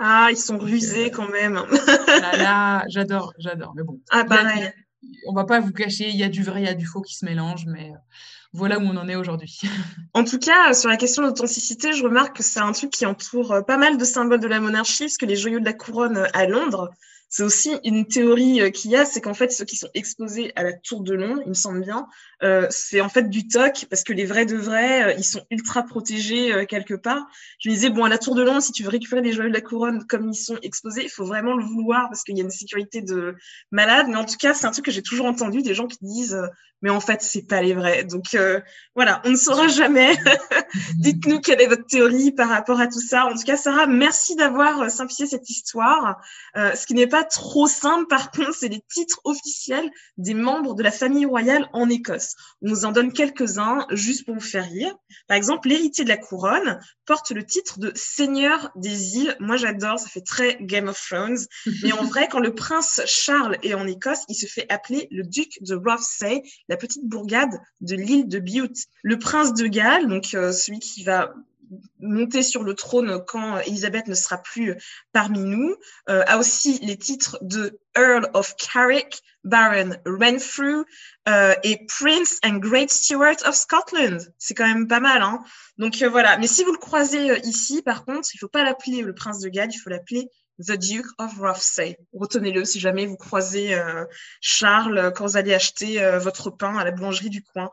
Ah, 0.00 0.28
ils 0.30 0.36
sont 0.36 0.58
rusés 0.58 1.06
euh, 1.06 1.10
quand 1.10 1.28
même. 1.28 1.60
là, 2.08 2.84
j'adore, 2.88 3.32
j'adore. 3.38 3.74
Mais 3.76 3.82
bon. 3.82 4.00
Ah, 4.10 4.24
pareil. 4.24 4.70
on 5.26 5.34
va 5.34 5.44
pas 5.44 5.60
vous 5.60 5.72
cacher, 5.72 6.08
il 6.08 6.16
y 6.16 6.24
a 6.24 6.28
du 6.28 6.42
vrai, 6.42 6.62
il 6.62 6.66
y 6.66 6.68
a 6.68 6.74
du 6.74 6.86
faux 6.86 7.02
qui 7.02 7.14
se 7.14 7.24
mélangent, 7.24 7.66
mais 7.66 7.90
euh, 7.90 7.98
voilà 8.52 8.78
où 8.78 8.82
on 8.82 8.96
en 8.96 9.08
est 9.08 9.16
aujourd'hui. 9.16 9.60
en 10.14 10.24
tout 10.24 10.38
cas, 10.38 10.72
sur 10.72 10.88
la 10.88 10.96
question 10.96 11.22
de 11.22 11.28
l'authenticité, 11.28 11.92
je 11.92 12.02
remarque 12.02 12.38
que 12.38 12.42
c'est 12.42 12.60
un 12.60 12.72
truc 12.72 12.90
qui 12.90 13.06
entoure 13.06 13.52
euh, 13.52 13.62
pas 13.62 13.76
mal 13.76 13.98
de 13.98 14.04
symboles 14.04 14.40
de 14.40 14.48
la 14.48 14.60
monarchie, 14.60 15.04
parce 15.04 15.16
que 15.18 15.26
les 15.26 15.36
joyaux 15.36 15.60
de 15.60 15.64
la 15.64 15.74
couronne 15.74 16.26
à 16.32 16.46
Londres, 16.46 16.90
c'est 17.30 17.44
aussi 17.44 17.70
une 17.84 18.06
théorie 18.06 18.60
euh, 18.60 18.70
qu'il 18.70 18.90
y 18.90 18.96
a, 18.96 19.04
c'est 19.04 19.20
qu'en 19.20 19.34
fait, 19.34 19.52
ceux 19.52 19.64
qui 19.64 19.76
sont 19.76 19.88
exposés 19.94 20.52
à 20.56 20.64
la 20.64 20.72
tour 20.72 21.00
de 21.00 21.14
Londres, 21.14 21.40
il 21.44 21.50
me 21.50 21.54
semble 21.54 21.80
bien, 21.80 22.08
euh, 22.42 22.66
c'est 22.70 23.00
en 23.00 23.08
fait 23.08 23.30
du 23.30 23.46
toc, 23.46 23.86
parce 23.88 24.02
que 24.02 24.12
les 24.12 24.24
vrais 24.24 24.46
de 24.46 24.56
vrais, 24.56 25.04
euh, 25.04 25.14
ils 25.16 25.24
sont 25.24 25.46
ultra 25.48 25.84
protégés 25.84 26.66
quelque 26.68 26.94
part. 26.94 27.28
Je 27.60 27.68
me 27.68 27.74
disais, 27.74 27.88
bon, 27.88 28.04
à 28.04 28.08
la 28.08 28.18
tour 28.18 28.34
de 28.34 28.42
Londres, 28.42 28.62
si 28.62 28.72
tu 28.72 28.82
veux 28.82 28.88
récupérer 28.88 29.22
les 29.22 29.32
joyaux 29.32 29.48
de 29.48 29.54
la 29.54 29.60
couronne 29.60 30.04
comme 30.08 30.28
ils 30.28 30.34
sont 30.34 30.58
exposés, 30.62 31.04
il 31.04 31.08
faut 31.08 31.24
vraiment 31.24 31.54
le 31.54 31.62
vouloir, 31.62 32.08
parce 32.08 32.24
qu'il 32.24 32.36
y 32.36 32.40
a 32.40 32.44
une 32.44 32.50
sécurité 32.50 33.00
de 33.00 33.36
malade. 33.70 34.06
Mais 34.08 34.16
en 34.16 34.24
tout 34.24 34.36
cas, 34.36 34.52
c'est 34.52 34.66
un 34.66 34.72
truc 34.72 34.86
que 34.86 34.90
j'ai 34.90 35.02
toujours 35.02 35.26
entendu, 35.26 35.62
des 35.62 35.74
gens 35.74 35.86
qui 35.86 35.98
disent, 36.02 36.36
mais 36.82 36.90
en 36.90 37.00
fait, 37.00 37.22
c'est 37.22 37.46
pas 37.46 37.62
les 37.62 37.74
vrais. 37.74 38.02
Donc 38.02 38.36
voilà, 38.96 39.22
on 39.24 39.30
ne 39.30 39.36
saura 39.36 39.68
jamais. 39.68 40.16
Dites-nous 40.98 41.40
quelle 41.40 41.60
est 41.60 41.68
votre 41.68 41.86
théorie 41.86 42.32
par 42.32 42.48
rapport 42.48 42.80
à 42.80 42.88
tout 42.88 43.00
ça. 43.00 43.26
En 43.26 43.34
tout 43.34 43.44
cas, 43.44 43.56
Sarah, 43.56 43.86
merci 43.86 44.34
d'avoir 44.34 44.90
simplifié 44.90 45.26
cette 45.26 45.48
histoire. 45.48 46.20
ce 46.56 46.86
qui 46.86 46.94
n'est 46.94 47.06
pas 47.06 47.19
trop 47.24 47.66
simple, 47.66 48.06
par 48.08 48.30
contre, 48.30 48.54
c'est 48.54 48.68
les 48.68 48.82
titres 48.92 49.20
officiels 49.24 49.90
des 50.16 50.34
membres 50.34 50.74
de 50.74 50.82
la 50.82 50.90
famille 50.90 51.26
royale 51.26 51.68
en 51.72 51.88
Écosse. 51.88 52.34
On 52.62 52.68
nous 52.68 52.84
en 52.84 52.92
donne 52.92 53.12
quelques-uns 53.12 53.86
juste 53.90 54.24
pour 54.24 54.34
vous 54.34 54.40
faire 54.40 54.64
rire. 54.64 54.94
Par 55.28 55.36
exemple, 55.36 55.68
l'héritier 55.68 56.04
de 56.04 56.08
la 56.08 56.16
couronne 56.16 56.80
porte 57.06 57.30
le 57.30 57.44
titre 57.44 57.78
de 57.78 57.92
seigneur 57.94 58.70
des 58.76 59.16
îles. 59.16 59.36
Moi, 59.40 59.56
j'adore, 59.56 59.98
ça 59.98 60.08
fait 60.08 60.20
très 60.20 60.58
Game 60.60 60.88
of 60.88 61.00
Thrones. 61.00 61.38
Mais 61.82 61.92
en 61.92 62.04
vrai, 62.04 62.28
quand 62.28 62.40
le 62.40 62.54
prince 62.54 63.00
Charles 63.06 63.58
est 63.62 63.74
en 63.74 63.86
Écosse, 63.86 64.24
il 64.28 64.34
se 64.34 64.46
fait 64.46 64.66
appeler 64.70 65.08
le 65.10 65.24
duc 65.24 65.58
de 65.62 65.74
Rothesay, 65.74 66.42
la 66.68 66.76
petite 66.76 67.04
bourgade 67.04 67.58
de 67.80 67.96
l'île 67.96 68.28
de 68.28 68.38
Bute. 68.38 68.86
Le 69.02 69.18
prince 69.18 69.54
de 69.54 69.66
Galles, 69.66 70.08
donc 70.08 70.34
euh, 70.34 70.52
celui 70.52 70.78
qui 70.78 71.04
va 71.04 71.34
monter 72.00 72.42
sur 72.42 72.62
le 72.62 72.74
trône 72.74 73.22
quand 73.26 73.58
Elisabeth 73.58 74.08
ne 74.08 74.14
sera 74.14 74.38
plus 74.38 74.76
parmi 75.12 75.40
nous, 75.40 75.76
euh, 76.08 76.22
a 76.26 76.38
aussi 76.38 76.78
les 76.82 76.96
titres 76.96 77.38
de 77.42 77.78
Earl 77.96 78.28
of 78.34 78.54
Carrick, 78.56 79.22
Baron 79.44 79.90
Renfrew 80.04 80.84
euh, 81.28 81.54
et 81.62 81.86
Prince 81.86 82.38
and 82.44 82.56
Great 82.56 82.90
Steward 82.90 83.38
of 83.46 83.54
Scotland. 83.54 84.32
C'est 84.38 84.54
quand 84.54 84.66
même 84.66 84.88
pas 84.88 85.00
mal, 85.00 85.22
hein 85.22 85.42
Donc 85.78 86.02
euh, 86.02 86.08
voilà. 86.08 86.36
Mais 86.38 86.46
si 86.46 86.64
vous 86.64 86.72
le 86.72 86.78
croisez 86.78 87.40
ici, 87.44 87.82
par 87.82 88.04
contre, 88.04 88.28
il 88.34 88.38
faut 88.38 88.48
pas 88.48 88.64
l'appeler 88.64 89.02
le 89.02 89.14
prince 89.14 89.40
de 89.40 89.48
Galles, 89.48 89.70
il 89.72 89.78
faut 89.78 89.90
l'appeler 89.90 90.28
The 90.60 90.72
Duke 90.72 91.06
of 91.18 91.38
Rothsay. 91.38 91.96
Retenez-le 92.12 92.64
si 92.64 92.80
jamais 92.80 93.06
vous 93.06 93.16
croisez 93.16 93.74
euh, 93.74 94.04
Charles 94.40 95.12
quand 95.14 95.26
vous 95.26 95.36
allez 95.36 95.54
acheter 95.54 96.02
euh, 96.02 96.18
votre 96.18 96.50
pain 96.50 96.76
à 96.76 96.84
la 96.84 96.90
boulangerie 96.90 97.30
du 97.30 97.42
coin. 97.42 97.70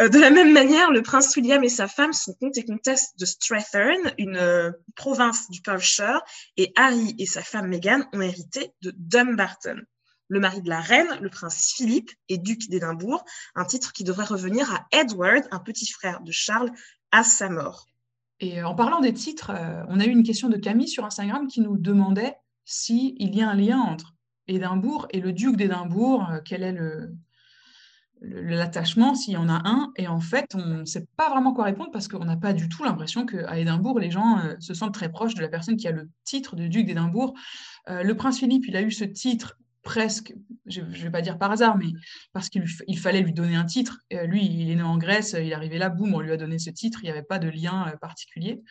Euh, 0.00 0.08
de 0.08 0.18
la 0.18 0.30
même 0.30 0.52
manière, 0.52 0.90
le 0.90 1.02
prince 1.02 1.36
William 1.36 1.62
et 1.62 1.68
sa 1.68 1.86
femme 1.86 2.12
sont 2.12 2.34
comtes 2.34 2.58
et 2.58 2.64
comtesses 2.64 3.14
de 3.16 3.24
Strathern, 3.24 4.12
une 4.18 4.74
province 4.96 5.48
du 5.50 5.60
Perthshire, 5.60 6.20
et 6.56 6.72
Harry 6.76 7.14
et 7.18 7.26
sa 7.26 7.42
femme 7.42 7.68
Meghan 7.68 8.04
ont 8.12 8.20
hérité 8.20 8.72
de 8.82 8.92
Dumbarton. 8.96 9.80
Le 10.28 10.40
mari 10.40 10.62
de 10.62 10.70
la 10.70 10.80
reine, 10.80 11.18
le 11.20 11.28
prince 11.28 11.74
Philippe, 11.76 12.10
est 12.28 12.38
duc 12.38 12.68
d'Édimbourg, 12.68 13.24
un 13.54 13.64
titre 13.64 13.92
qui 13.92 14.04
devrait 14.04 14.24
revenir 14.24 14.72
à 14.72 14.86
Edward, 14.90 15.44
un 15.50 15.60
petit 15.60 15.86
frère 15.86 16.20
de 16.20 16.32
Charles, 16.32 16.70
à 17.12 17.22
sa 17.22 17.48
mort. 17.48 17.86
Et 18.44 18.62
en 18.62 18.74
parlant 18.74 19.00
des 19.00 19.14
titres, 19.14 19.52
euh, 19.56 19.82
on 19.88 19.98
a 20.00 20.04
eu 20.04 20.10
une 20.10 20.22
question 20.22 20.50
de 20.50 20.58
Camille 20.58 20.88
sur 20.88 21.06
Instagram 21.06 21.46
qui 21.46 21.62
nous 21.62 21.78
demandait 21.78 22.36
s'il 22.66 23.34
y 23.34 23.40
a 23.40 23.48
un 23.48 23.54
lien 23.54 23.78
entre 23.78 24.12
Édimbourg 24.48 25.06
et 25.12 25.20
le 25.20 25.32
duc 25.32 25.56
d'Édimbourg, 25.56 26.28
euh, 26.30 26.40
quel 26.44 26.62
est 26.62 26.76
l'attachement, 28.20 29.14
s'il 29.14 29.32
y 29.32 29.36
en 29.38 29.48
a 29.48 29.62
un. 29.66 29.94
Et 29.96 30.08
en 30.08 30.20
fait, 30.20 30.54
on 30.54 30.80
ne 30.80 30.84
sait 30.84 31.06
pas 31.16 31.30
vraiment 31.30 31.54
quoi 31.54 31.64
répondre 31.64 31.90
parce 31.90 32.06
qu'on 32.06 32.26
n'a 32.26 32.36
pas 32.36 32.52
du 32.52 32.68
tout 32.68 32.84
l'impression 32.84 33.24
qu'à 33.24 33.58
Édimbourg, 33.58 33.98
les 33.98 34.10
gens 34.10 34.38
euh, 34.40 34.56
se 34.60 34.74
sentent 34.74 34.92
très 34.92 35.10
proches 35.10 35.34
de 35.34 35.40
la 35.40 35.48
personne 35.48 35.78
qui 35.78 35.88
a 35.88 35.92
le 35.92 36.10
titre 36.24 36.54
de 36.54 36.66
duc 36.66 36.84
d'Édimbourg. 36.84 37.32
le 37.88 38.12
prince 38.12 38.40
Philippe, 38.40 38.66
il 38.68 38.76
a 38.76 38.82
eu 38.82 38.90
ce 38.90 39.04
titre 39.04 39.56
presque, 39.84 40.34
je 40.66 40.80
ne 40.80 40.86
vais 40.86 41.10
pas 41.10 41.20
dire 41.20 41.38
par 41.38 41.52
hasard, 41.52 41.76
mais 41.76 41.92
parce 42.32 42.48
qu'il 42.48 42.64
il 42.88 42.98
fallait 42.98 43.20
lui 43.20 43.32
donner 43.32 43.54
un 43.54 43.64
titre. 43.64 44.00
lui, 44.10 44.44
il 44.44 44.70
est 44.70 44.74
né 44.74 44.82
en 44.82 44.98
Grèce, 44.98 45.36
il 45.38 45.50
est 45.50 45.54
arrivé 45.54 45.78
là, 45.78 45.90
boum, 45.90 46.14
on 46.14 46.20
lui 46.20 46.32
a 46.32 46.36
donné 46.36 46.58
ce 46.58 46.70
titre, 46.70 47.00
il 47.02 47.04
n'y 47.04 47.10
avait 47.10 47.22
pas 47.22 47.38
de 47.38 47.48
lien 47.48 47.86
euh, 47.88 47.96
particulier. 47.96 48.62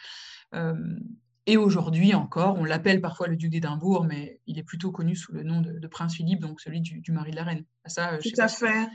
Euh, 1.47 1.51
et 1.51 1.57
aujourd'hui 1.57 2.13
encore, 2.13 2.57
on 2.57 2.65
l'appelle 2.65 3.01
parfois 3.01 3.27
le 3.27 3.35
duc 3.35 3.49
d'Édimbourg, 3.51 4.05
mais 4.05 4.39
il 4.47 4.59
est 4.59 4.63
plutôt 4.63 4.91
connu 4.91 5.15
sous 5.15 5.33
le 5.33 5.43
nom 5.43 5.61
de, 5.61 5.87
prince 5.87 6.15
Philippe, 6.15 6.39
donc 6.39 6.61
celui 6.61 6.81
du, 6.81 7.11
mari 7.11 7.31
de 7.31 7.35
la 7.35 7.43
reine. 7.43 7.65
Ça, 7.85 8.13
euh, 8.13 8.19
Tout 8.21 8.29
à 8.37 8.47
fait. 8.47 8.87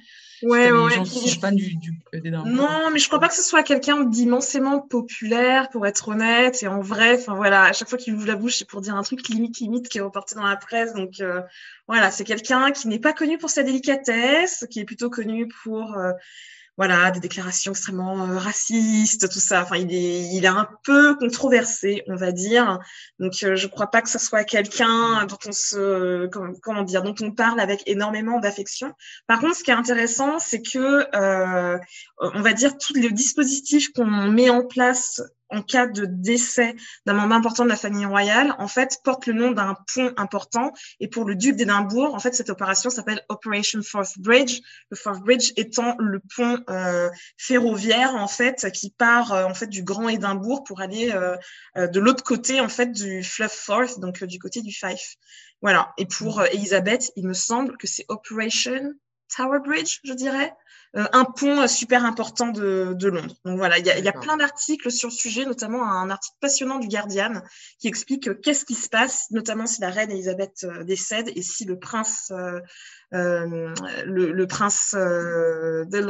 Ouais, 0.43 0.71
ouais. 0.71 0.95
Gens 0.95 1.03
qui 1.03 1.29
sont 1.29 1.53
du, 1.53 1.77
du 1.77 1.93
Non, 2.31 2.91
mais 2.93 2.99
je 2.99 3.07
crois 3.09 3.21
pas 3.21 3.29
que 3.29 3.35
ce 3.35 3.43
soit 3.43 3.63
quelqu'un 3.63 4.05
d'immensément 4.05 4.81
populaire, 4.81 5.69
pour 5.69 5.87
être 5.87 6.09
honnête. 6.09 6.63
Et 6.63 6.69
en 6.69 6.81
vrai, 6.81 7.17
enfin 7.17 7.35
voilà, 7.35 7.65
à 7.65 7.73
chaque 7.73 7.89
fois 7.89 7.99
qu'il 7.99 8.15
ouvre 8.15 8.27
la 8.27 8.37
bouche, 8.37 8.57
c'est 8.59 8.69
pour 8.69 8.81
dire 8.81 8.95
un 8.95 9.03
truc 9.03 9.29
limite, 9.29 9.59
limite, 9.59 9.89
qui 9.89 9.99
est 9.99 10.03
reporté 10.03 10.35
dans 10.35 10.47
la 10.47 10.57
presse. 10.57 10.95
Donc 10.95 11.23
voilà, 11.87 12.11
c'est 12.11 12.25
quelqu'un 12.25 12.71
qui 12.71 12.89
n'est 12.89 13.01
pas 13.01 13.13
connu 13.13 13.37
pour 13.37 13.51
sa 13.51 13.63
délicatesse, 13.63 14.67
qui 14.71 14.81
est 14.81 14.85
plutôt 14.85 15.11
connu 15.11 15.49
pour 15.65 15.97
voilà, 16.79 17.11
des 17.11 17.19
déclarations 17.19 17.73
extrêmement 17.73 18.25
euh, 18.25 18.39
racistes, 18.39 19.29
tout 19.29 19.41
ça. 19.41 19.63
Enfin, 19.63 19.77
il 19.77 19.93
est, 19.93 20.21
il 20.33 20.45
est 20.45 20.49
un 20.49 20.69
peu 20.85 21.17
controversé, 21.17 22.05
on 22.07 22.15
va 22.15 22.31
dire. 22.31 22.79
Donc, 23.19 23.33
euh, 23.43 23.57
je 23.57 23.67
crois 23.67 23.89
pas 23.89 24.01
que 24.01 24.09
ce 24.09 24.21
soit 24.21 24.45
quelqu'un 24.45 25.27
dont 25.27 25.39
on 25.47 25.53
se, 25.53 26.29
comment, 26.63 26.83
dire, 26.85 27.03
dont 27.03 27.17
on 27.21 27.33
parle 27.33 27.59
avec 27.59 27.83
énormément 27.87 28.39
d'affection. 28.39 28.95
Par 29.27 29.41
contre, 29.41 29.57
ce 29.57 29.65
qui 29.65 29.73
est 29.73 29.75
intéressant, 29.75 30.39
c'est 30.39 30.63
que, 30.63 31.05
euh, 31.17 31.77
on 32.21 32.43
va 32.43 32.53
dire, 32.53 32.79
tous 32.79 32.95
les 32.95 33.11
dispositifs 33.11 33.93
qu'on 33.93 34.07
met 34.07 34.49
en 34.49 34.65
place 34.65 35.21
en 35.51 35.63
cas 35.63 35.87
de 35.87 36.05
décès 36.07 36.75
d'un 37.07 37.15
membre 37.15 37.35
important 37.35 37.65
de 37.65 37.69
la 37.69 37.77
famille 37.77 38.05
royale, 38.05 38.55
en 38.59 38.69
fait, 38.69 38.99
porte 39.05 39.27
le 39.27 39.33
nom 39.33 39.51
d'un 39.51 39.77
pont 39.95 40.13
important. 40.17 40.73
Et 41.01 41.09
pour 41.09 41.25
le 41.25 41.35
duc 41.35 41.57
d'Édimbourg, 41.57 42.15
en 42.15 42.19
fait, 42.19 42.35
cette 42.35 42.51
opération 42.51 42.91
s'appelle 42.91 43.23
Operation 43.29 43.81
Forth 43.83 44.19
Bridge. 44.19 44.61
Le 44.91 44.97
Forth 44.97 45.21
Bridge 45.21 45.53
étant 45.57 45.97
le 45.99 46.21
pont 46.37 46.61
euh, 46.71 47.09
ferroviaire, 47.37 48.15
en 48.15 48.29
fait, 48.29 48.71
qui 48.73 48.91
part 48.91 49.33
euh, 49.33 49.45
en 49.45 49.55
fait 49.55 49.69
du 49.69 49.83
Grand 49.83 50.09
Édimbourg 50.09 50.65
pour 50.65 50.81
aller 50.81 51.13
euh, 51.13 51.37
de 51.89 52.01
l'autre 52.01 52.25
côté, 52.25 52.61
en 52.61 52.69
fait, 52.69 52.93
du 52.93 53.23
fleuve 53.23 53.53
Forth, 53.53 54.01
donc 54.01 54.25
du 54.25 54.39
côté 54.39 54.63
du 54.63 54.73
Fife. 54.73 55.17
Voilà. 55.63 55.93
Et 55.99 56.07
pour 56.07 56.43
Elisabeth, 56.45 57.11
il 57.17 57.27
me 57.27 57.35
semble 57.35 57.77
que 57.77 57.87
c'est 57.87 58.05
Operation 58.09 58.95
Tower 59.35 59.61
Bridge, 59.65 60.01
je 60.05 60.13
dirais. 60.13 60.55
Euh, 60.97 61.07
un 61.13 61.25
pont 61.25 61.69
super 61.69 62.05
important 62.05 62.49
de, 62.49 62.97
Londres. 63.03 63.35
Donc 63.45 63.59
voilà, 63.59 63.79
il 63.79 63.85
y 63.85 63.91
a, 63.91 64.13
plein 64.13 64.39
d'articles 64.39 64.91
sur 64.91 65.11
le 65.11 65.15
sujet, 65.15 65.45
notamment 65.45 65.85
un 65.85 66.09
article 66.09 66.37
passionnant 66.41 66.79
du 66.79 66.89
Guardian 66.89 67.43
qui 67.79 67.89
explique 67.89 68.29
euh, 68.29 68.35
qu'est-ce 68.35 68.65
qui 68.65 68.75
se 68.75 68.89
passe, 68.89 69.31
notamment 69.31 69.67
si 69.67 69.83
la 69.83 69.91
reine 69.91 70.11
Elisabeth 70.11 70.65
euh, 70.65 70.85
décède 70.85 71.31
et 71.35 71.43
si 71.43 71.67
le 71.67 71.79
prince, 71.79 72.33
le, 73.13 74.45
prince, 74.47 74.97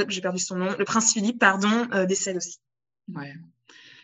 j'ai 0.09 0.21
perdu 0.21 0.39
son 0.39 0.57
nom, 0.57 0.77
le 0.79 0.85
prince 0.85 1.13
Philippe, 1.13 1.41
pardon, 1.41 1.89
décède 2.07 2.37
aussi. 2.37 2.61
Ouais, 3.13 3.35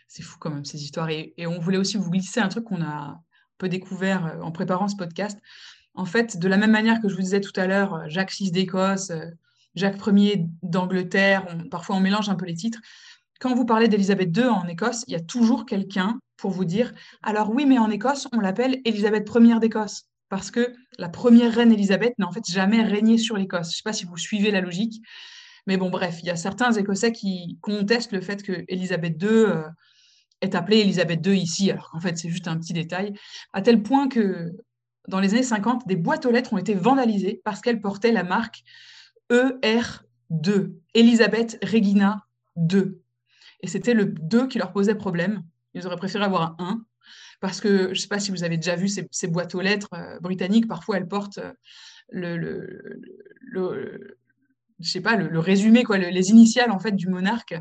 c'est 0.09 0.23
fou 0.23 0.39
quand 0.41 0.51
même 0.51 0.65
ces 0.65 0.83
histoires. 0.83 1.09
Et, 1.11 1.35
et, 1.37 1.47
on 1.47 1.61
voulait 1.61 1.79
aussi 1.79 1.99
vous 1.99 2.11
glisser 2.11 2.41
un 2.41 2.49
truc 2.49 2.65
qu'on 2.65 2.83
a 2.83 2.87
un 2.87 3.23
peu 3.59 3.69
découvert 3.69 4.39
en 4.43 4.51
préparant 4.51 4.89
ce 4.89 4.97
podcast. 4.97 5.39
En 5.95 6.05
fait, 6.05 6.39
de 6.39 6.49
la 6.49 6.57
même 6.57 6.73
manière 6.73 7.01
que 7.01 7.09
je 7.09 7.15
vous 7.15 7.23
disais 7.23 7.41
tout 7.41 7.53
à 7.57 7.67
l'heure, 7.67 8.09
Jacques 8.09 8.33
VI 8.33 8.51
d'Écosse, 8.51 9.13
Jacques 9.75 10.01
Ier 10.07 10.47
d'Angleterre, 10.63 11.47
parfois 11.71 11.97
on 11.97 12.01
mélange 12.01 12.29
un 12.29 12.35
peu 12.35 12.47
les 12.47 12.55
titres. 12.55 12.81
Quand 13.41 13.55
vous 13.55 13.65
parlez 13.65 13.89
d'Élisabeth 13.89 14.37
II 14.37 14.45
en 14.45 14.67
Écosse, 14.67 15.05
il 15.07 15.13
y 15.13 15.17
a 15.17 15.21
toujours 15.21 15.67
quelqu'un 15.67 16.19
pour 16.37 16.51
vous 16.51 16.65
dire 16.65 16.93
alors 17.23 17.51
oui, 17.51 17.67
mais 17.67 17.79
en 17.79 17.91
Écosse, 17.91 18.29
on 18.33 18.41
l'appelle 18.41 18.81
Élisabeth 18.85 19.29
Ier 19.35 19.59
d'Écosse 19.61 20.05
parce 20.29 20.51
que 20.51 20.73
la 20.99 21.09
première 21.09 21.53
reine 21.55 21.73
Élisabeth 21.73 22.19
n'a 22.19 22.27
en 22.27 22.33
fait 22.33 22.45
jamais 22.49 22.83
régné 22.83 23.19
sur 23.19 23.37
l'Écosse. 23.37 23.67
Je 23.67 23.73
ne 23.73 23.77
sais 23.77 23.83
pas 23.85 23.93
si 23.93 24.05
vous 24.05 24.17
suivez 24.17 24.51
la 24.51 24.61
logique, 24.61 25.03
mais 25.67 25.77
bon, 25.77 25.91
bref, 25.91 26.19
il 26.23 26.27
y 26.27 26.31
a 26.31 26.37
certains 26.37 26.73
Écossais 26.73 27.13
qui 27.13 27.59
contestent 27.61 28.13
le 28.13 28.21
fait 28.21 28.43
que 28.43 28.65
Élisabeth 28.69 29.21
II 29.23 29.29
euh, 29.29 29.63
est 30.41 30.55
appelée 30.55 30.79
Élisabeth 30.79 31.25
II 31.27 31.39
ici, 31.39 31.71
alors 31.71 31.91
qu'en 31.91 32.01
fait 32.01 32.17
c'est 32.19 32.29
juste 32.29 32.49
un 32.49 32.59
petit 32.59 32.73
détail, 32.73 33.15
à 33.53 33.63
tel 33.63 33.83
point 33.83 34.09
que 34.09 34.51
dans 35.09 35.21
les 35.21 35.35
années 35.35 35.43
50, 35.43 35.87
des 35.87 35.97
boîtes 35.97 36.27
aux 36.27 36.31
lettres 36.31 36.53
ont 36.53 36.59
été 36.59 36.75
vandalisées 36.75 37.41
parce 37.45 37.61
qu'elles 37.61 37.81
portaient 37.81 38.13
la 38.13 38.25
marque 38.25 38.63
ER2, 39.31 40.73
Elisabeth 40.95 41.59
Regina 41.63 42.25
2. 42.57 43.01
Et 43.61 43.67
c'était 43.67 43.95
le 43.95 44.07
2 44.07 44.49
qui 44.49 44.59
leur 44.59 44.73
posait 44.73 44.95
problème. 44.95 45.43
Ils 45.75 45.87
auraient 45.87 45.97
préféré 45.97 46.25
avoir 46.25 46.57
un 46.59 46.67
1, 46.67 46.85
parce 47.41 47.61
que 47.61 47.87
je 47.87 47.89
ne 47.89 47.95
sais 47.95 48.09
pas 48.09 48.21
si 48.21 48.31
vous 48.31 48.45
avez 48.45 48.57
déjà 48.57 48.77
vu 48.77 48.89
ces, 48.89 49.27
boîtes 49.27 49.55
aux 49.55 49.61
lettres 49.61 49.91
euh, 49.95 50.19
britanniques, 50.21 50.69
parfois 50.69 50.97
elles 50.97 51.09
portent 51.09 51.39
euh, 51.39 51.53
le, 52.11 52.37
le, 53.41 54.19
je 54.81 54.91
sais 54.91 55.01
pas, 55.01 55.17
le, 55.17 55.39
résumé, 55.39 55.85
quoi, 55.85 55.99
les 55.99 56.31
initiales 56.31 56.71
en 56.71 56.79
fait 56.79 56.93
du 56.93 57.09
monarque 57.09 57.55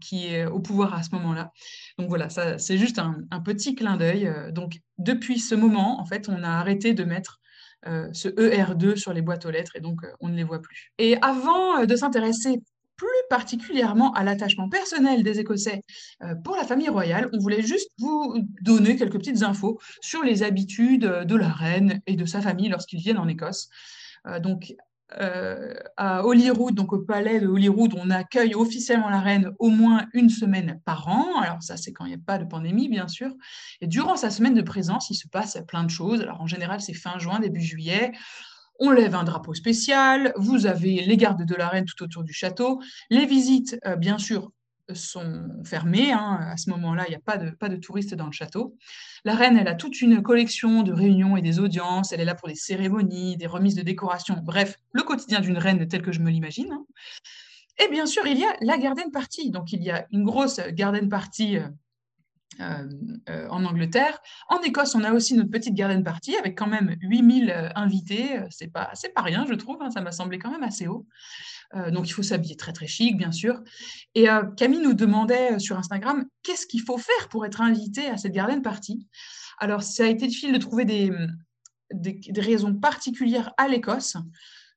qui 0.00 0.26
est 0.26 0.46
au 0.46 0.60
pouvoir 0.60 0.94
à 0.94 1.02
ce 1.02 1.10
moment-là. 1.16 1.52
Donc 1.98 2.08
voilà, 2.08 2.28
ça 2.28 2.58
c'est 2.58 2.78
juste 2.78 2.98
un, 2.98 3.40
petit 3.44 3.74
clin 3.74 3.96
d'œil. 3.96 4.32
Donc 4.52 4.80
depuis 4.98 5.38
ce 5.38 5.54
moment, 5.54 6.00
en 6.00 6.06
fait, 6.06 6.28
on 6.28 6.42
a 6.42 6.48
arrêté 6.48 6.94
de 6.94 7.04
mettre 7.04 7.40
euh, 7.88 8.08
ce 8.12 8.28
ER2 8.28 8.94
sur 8.94 9.12
les 9.12 9.22
boîtes 9.22 9.44
aux 9.44 9.50
lettres 9.50 9.74
et 9.74 9.80
donc 9.80 10.04
euh, 10.04 10.12
on 10.20 10.28
ne 10.28 10.36
les 10.36 10.44
voit 10.44 10.62
plus. 10.62 10.92
Et 10.98 11.16
avant 11.20 11.80
euh, 11.80 11.86
de 11.86 11.96
s'intéresser 11.96 12.62
plus 12.96 13.08
particulièrement 13.28 14.12
à 14.12 14.22
l'attachement 14.22 14.68
personnel 14.68 15.24
des 15.24 15.40
Écossais 15.40 15.82
pour 16.44 16.54
la 16.54 16.62
famille 16.62 16.90
royale, 16.90 17.28
on 17.32 17.38
voulait 17.38 17.62
juste 17.62 17.90
vous 17.98 18.36
donner 18.60 18.94
quelques 18.94 19.18
petites 19.18 19.42
infos 19.42 19.80
sur 20.00 20.22
les 20.22 20.44
habitudes 20.44 21.00
de 21.00 21.34
la 21.34 21.48
reine 21.48 22.00
et 22.06 22.14
de 22.14 22.24
sa 22.26 22.40
famille 22.40 22.68
lorsqu'ils 22.68 23.00
viennent 23.00 23.18
en 23.18 23.26
Écosse. 23.26 23.70
donc, 24.40 24.74
euh, 25.20 25.74
à 25.96 26.24
Holyrood, 26.24 26.74
donc 26.74 26.92
au 26.92 26.98
palais 26.98 27.40
de 27.40 27.46
Holyrood, 27.46 27.94
on 27.96 28.10
accueille 28.10 28.54
officiellement 28.54 29.08
la 29.08 29.20
reine 29.20 29.52
au 29.58 29.68
moins 29.68 30.06
une 30.12 30.28
semaine 30.28 30.80
par 30.84 31.08
an. 31.08 31.40
Alors 31.40 31.62
ça, 31.62 31.76
c'est 31.76 31.92
quand 31.92 32.04
il 32.04 32.08
n'y 32.08 32.14
a 32.14 32.24
pas 32.24 32.38
de 32.38 32.44
pandémie, 32.44 32.88
bien 32.88 33.08
sûr. 33.08 33.30
Et 33.80 33.86
durant 33.86 34.16
sa 34.16 34.30
semaine 34.30 34.54
de 34.54 34.62
présence, 34.62 35.10
il 35.10 35.14
se 35.14 35.28
passe 35.28 35.58
plein 35.68 35.84
de 35.84 35.90
choses. 35.90 36.20
Alors 36.20 36.40
en 36.40 36.46
général, 36.46 36.80
c'est 36.80 36.94
fin 36.94 37.18
juin, 37.18 37.40
début 37.40 37.60
juillet. 37.60 38.12
On 38.78 38.90
lève 38.90 39.14
un 39.14 39.24
drapeau 39.24 39.54
spécial. 39.54 40.32
Vous 40.36 40.66
avez 40.66 41.04
les 41.04 41.16
gardes 41.16 41.44
de 41.44 41.54
la 41.54 41.68
reine 41.68 41.84
tout 41.84 42.02
autour 42.02 42.24
du 42.24 42.32
château. 42.32 42.80
Les 43.10 43.26
visites, 43.26 43.78
euh, 43.86 43.96
bien 43.96 44.18
sûr, 44.18 44.50
sont 44.94 45.48
fermées. 45.64 46.12
Hein. 46.12 46.38
À 46.50 46.56
ce 46.56 46.70
moment-là, 46.70 47.04
il 47.06 47.10
n'y 47.10 47.16
a 47.16 47.20
pas 47.20 47.36
de, 47.36 47.50
pas 47.50 47.68
de 47.68 47.76
touristes 47.76 48.14
dans 48.14 48.26
le 48.26 48.32
château. 48.32 48.76
La 49.24 49.34
reine, 49.34 49.56
elle 49.56 49.68
a 49.68 49.74
toute 49.74 50.00
une 50.00 50.22
collection 50.22 50.82
de 50.82 50.92
réunions 50.92 51.36
et 51.36 51.42
des 51.42 51.60
audiences. 51.60 52.12
Elle 52.12 52.20
est 52.20 52.24
là 52.24 52.34
pour 52.34 52.48
des 52.48 52.54
cérémonies, 52.54 53.36
des 53.36 53.46
remises 53.46 53.74
de 53.74 53.82
décoration. 53.82 54.36
Bref, 54.42 54.76
le 54.92 55.02
quotidien 55.02 55.40
d'une 55.40 55.58
reine 55.58 55.86
tel 55.88 56.02
que 56.02 56.12
je 56.12 56.20
me 56.20 56.30
l'imagine. 56.30 56.72
Hein. 56.72 56.84
Et 57.82 57.88
bien 57.88 58.06
sûr, 58.06 58.26
il 58.26 58.38
y 58.38 58.44
a 58.44 58.54
la 58.60 58.78
garden 58.78 59.10
party. 59.10 59.50
Donc, 59.50 59.72
il 59.72 59.82
y 59.82 59.90
a 59.90 60.06
une 60.12 60.24
grosse 60.24 60.60
garden 60.72 61.08
party 61.08 61.58
euh, 62.60 62.64
euh, 62.64 62.86
euh, 63.28 63.48
en 63.48 63.64
Angleterre. 63.64 64.20
En 64.48 64.60
Écosse, 64.60 64.94
on 64.94 65.04
a 65.04 65.12
aussi 65.12 65.34
notre 65.34 65.50
petite 65.50 65.74
garden 65.74 66.02
party 66.02 66.36
avec 66.36 66.56
quand 66.56 66.66
même 66.66 66.96
8000 67.00 67.72
invités. 67.74 68.40
C'est 68.50 68.68
pas, 68.68 68.92
pas 69.14 69.22
rien, 69.22 69.46
je 69.48 69.54
trouve. 69.54 69.78
Hein. 69.80 69.90
ça 69.90 70.00
m'a 70.00 70.12
semblé 70.12 70.38
quand 70.38 70.50
même 70.50 70.62
assez 70.62 70.86
haut. 70.86 71.06
Euh, 71.74 71.90
donc 71.90 72.08
il 72.08 72.12
faut 72.12 72.22
s'habiller 72.22 72.56
très 72.56 72.72
très 72.72 72.86
chic, 72.86 73.16
bien 73.16 73.32
sûr. 73.32 73.62
Et 74.14 74.28
euh, 74.28 74.42
Camille 74.56 74.80
nous 74.80 74.94
demandait 74.94 75.54
euh, 75.54 75.58
sur 75.58 75.78
Instagram 75.78 76.24
qu'est-ce 76.42 76.66
qu'il 76.66 76.82
faut 76.82 76.98
faire 76.98 77.28
pour 77.30 77.46
être 77.46 77.60
invité 77.60 78.06
à 78.06 78.16
cette 78.16 78.32
garden 78.32 78.62
party? 78.62 79.06
Alors 79.58 79.82
ça 79.82 80.04
a 80.04 80.06
été 80.06 80.26
difficile 80.26 80.52
de 80.52 80.58
trouver 80.58 80.84
des, 80.84 81.12
des, 81.92 82.40
raisons 82.40 82.74
particulières 82.74 83.52
à 83.58 83.68
l'Écosse. 83.68 84.16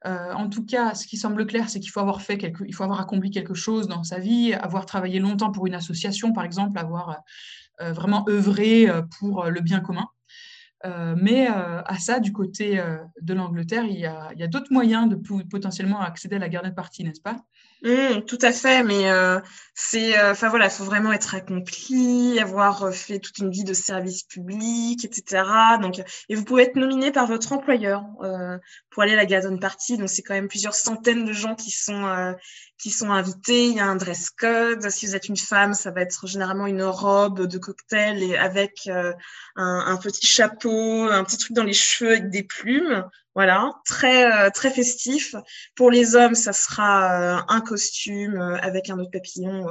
en 0.03 0.47
tout 0.49 0.63
cas, 0.63 0.93
ce 0.93 1.07
qui 1.07 1.17
semble 1.17 1.47
clair, 1.47 1.69
c'est 1.69 1.79
qu'il 1.79 1.89
faut 1.89 2.01
avoir 2.01 2.21
fait 2.21 2.37
quelque, 2.37 2.63
il 2.67 2.75
faut 2.75 2.83
avoir 2.83 3.01
accompli 3.01 3.31
quelque 3.31 3.55
chose 3.55 3.87
dans 3.87 4.03
sa 4.03 4.19
vie, 4.19 4.53
avoir 4.53 4.85
travaillé 4.85 5.19
longtemps 5.19 5.51
pour 5.51 5.65
une 5.65 5.73
association, 5.73 6.33
par 6.33 6.43
exemple, 6.43 6.77
avoir 6.77 7.23
vraiment 7.79 8.25
œuvré 8.29 8.87
pour 9.19 9.45
le 9.45 9.61
bien 9.61 9.79
commun. 9.79 10.07
Euh, 10.85 11.15
mais 11.17 11.49
euh, 11.49 11.81
à 11.83 11.97
ça, 11.97 12.19
du 12.19 12.31
côté 12.31 12.79
euh, 12.79 12.97
de 13.21 13.33
l'Angleterre, 13.33 13.85
il 13.85 13.97
y 13.97 14.05
a, 14.05 14.47
d'autres 14.47 14.71
moyens 14.71 15.09
de 15.09 15.15
potentiellement 15.43 16.01
accéder 16.01 16.35
à 16.35 16.39
la 16.39 16.49
garden 16.49 16.73
party, 16.73 17.03
n'est-ce 17.03 17.21
pas? 17.21 17.37
Mmh, 17.83 18.21
Tout 18.27 18.37
à 18.41 18.51
fait, 18.51 18.83
mais 18.83 19.05
c'est, 19.73 20.19
enfin 20.29 20.49
voilà, 20.49 20.65
il 20.65 20.71
faut 20.71 20.83
vraiment 20.83 21.11
être 21.11 21.35
accompli, 21.35 22.39
avoir 22.39 22.93
fait 22.93 23.19
toute 23.19 23.37
une 23.39 23.51
vie 23.51 23.63
de 23.63 23.73
service 23.73 24.23
public, 24.23 25.03
etc. 25.03 25.43
Donc, 25.81 26.01
et 26.29 26.35
vous 26.35 26.43
pouvez 26.45 26.63
être 26.63 26.75
nominé 26.75 27.11
par 27.11 27.27
votre 27.27 27.51
employeur 27.53 28.03
pour 28.89 29.03
aller 29.03 29.13
à 29.13 29.17
la 29.17 29.25
garden 29.25 29.59
party. 29.59 29.97
Donc, 29.97 30.09
c'est 30.09 30.21
quand 30.21 30.33
même 30.33 30.47
plusieurs 30.47 30.75
centaines 30.75 31.25
de 31.25 31.33
gens 31.33 31.55
qui 31.55 31.71
sont 31.71 32.35
qui 32.77 32.89
sont 32.89 33.11
invités. 33.11 33.67
Il 33.67 33.75
y 33.75 33.79
a 33.79 33.85
un 33.85 33.95
dress 33.95 34.29
code. 34.29 34.89
Si 34.89 35.05
vous 35.05 35.15
êtes 35.15 35.27
une 35.27 35.37
femme, 35.37 35.73
ça 35.73 35.91
va 35.91 36.01
être 36.01 36.27
généralement 36.27 36.67
une 36.67 36.83
robe 36.83 37.47
de 37.47 37.57
cocktail 37.57 38.21
et 38.23 38.37
avec 38.37 38.87
un, 38.87 39.13
un 39.55 39.97
petit 39.97 40.25
chapeau 40.27 40.75
un 41.09 41.23
petit 41.23 41.37
truc 41.37 41.53
dans 41.53 41.63
les 41.63 41.73
cheveux 41.73 42.11
avec 42.11 42.29
des 42.29 42.43
plumes. 42.43 43.05
Voilà, 43.35 43.73
très 43.85 44.31
euh, 44.31 44.49
très 44.49 44.71
festif. 44.71 45.35
Pour 45.75 45.91
les 45.91 46.15
hommes, 46.15 46.35
ça 46.35 46.53
sera 46.53 47.39
euh, 47.39 47.41
un 47.49 47.59
costume 47.59 48.35
euh, 48.37 48.57
avec 48.61 48.89
un 48.89 48.97
autre 48.97 49.11
papillon 49.11 49.67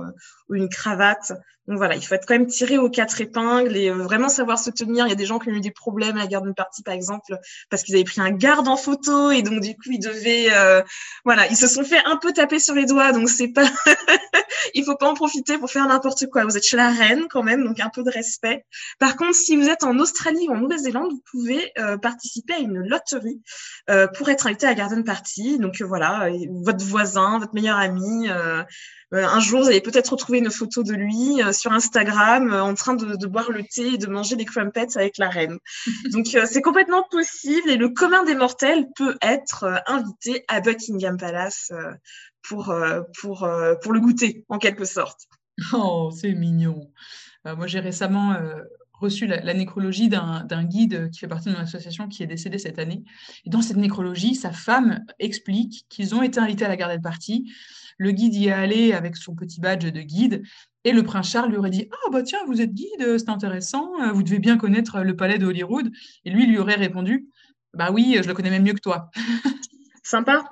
ou 0.51 0.55
une 0.55 0.69
cravate. 0.69 1.33
Donc 1.69 1.79
voilà, 1.79 1.97
il 1.97 2.03
faut 2.03 2.15
être 2.15 2.27
quand 2.27 2.35
même 2.35 2.47
tiré 2.47 2.79
aux 2.79 2.91
quatre 2.91 3.21
épingles 3.21 3.77
et 3.77 3.91
vraiment 3.91 4.29
savoir 4.29 4.59
se 4.59 4.71
tenir. 4.71 5.07
Il 5.07 5.11
y 5.11 5.13
a 5.13 5.17
des 5.17 5.27
gens 5.27 5.39
qui 5.39 5.49
ont 5.49 5.53
eu 5.53 5.61
des 5.61 5.71
problèmes 5.71 6.17
à 6.17 6.21
la 6.21 6.27
garde 6.27 6.47
de 6.47 6.53
partie, 6.53 6.83
par 6.83 6.95
exemple, 6.95 7.39
parce 7.71 7.83
qu'ils 7.83 7.95
avaient 7.95 8.05
pris 8.05 8.21
un 8.21 8.31
garde 8.31 8.69
en 8.69 8.77
photo 8.77 9.31
et 9.31 9.43
donc 9.43 9.61
du 9.61 9.75
coup 9.75 9.91
ils 9.91 9.99
devaient, 9.99 10.51
voilà, 11.25 11.47
ils 11.49 11.57
se 11.57 11.67
sont 11.67 11.85
fait 11.85 12.03
un 12.05 12.17
peu 12.17 12.33
taper 12.33 12.59
sur 12.59 12.75
les 12.75 12.87
doigts. 12.87 13.13
Donc 13.13 13.29
c'est 13.29 13.49
pas, 13.49 13.65
il 14.75 14.85
faut 14.85 14.97
pas 14.97 15.09
en 15.09 15.15
profiter 15.15 15.59
pour 15.59 15.71
faire 15.71 15.87
n'importe 15.87 16.27
quoi. 16.27 16.45
Vous 16.45 16.57
êtes 16.57 16.65
chez 16.65 16.77
la 16.77 16.91
reine 16.91 17.25
quand 17.31 17.43
même, 17.43 17.65
donc 17.65 17.81
un 17.81 17.91
peu 17.91 18.03
de 18.03 18.11
respect. 18.11 18.65
Par 18.99 19.17
contre, 19.17 19.35
si 19.35 19.57
vous 19.57 19.69
êtes 19.69 19.85
en 19.85 19.99
Australie 19.99 20.47
ou 20.49 20.53
en 20.53 20.61
Nouvelle-Zélande, 20.61 21.11
vous 21.13 21.23
pouvez 21.31 21.73
participer 22.03 22.55
à 22.55 22.59
une 22.59 22.81
loterie 22.81 23.41
euh, 23.91 24.07
pour 24.09 24.29
être 24.31 24.47
invité 24.47 24.67
à 24.67 24.71
la 24.71 24.75
garden 24.75 25.05
party. 25.05 25.59
Donc 25.59 25.81
euh, 25.81 25.85
voilà, 25.85 26.31
votre 26.63 26.85
voisin, 26.85 27.39
votre 27.39 27.55
meilleur 27.55 27.77
ami. 27.77 28.29
Euh, 29.15 29.25
un 29.27 29.41
jour, 29.41 29.63
vous 29.63 29.69
allez 29.69 29.81
peut-être 29.81 30.09
retrouver 30.09 30.39
une 30.39 30.51
photo 30.51 30.83
de 30.83 30.93
lui 30.93 31.41
sur 31.53 31.73
Instagram 31.73 32.53
en 32.53 32.75
train 32.75 32.95
de, 32.95 33.17
de, 33.17 33.27
boire 33.27 33.51
le 33.51 33.63
thé 33.63 33.95
et 33.95 33.99
de 33.99 34.07
manger 34.07 34.37
des 34.37 34.45
crumpets 34.45 34.97
avec 34.97 35.19
la 35.19 35.29
reine. 35.29 35.59
Donc 36.13 36.27
c'est 36.27 36.63
complètement 36.63 37.05
possible 37.11 37.71
et 37.71 37.77
le 37.77 37.89
commun 37.91 38.25
des 38.25 38.35
mortels 38.35 38.87
peut 38.97 39.17
être 39.23 39.83
invité 39.87 40.45
à 40.49 40.61
Buckingham 40.61 41.17
Palace 41.17 41.73
pour, 42.43 42.75
pour, 43.21 43.49
pour 43.83 43.93
le 43.93 44.01
goûter 44.01 44.45
en 44.49 44.59
quelque 44.59 44.85
sorte. 44.85 45.21
Oh, 45.73 46.11
c'est 46.21 46.33
mignon. 46.33 46.91
moi, 47.45 47.67
j'ai 47.67 47.81
récemment 47.81 48.37
reçu 49.01 49.27
la, 49.27 49.55
nécrologie 49.55 50.09
d'un 50.09 50.65
guide 50.65 51.11
qui 51.11 51.21
fait 51.21 51.29
partie 51.29 51.49
de 51.49 51.55
mon 51.55 51.61
association 51.61 52.09
qui 52.09 52.23
est 52.23 52.27
décédé 52.27 52.59
cette 52.59 52.79
année. 52.79 53.05
Et 53.45 53.51
dans 53.51 53.63
cette 53.63 53.77
nécrologie, 53.77 54.35
sa 54.35 54.53
femme 54.53 55.05
explique 55.19 55.87
qu'ils 55.89 56.15
ont 56.15 56.23
été 56.23 56.41
invités 56.41 56.65
à 56.65 56.69
la 56.69 56.77
garde 56.77 57.03
partie. 57.03 57.53
Le 57.99 58.11
guide 58.11 58.35
y 58.35 58.49
est 58.49 58.53
allé 58.53 58.93
avec 58.93 59.17
son 59.17 59.35
petit 59.35 59.61
badge 59.61 59.85
de 59.85 60.01
guide. 60.01 60.43
Et 60.85 60.93
le 60.93 61.03
prince 61.03 61.31
Charles 61.31 61.51
lui 61.51 61.57
aurait 61.57 61.71
dit 61.71 61.89
Ah, 61.93 62.11
bah 62.11 62.23
tiens, 62.23 62.41
vous 62.47 62.61
êtes 62.61 62.73
guide, 62.73 63.19
c'est 63.19 63.31
intéressant, 63.31 63.91
vous 64.13 64.23
devez 64.23 64.39
bien 64.39 64.57
connaître 64.57 65.01
le 65.01 65.17
palais 65.17 65.39
de 65.39 65.47
Holyrood. 65.47 65.91
Et 66.25 66.31
lui 66.31 66.47
lui 66.47 66.59
aurait 66.59 66.75
répondu 66.75 67.29
Bah 67.73 67.91
oui, 67.93 68.19
je 68.23 68.29
le 68.29 68.35
connais 68.35 68.51
même 68.51 68.65
mieux 68.65 68.75
que 68.75 68.81
toi. 68.81 69.11
Sympa. 70.07 70.45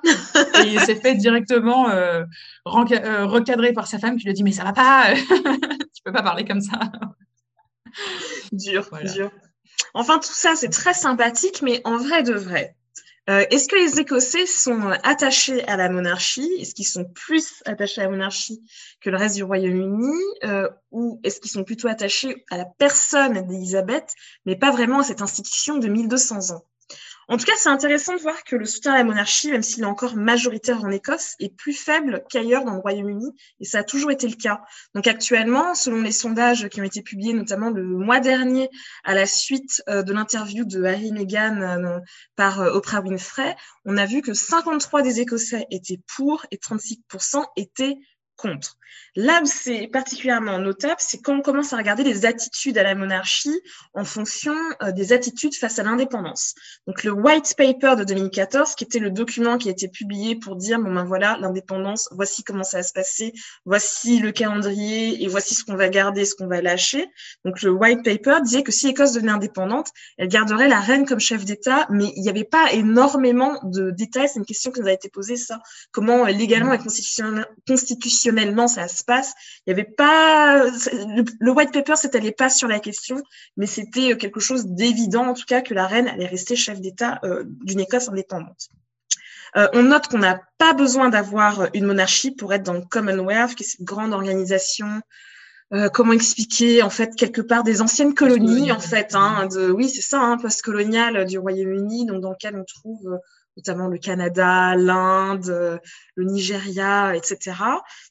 et 0.63 0.67
il 0.67 0.79
s'est 0.79 0.95
fait 0.95 1.13
directement 1.13 1.87
euh, 1.89 2.23
euh, 2.65 3.25
recadrer 3.27 3.71
par 3.71 3.85
sa 3.85 3.99
femme 3.99 4.17
qui 4.17 4.23
lui 4.23 4.31
a 4.31 4.33
dit 4.33 4.43
Mais 4.43 4.51
ça 4.51 4.63
va 4.63 4.73
pas, 4.73 5.13
tu 5.93 6.01
peux 6.03 6.11
pas 6.11 6.23
parler 6.23 6.43
comme 6.43 6.61
ça. 6.61 6.79
Dur, 8.53 8.89
dur. 9.13 9.31
Enfin, 9.93 10.19
tout 10.19 10.33
ça, 10.33 10.55
c'est 10.55 10.69
très 10.69 10.93
sympathique, 10.93 11.61
mais 11.61 11.81
en 11.83 11.97
vrai 11.97 12.23
de 12.23 12.33
vrai, 12.33 12.75
euh, 13.29 13.45
est-ce 13.51 13.69
que 13.69 13.75
les 13.75 13.99
Écossais 13.99 14.45
sont 14.45 14.89
attachés 15.03 15.63
à 15.67 15.77
la 15.77 15.89
monarchie? 15.89 16.49
Est-ce 16.59 16.75
qu'ils 16.75 16.87
sont 16.87 17.05
plus 17.05 17.63
attachés 17.65 18.01
à 18.01 18.05
la 18.05 18.09
monarchie 18.09 18.61
que 19.01 19.09
le 19.09 19.17
reste 19.17 19.35
du 19.35 19.43
Royaume-Uni? 19.43 20.13
Euh, 20.43 20.69
Ou 20.91 21.21
est-ce 21.23 21.39
qu'ils 21.39 21.51
sont 21.51 21.63
plutôt 21.63 21.87
attachés 21.87 22.43
à 22.49 22.57
la 22.57 22.65
personne 22.65 23.47
d'Élisabeth, 23.47 24.13
mais 24.45 24.57
pas 24.57 24.71
vraiment 24.71 24.99
à 24.99 25.03
cette 25.03 25.21
institution 25.21 25.77
de 25.77 25.87
1200 25.87 26.51
ans? 26.51 26.65
En 27.27 27.37
tout 27.37 27.45
cas, 27.45 27.53
c'est 27.57 27.69
intéressant 27.69 28.15
de 28.15 28.21
voir 28.21 28.43
que 28.43 28.55
le 28.55 28.65
soutien 28.65 28.93
à 28.93 28.97
la 28.97 29.03
monarchie, 29.03 29.51
même 29.51 29.61
s'il 29.61 29.83
est 29.83 29.87
encore 29.87 30.15
majoritaire 30.15 30.83
en 30.83 30.89
Écosse, 30.89 31.35
est 31.39 31.55
plus 31.55 31.73
faible 31.73 32.23
qu'ailleurs 32.29 32.65
dans 32.65 32.73
le 32.73 32.79
Royaume-Uni, 32.79 33.31
et 33.59 33.65
ça 33.65 33.79
a 33.79 33.83
toujours 33.83 34.11
été 34.11 34.27
le 34.27 34.35
cas. 34.35 34.61
Donc 34.93 35.07
actuellement, 35.07 35.75
selon 35.75 36.01
les 36.01 36.11
sondages 36.11 36.67
qui 36.69 36.81
ont 36.81 36.83
été 36.83 37.01
publiés 37.01 37.33
notamment 37.33 37.69
le 37.69 37.83
mois 37.83 38.19
dernier 38.19 38.69
à 39.03 39.13
la 39.13 39.25
suite 39.25 39.81
euh, 39.89 40.03
de 40.03 40.13
l'interview 40.13 40.65
de 40.65 40.83
Harry 40.83 41.11
Meghan 41.11 41.61
euh, 41.61 41.99
par 42.35 42.61
euh, 42.61 42.71
Oprah 42.73 43.01
Winfrey, 43.01 43.55
on 43.85 43.97
a 43.97 44.05
vu 44.05 44.21
que 44.21 44.33
53 44.33 45.01
des 45.01 45.19
Écossais 45.19 45.65
étaient 45.71 45.99
pour 46.15 46.45
et 46.51 46.57
36% 46.57 47.45
étaient 47.55 47.97
contre. 48.43 48.77
Là 49.15 49.41
où 49.43 49.45
c'est 49.45 49.87
particulièrement 49.87 50.57
notable, 50.57 50.95
c'est 50.97 51.21
quand 51.21 51.37
on 51.37 51.41
commence 51.41 51.71
à 51.71 51.77
regarder 51.77 52.03
les 52.03 52.25
attitudes 52.25 52.79
à 52.79 52.83
la 52.83 52.95
monarchie 52.95 53.61
en 53.93 54.03
fonction 54.03 54.55
euh, 54.81 54.91
des 54.91 55.13
attitudes 55.13 55.53
face 55.55 55.77
à 55.77 55.83
l'indépendance. 55.83 56.55
Donc 56.87 57.03
le 57.03 57.11
White 57.11 57.53
Paper 57.55 57.95
de 57.95 58.05
2014, 58.05 58.73
qui 58.73 58.83
était 58.83 58.97
le 58.97 59.11
document 59.11 59.59
qui 59.59 59.69
a 59.69 59.71
été 59.71 59.87
publié 59.87 60.35
pour 60.35 60.55
dire, 60.55 60.79
bon 60.79 60.91
ben 60.91 61.03
voilà, 61.03 61.37
l'indépendance, 61.39 62.09
voici 62.11 62.43
comment 62.43 62.63
ça 62.63 62.77
va 62.77 62.83
se 62.83 62.91
passer, 62.91 63.33
voici 63.65 64.17
le 64.17 64.31
calendrier 64.31 65.23
et 65.23 65.27
voici 65.27 65.53
ce 65.53 65.63
qu'on 65.63 65.75
va 65.75 65.89
garder, 65.89 66.25
ce 66.25 66.33
qu'on 66.33 66.47
va 66.47 66.61
lâcher. 66.61 67.05
Donc 67.45 67.61
le 67.61 67.69
White 67.69 68.03
Paper 68.03 68.41
disait 68.43 68.63
que 68.63 68.71
si 68.71 68.87
l'Écosse 68.87 69.13
devenait 69.13 69.31
indépendante, 69.31 69.89
elle 70.17 70.27
garderait 70.27 70.67
la 70.67 70.79
reine 70.79 71.05
comme 71.05 71.19
chef 71.19 71.45
d'État, 71.45 71.85
mais 71.91 72.11
il 72.15 72.23
n'y 72.23 72.29
avait 72.29 72.43
pas 72.43 72.73
énormément 72.73 73.59
de 73.63 73.91
détails. 73.91 74.27
C'est 74.27 74.39
une 74.39 74.45
question 74.45 74.71
qui 74.71 74.81
nous 74.81 74.87
a 74.87 74.91
été 74.91 75.07
posée, 75.07 75.37
ça. 75.37 75.59
Comment 75.91 76.25
euh, 76.25 76.29
légalement 76.29 76.73
et 76.73 76.79
constitutionnellement 76.79 77.45
ça 78.67 78.87
se 78.87 79.03
passe. 79.03 79.33
Il 79.65 79.73
n'y 79.73 79.79
avait 79.79 79.89
pas 79.89 80.65
le, 80.65 81.51
white 81.51 81.71
paper 81.71 81.95
s'étalait 81.95 82.31
pas 82.31 82.49
sur 82.49 82.67
la 82.67 82.79
question, 82.79 83.21
mais 83.57 83.65
c'était 83.65 84.13
euh, 84.13 84.15
quelque 84.15 84.39
chose 84.39 84.65
d'évident 84.65 85.27
en 85.27 85.33
tout 85.33 85.45
cas 85.47 85.61
que 85.61 85.73
la 85.73 85.87
reine 85.87 86.07
allait 86.07 86.27
rester 86.27 86.55
chef 86.55 86.79
d'État 86.79 87.19
euh, 87.23 87.43
d'une 87.45 87.79
Écosse 87.79 88.09
indépendante. 88.09 88.69
Euh, 89.55 89.67
on 89.73 89.83
note 89.83 90.07
qu'on 90.07 90.19
n'a 90.19 90.41
pas 90.57 90.73
besoin 90.73 91.09
d'avoir 91.09 91.67
une 91.73 91.85
monarchie 91.85 92.31
pour 92.31 92.53
être 92.53 92.63
dans 92.63 92.73
le 92.73 92.81
Commonwealth, 92.81 93.55
qui 93.55 93.63
est 93.63 93.67
cette 93.67 93.83
grande 93.83 94.13
organisation. 94.13 95.01
comment 95.93 96.13
expliquer 96.13 96.83
en 96.83 96.91
fait 96.91 97.15
quelque 97.15 97.41
part 97.41 97.63
des 97.63 97.81
anciennes 97.81 98.13
colonies 98.13 98.71
en 98.71 98.79
fait, 98.79 99.15
hein, 99.15 99.47
de 99.47 99.71
oui 99.71 99.89
c'est 99.89 100.01
ça, 100.01 100.19
hein, 100.19 100.37
post-colonial 100.37 101.25
du 101.25 101.39
Royaume-Uni, 101.39 102.05
donc 102.05 102.21
dans 102.21 102.31
lequel 102.31 102.55
on 102.55 102.63
trouve 102.63 103.19
notamment 103.57 103.87
le 103.87 103.97
Canada, 103.97 104.75
l'Inde, 104.75 105.49
euh, 105.49 105.77
le 106.15 106.25
Nigeria, 106.25 107.15
etc. 107.15 107.53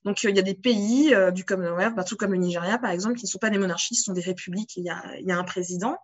Donc, 0.05 0.25
euh, 0.25 0.31
il 0.31 0.37
y 0.37 0.39
a 0.39 0.43
des 0.43 0.55
pays 0.55 1.15
euh, 1.15 1.31
du 1.31 1.45
Commonwealth, 1.45 1.95
bah, 1.95 2.05
tout 2.05 2.17
comme 2.17 2.33
le 2.33 2.39
Nigeria, 2.39 2.79
par 2.79 2.91
exemple, 2.91 3.17
qui 3.17 3.25
ne 3.27 3.31
sont 3.31 3.39
pas 3.39 3.51
des 3.51 3.59
monarchies, 3.59 3.95
ce 3.95 4.05
sont 4.05 4.13
des 4.13 4.21
républiques, 4.21 4.77
il 4.77 4.85
y 4.85 4.91
a, 4.91 5.03
y 5.21 5.33
a 5.33 5.37
un 5.37 5.45
président. 5.45 5.99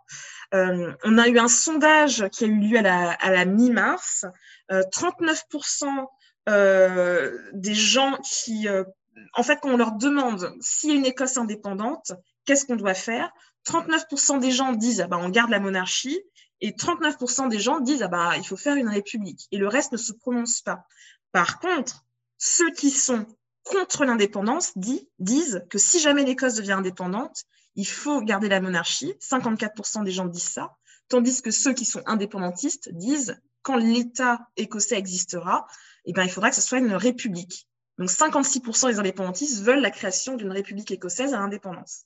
on 0.53 1.18
a 1.18 1.29
eu 1.29 1.38
un 1.38 1.48
sondage 1.48 2.29
qui 2.31 2.44
a 2.44 2.46
eu 2.46 2.59
lieu 2.59 2.79
à 2.79 2.83
la, 2.83 3.12
à 3.12 3.31
la 3.31 3.44
mi-mars. 3.44 4.27
39% 4.70 6.07
des 7.53 7.74
gens 7.74 8.16
qui, 8.22 8.66
en 9.35 9.42
fait, 9.42 9.59
quand 9.61 9.70
on 9.70 9.77
leur 9.77 9.92
demande 9.92 10.55
s'il 10.61 10.90
y 10.90 10.92
a 10.94 10.96
une 10.96 11.07
Écosse 11.07 11.37
indépendante, 11.37 12.12
qu'est-ce 12.44 12.64
qu'on 12.64 12.77
doit 12.77 12.94
faire? 12.94 13.31
39% 13.66 14.40
des 14.40 14.51
gens 14.51 14.72
disent 14.72 15.03
ah 15.03 15.07
bah, 15.07 15.18
on 15.20 15.29
garde 15.29 15.51
la 15.51 15.61
monarchie 15.61 16.18
et 16.61 16.73
39% 16.73 17.49
des 17.49 17.61
gens 17.61 17.81
disent 17.81 18.03
ah 18.03 18.09
bah 18.09 18.37
il 18.37 18.47
faut 18.47 18.57
faire 18.57 18.77
une 18.77 18.88
république 18.88 19.47
et 19.53 19.59
le 19.59 19.68
reste 19.68 19.92
ne 19.92 19.97
se 19.97 20.12
prononce 20.12 20.61
pas. 20.61 20.85
Par 21.33 21.61
contre, 21.61 22.05
ceux 22.38 22.71
qui 22.73 22.90
sont 22.90 23.27
contre 23.64 24.05
l'indépendance 24.05 24.73
disent 24.77 25.64
que 25.71 25.79
si 25.79 26.01
jamais 26.01 26.25
l'Écosse 26.25 26.55
devient 26.55 26.73
indépendante, 26.73 27.44
il 27.75 27.87
faut 27.87 28.23
garder 28.23 28.49
la 28.49 28.61
monarchie. 28.61 29.14
54% 29.21 30.05
des 30.05 30.11
gens 30.11 30.27
disent 30.27 30.42
ça, 30.49 30.77
tandis 31.09 31.42
que 31.42 31.51
ceux 31.51 31.75
qui 31.75 31.85
sont 31.85 32.03
indépendantistes 32.07 32.88
disent 32.92 33.38
quand 33.62 33.77
l'État 33.77 34.49
écossais 34.57 34.97
existera, 34.97 35.66
eh 36.05 36.12
bien, 36.12 36.25
il 36.25 36.31
faudra 36.31 36.51
que 36.51 36.57
ce 36.57 36.62
soit 36.62 36.79
une 36.79 36.94
république. 36.94 37.68
Donc 37.99 38.09
56% 38.09 38.88
des 38.88 38.99
indépendantistes 38.99 39.62
veulent 39.62 39.81
la 39.81 39.90
création 39.90 40.37
d'une 40.37 40.53
république 40.53 40.90
écossaise 40.90 41.35
à 41.35 41.38
l'indépendance. 41.38 42.05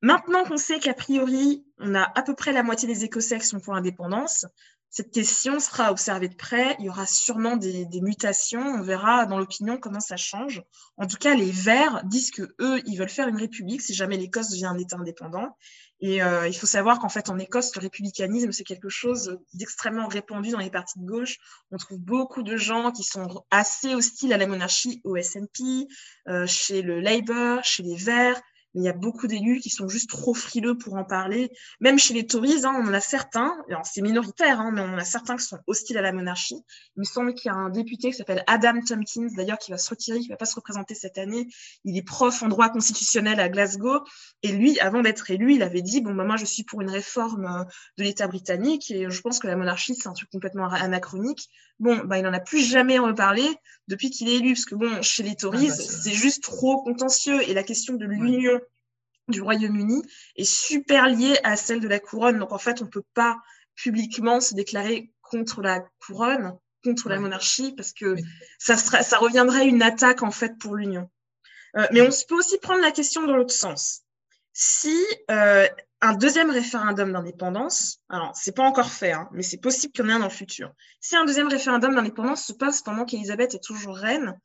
Maintenant 0.00 0.44
qu'on 0.44 0.56
sait 0.56 0.78
qu'a 0.78 0.94
priori, 0.94 1.64
on 1.78 1.94
a 1.94 2.02
à 2.14 2.22
peu 2.22 2.34
près 2.34 2.52
la 2.52 2.62
moitié 2.62 2.86
des 2.86 3.04
Écossais 3.04 3.38
qui 3.38 3.46
sont 3.46 3.60
pour 3.60 3.74
l'indépendance, 3.74 4.46
cette 4.90 5.12
question 5.12 5.60
sera 5.60 5.90
observée 5.90 6.28
de 6.28 6.34
près. 6.34 6.74
Il 6.78 6.86
y 6.86 6.88
aura 6.88 7.06
sûrement 7.06 7.56
des, 7.56 7.86
mutations. 8.00 8.60
On 8.60 8.82
verra 8.82 9.26
dans 9.26 9.38
l'opinion 9.38 9.76
comment 9.76 10.00
ça 10.00 10.16
change. 10.16 10.62
En 10.96 11.06
tout 11.06 11.18
cas, 11.18 11.34
les 11.34 11.50
Verts 11.50 12.02
disent 12.04 12.30
que 12.30 12.54
eux, 12.60 12.80
ils 12.86 12.96
veulent 12.96 13.10
faire 13.10 13.28
une 13.28 13.36
république 13.36 13.82
si 13.82 13.92
jamais 13.92 14.16
l'Écosse 14.16 14.48
devient 14.48 14.66
un 14.66 14.78
État 14.78 14.96
indépendant. 14.96 15.56
Et 16.00 16.22
euh, 16.22 16.46
il 16.48 16.54
faut 16.54 16.66
savoir 16.66 17.00
qu'en 17.00 17.08
fait, 17.08 17.28
en 17.28 17.38
Écosse, 17.38 17.74
le 17.74 17.80
républicanisme, 17.80 18.52
c'est 18.52 18.64
quelque 18.64 18.88
chose 18.88 19.38
d'extrêmement 19.52 20.06
répandu 20.06 20.50
dans 20.50 20.58
les 20.58 20.70
partis 20.70 20.98
de 21.00 21.04
gauche. 21.04 21.38
On 21.70 21.76
trouve 21.76 21.98
beaucoup 21.98 22.42
de 22.42 22.56
gens 22.56 22.92
qui 22.92 23.02
sont 23.02 23.44
assez 23.50 23.94
hostiles 23.94 24.32
à 24.32 24.36
la 24.36 24.46
monarchie 24.46 25.00
au 25.04 25.20
SNP, 25.20 25.88
euh, 26.28 26.46
chez 26.46 26.82
le 26.82 27.00
Labour, 27.00 27.62
chez 27.64 27.82
les 27.82 27.96
Verts, 27.96 28.40
il 28.74 28.82
y 28.82 28.88
a 28.88 28.92
beaucoup 28.92 29.26
d'élus 29.26 29.60
qui 29.60 29.70
sont 29.70 29.88
juste 29.88 30.10
trop 30.10 30.34
frileux 30.34 30.76
pour 30.76 30.94
en 30.94 31.04
parler. 31.04 31.50
Même 31.80 31.98
chez 31.98 32.14
les 32.14 32.26
Tories, 32.26 32.64
hein, 32.64 32.74
on 32.76 32.88
en 32.88 32.94
a 32.94 33.00
certains, 33.00 33.56
c'est 33.84 34.02
minoritaire, 34.02 34.60
hein, 34.60 34.70
mais 34.72 34.80
on 34.80 34.94
en 34.94 34.98
a 34.98 35.04
certains 35.04 35.36
qui 35.36 35.44
sont 35.44 35.58
hostiles 35.66 35.98
à 35.98 36.02
la 36.02 36.12
monarchie. 36.12 36.62
Il 36.96 37.00
me 37.00 37.04
semble 37.04 37.34
qu'il 37.34 37.50
y 37.50 37.54
a 37.54 37.56
un 37.56 37.70
député 37.70 38.10
qui 38.10 38.16
s'appelle 38.16 38.44
Adam 38.46 38.80
Tompkins, 38.86 39.28
d'ailleurs, 39.36 39.58
qui 39.58 39.70
va 39.70 39.78
se 39.78 39.88
retirer, 39.90 40.20
qui 40.20 40.28
va 40.28 40.36
pas 40.36 40.44
se 40.44 40.54
représenter 40.54 40.94
cette 40.94 41.18
année. 41.18 41.48
Il 41.84 41.96
est 41.96 42.02
prof 42.02 42.42
en 42.42 42.48
droit 42.48 42.68
constitutionnel 42.68 43.40
à 43.40 43.48
Glasgow, 43.48 44.04
et 44.42 44.52
lui, 44.52 44.78
avant 44.80 45.02
d'être 45.02 45.30
élu, 45.30 45.54
il 45.54 45.62
avait 45.62 45.82
dit, 45.82 46.00
bon, 46.00 46.14
bah, 46.14 46.24
moi, 46.24 46.36
je 46.36 46.44
suis 46.44 46.64
pour 46.64 46.82
une 46.82 46.90
réforme 46.90 47.46
euh, 47.46 47.64
de 47.96 48.04
l'État 48.04 48.28
britannique, 48.28 48.90
et 48.90 49.08
je 49.08 49.20
pense 49.20 49.38
que 49.38 49.46
la 49.46 49.56
monarchie, 49.56 49.94
c'est 49.94 50.08
un 50.08 50.12
truc 50.12 50.30
complètement 50.30 50.68
anachronique. 50.68 51.48
Bon, 51.80 51.98
bah, 52.04 52.18
il 52.18 52.22
n'en 52.22 52.32
a 52.32 52.40
plus 52.40 52.62
jamais 52.62 52.98
reparlé 52.98 53.44
depuis 53.86 54.10
qu'il 54.10 54.28
est 54.28 54.36
élu, 54.36 54.54
parce 54.54 54.64
que 54.64 54.74
bon, 54.74 55.00
chez 55.02 55.22
les 55.22 55.36
Tories, 55.36 55.70
ah, 55.70 55.76
bah, 55.76 55.82
c'est 56.02 56.12
juste 56.12 56.42
trop 56.42 56.82
contentieux, 56.82 57.48
et 57.48 57.54
la 57.54 57.62
question 57.62 57.94
de 57.94 58.04
l'union 58.04 58.60
du 59.28 59.42
Royaume-Uni 59.42 60.02
est 60.36 60.44
super 60.44 61.06
liée 61.06 61.38
à 61.44 61.56
celle 61.56 61.80
de 61.80 61.88
la 61.88 62.00
couronne. 62.00 62.38
Donc 62.38 62.52
en 62.52 62.58
fait, 62.58 62.80
on 62.82 62.86
ne 62.86 62.90
peut 62.90 63.04
pas 63.14 63.38
publiquement 63.74 64.40
se 64.40 64.54
déclarer 64.54 65.12
contre 65.22 65.62
la 65.62 65.84
couronne, 66.04 66.56
contre 66.82 67.08
la 67.08 67.20
monarchie, 67.20 67.72
parce 67.76 67.92
que 67.92 68.16
ça, 68.58 68.76
ça 68.76 69.18
reviendrait 69.18 69.66
une 69.66 69.82
attaque 69.82 70.22
en 70.22 70.30
fait 70.30 70.58
pour 70.58 70.74
l'union. 70.74 71.08
Euh, 71.76 71.86
mais 71.92 72.00
on 72.00 72.08
peut 72.28 72.36
aussi 72.36 72.58
prendre 72.58 72.80
la 72.80 72.90
question 72.90 73.26
dans 73.26 73.36
l'autre 73.36 73.54
sens. 73.54 74.02
Si 74.52 74.96
euh, 75.30 75.68
un 76.00 76.14
deuxième 76.14 76.50
référendum 76.50 77.12
d'indépendance, 77.12 77.98
alors 78.08 78.32
c'est 78.34 78.54
pas 78.54 78.62
encore 78.62 78.90
fait, 78.90 79.12
hein, 79.12 79.28
mais 79.32 79.42
c'est 79.42 79.58
possible 79.58 79.92
qu'il 79.92 80.04
y 80.04 80.08
en 80.08 80.10
ait 80.10 80.14
un 80.14 80.18
dans 80.20 80.26
le 80.26 80.30
futur. 80.30 80.72
Si 81.00 81.16
un 81.16 81.24
deuxième 81.24 81.48
référendum 81.48 81.94
d'indépendance 81.94 82.44
se 82.44 82.52
passe 82.52 82.82
pendant 82.82 83.04
qu'Elisabeth 83.04 83.54
est 83.54 83.62
toujours 83.62 83.96
reine, 83.96 84.38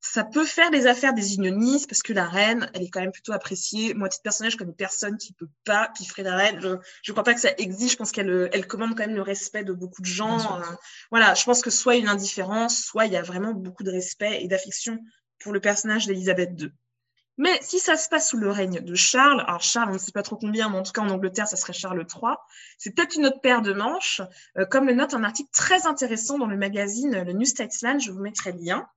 ça 0.00 0.24
peut 0.24 0.44
faire 0.44 0.70
les 0.70 0.86
affaires 0.86 1.14
des 1.14 1.34
unionistes 1.34 1.88
parce 1.88 2.02
que 2.02 2.12
la 2.12 2.26
reine, 2.26 2.70
elle 2.74 2.82
est 2.82 2.90
quand 2.90 3.00
même 3.00 3.12
plutôt 3.12 3.32
appréciée. 3.32 3.94
Moi, 3.94 4.08
titre 4.08 4.22
personnel, 4.22 4.52
je 4.52 4.56
connais 4.56 4.72
personne 4.72 5.16
qui 5.16 5.32
peut 5.32 5.48
pas 5.64 5.90
piffrer 5.96 6.22
la 6.22 6.36
reine. 6.36 6.60
Je, 6.60 6.76
je 7.02 7.12
crois 7.12 7.24
pas 7.24 7.34
que 7.34 7.40
ça 7.40 7.50
existe. 7.58 7.92
Je 7.92 7.96
pense 7.96 8.12
qu'elle 8.12 8.48
elle 8.52 8.66
commande 8.66 8.90
quand 8.90 9.06
même 9.06 9.16
le 9.16 9.22
respect 9.22 9.64
de 9.64 9.72
beaucoup 9.72 10.02
de 10.02 10.06
gens. 10.06 10.60
Euh, 10.60 10.62
voilà, 11.10 11.34
je 11.34 11.44
pense 11.44 11.62
que 11.62 11.70
soit 11.70 11.96
une 11.96 12.08
indifférence, 12.08 12.82
soit 12.84 13.06
il 13.06 13.12
y 13.12 13.16
a 13.16 13.22
vraiment 13.22 13.52
beaucoup 13.52 13.82
de 13.82 13.90
respect 13.90 14.42
et 14.42 14.48
d'affection 14.48 14.98
pour 15.40 15.52
le 15.52 15.60
personnage 15.60 16.06
d'Elisabeth 16.06 16.50
II. 16.60 16.70
Mais 17.38 17.58
si 17.60 17.78
ça 17.78 17.96
se 17.96 18.08
passe 18.08 18.30
sous 18.30 18.38
le 18.38 18.50
règne 18.50 18.80
de 18.80 18.94
Charles, 18.94 19.44
alors 19.46 19.62
Charles, 19.62 19.90
on 19.90 19.94
ne 19.94 19.98
sait 19.98 20.12
pas 20.12 20.22
trop 20.22 20.36
combien, 20.36 20.70
mais 20.70 20.78
en 20.78 20.82
tout 20.82 20.92
cas 20.92 21.02
en 21.02 21.10
Angleterre, 21.10 21.46
ça 21.46 21.56
serait 21.56 21.72
Charles 21.72 21.98
III, 22.00 22.34
c'est 22.78 22.94
peut-être 22.94 23.16
une 23.16 23.26
autre 23.26 23.40
paire 23.40 23.62
de 23.62 23.72
manches, 23.72 24.22
euh, 24.56 24.64
comme 24.64 24.86
le 24.86 24.94
note 24.94 25.12
un 25.14 25.24
article 25.24 25.50
très 25.52 25.86
intéressant 25.86 26.38
dans 26.38 26.46
le 26.46 26.56
magazine 26.56 27.22
Le 27.24 27.32
New 27.32 27.44
Statesman, 27.44 28.00
je 28.00 28.10
vous 28.10 28.20
mettrai 28.20 28.52
le 28.52 28.58
lien, 28.58 28.88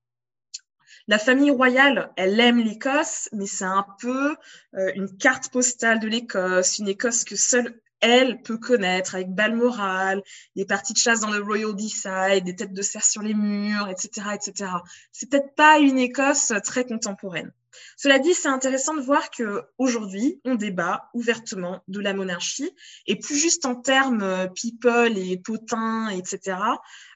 la 1.10 1.18
famille 1.18 1.50
royale, 1.50 2.12
elle 2.18 2.40
aime 2.40 2.60
l'Écosse, 2.60 3.30
mais 3.34 3.48
c'est 3.48 3.66
un 3.66 3.86
peu 4.00 4.36
euh, 4.76 4.92
une 4.96 5.18
carte 5.18 5.50
postale 5.52 6.00
de 6.00 6.08
l'Écosse, 6.08 6.78
une 6.78 6.88
Écosse 6.88 7.24
que 7.24 7.36
seule 7.36 7.82
elle 8.02 8.42
peut 8.42 8.58
connaître 8.58 9.16
avec 9.16 9.34
Balmoral, 9.34 10.22
des 10.56 10.66
parties 10.66 10.94
de 10.94 11.00
chasse 11.00 11.20
dans 11.20 11.32
le 11.32 11.42
Royal 11.42 11.76
Decide, 11.76 12.44
des 12.46 12.56
têtes 12.56 12.74
de 12.74 12.82
cerf 12.82 13.04
sur 13.04 13.22
les 13.22 13.34
murs, 13.34 13.90
etc., 13.90 14.28
etc. 14.36 14.72
C'est 15.12 15.30
peut-être 15.30 15.54
pas 15.56 15.80
une 15.80 15.98
Écosse 15.98 16.54
très 16.64 16.86
contemporaine. 16.86 17.52
Cela 17.98 18.20
dit, 18.20 18.34
c'est 18.34 18.48
intéressant 18.48 18.96
de 18.96 19.02
voir 19.02 19.30
que 19.32 19.64
aujourd'hui, 19.78 20.40
on 20.46 20.56
débat 20.56 21.10
ouvertement 21.14 21.84
de 21.88 22.00
la 22.00 22.14
monarchie 22.14 22.70
et 23.08 23.18
plus 23.18 23.36
juste 23.36 23.66
en 23.66 23.76
termes 23.76 24.24
euh, 24.24 24.48
people 24.48 25.18
et 25.18 25.38
potins, 25.38 26.10
etc. 26.10 26.58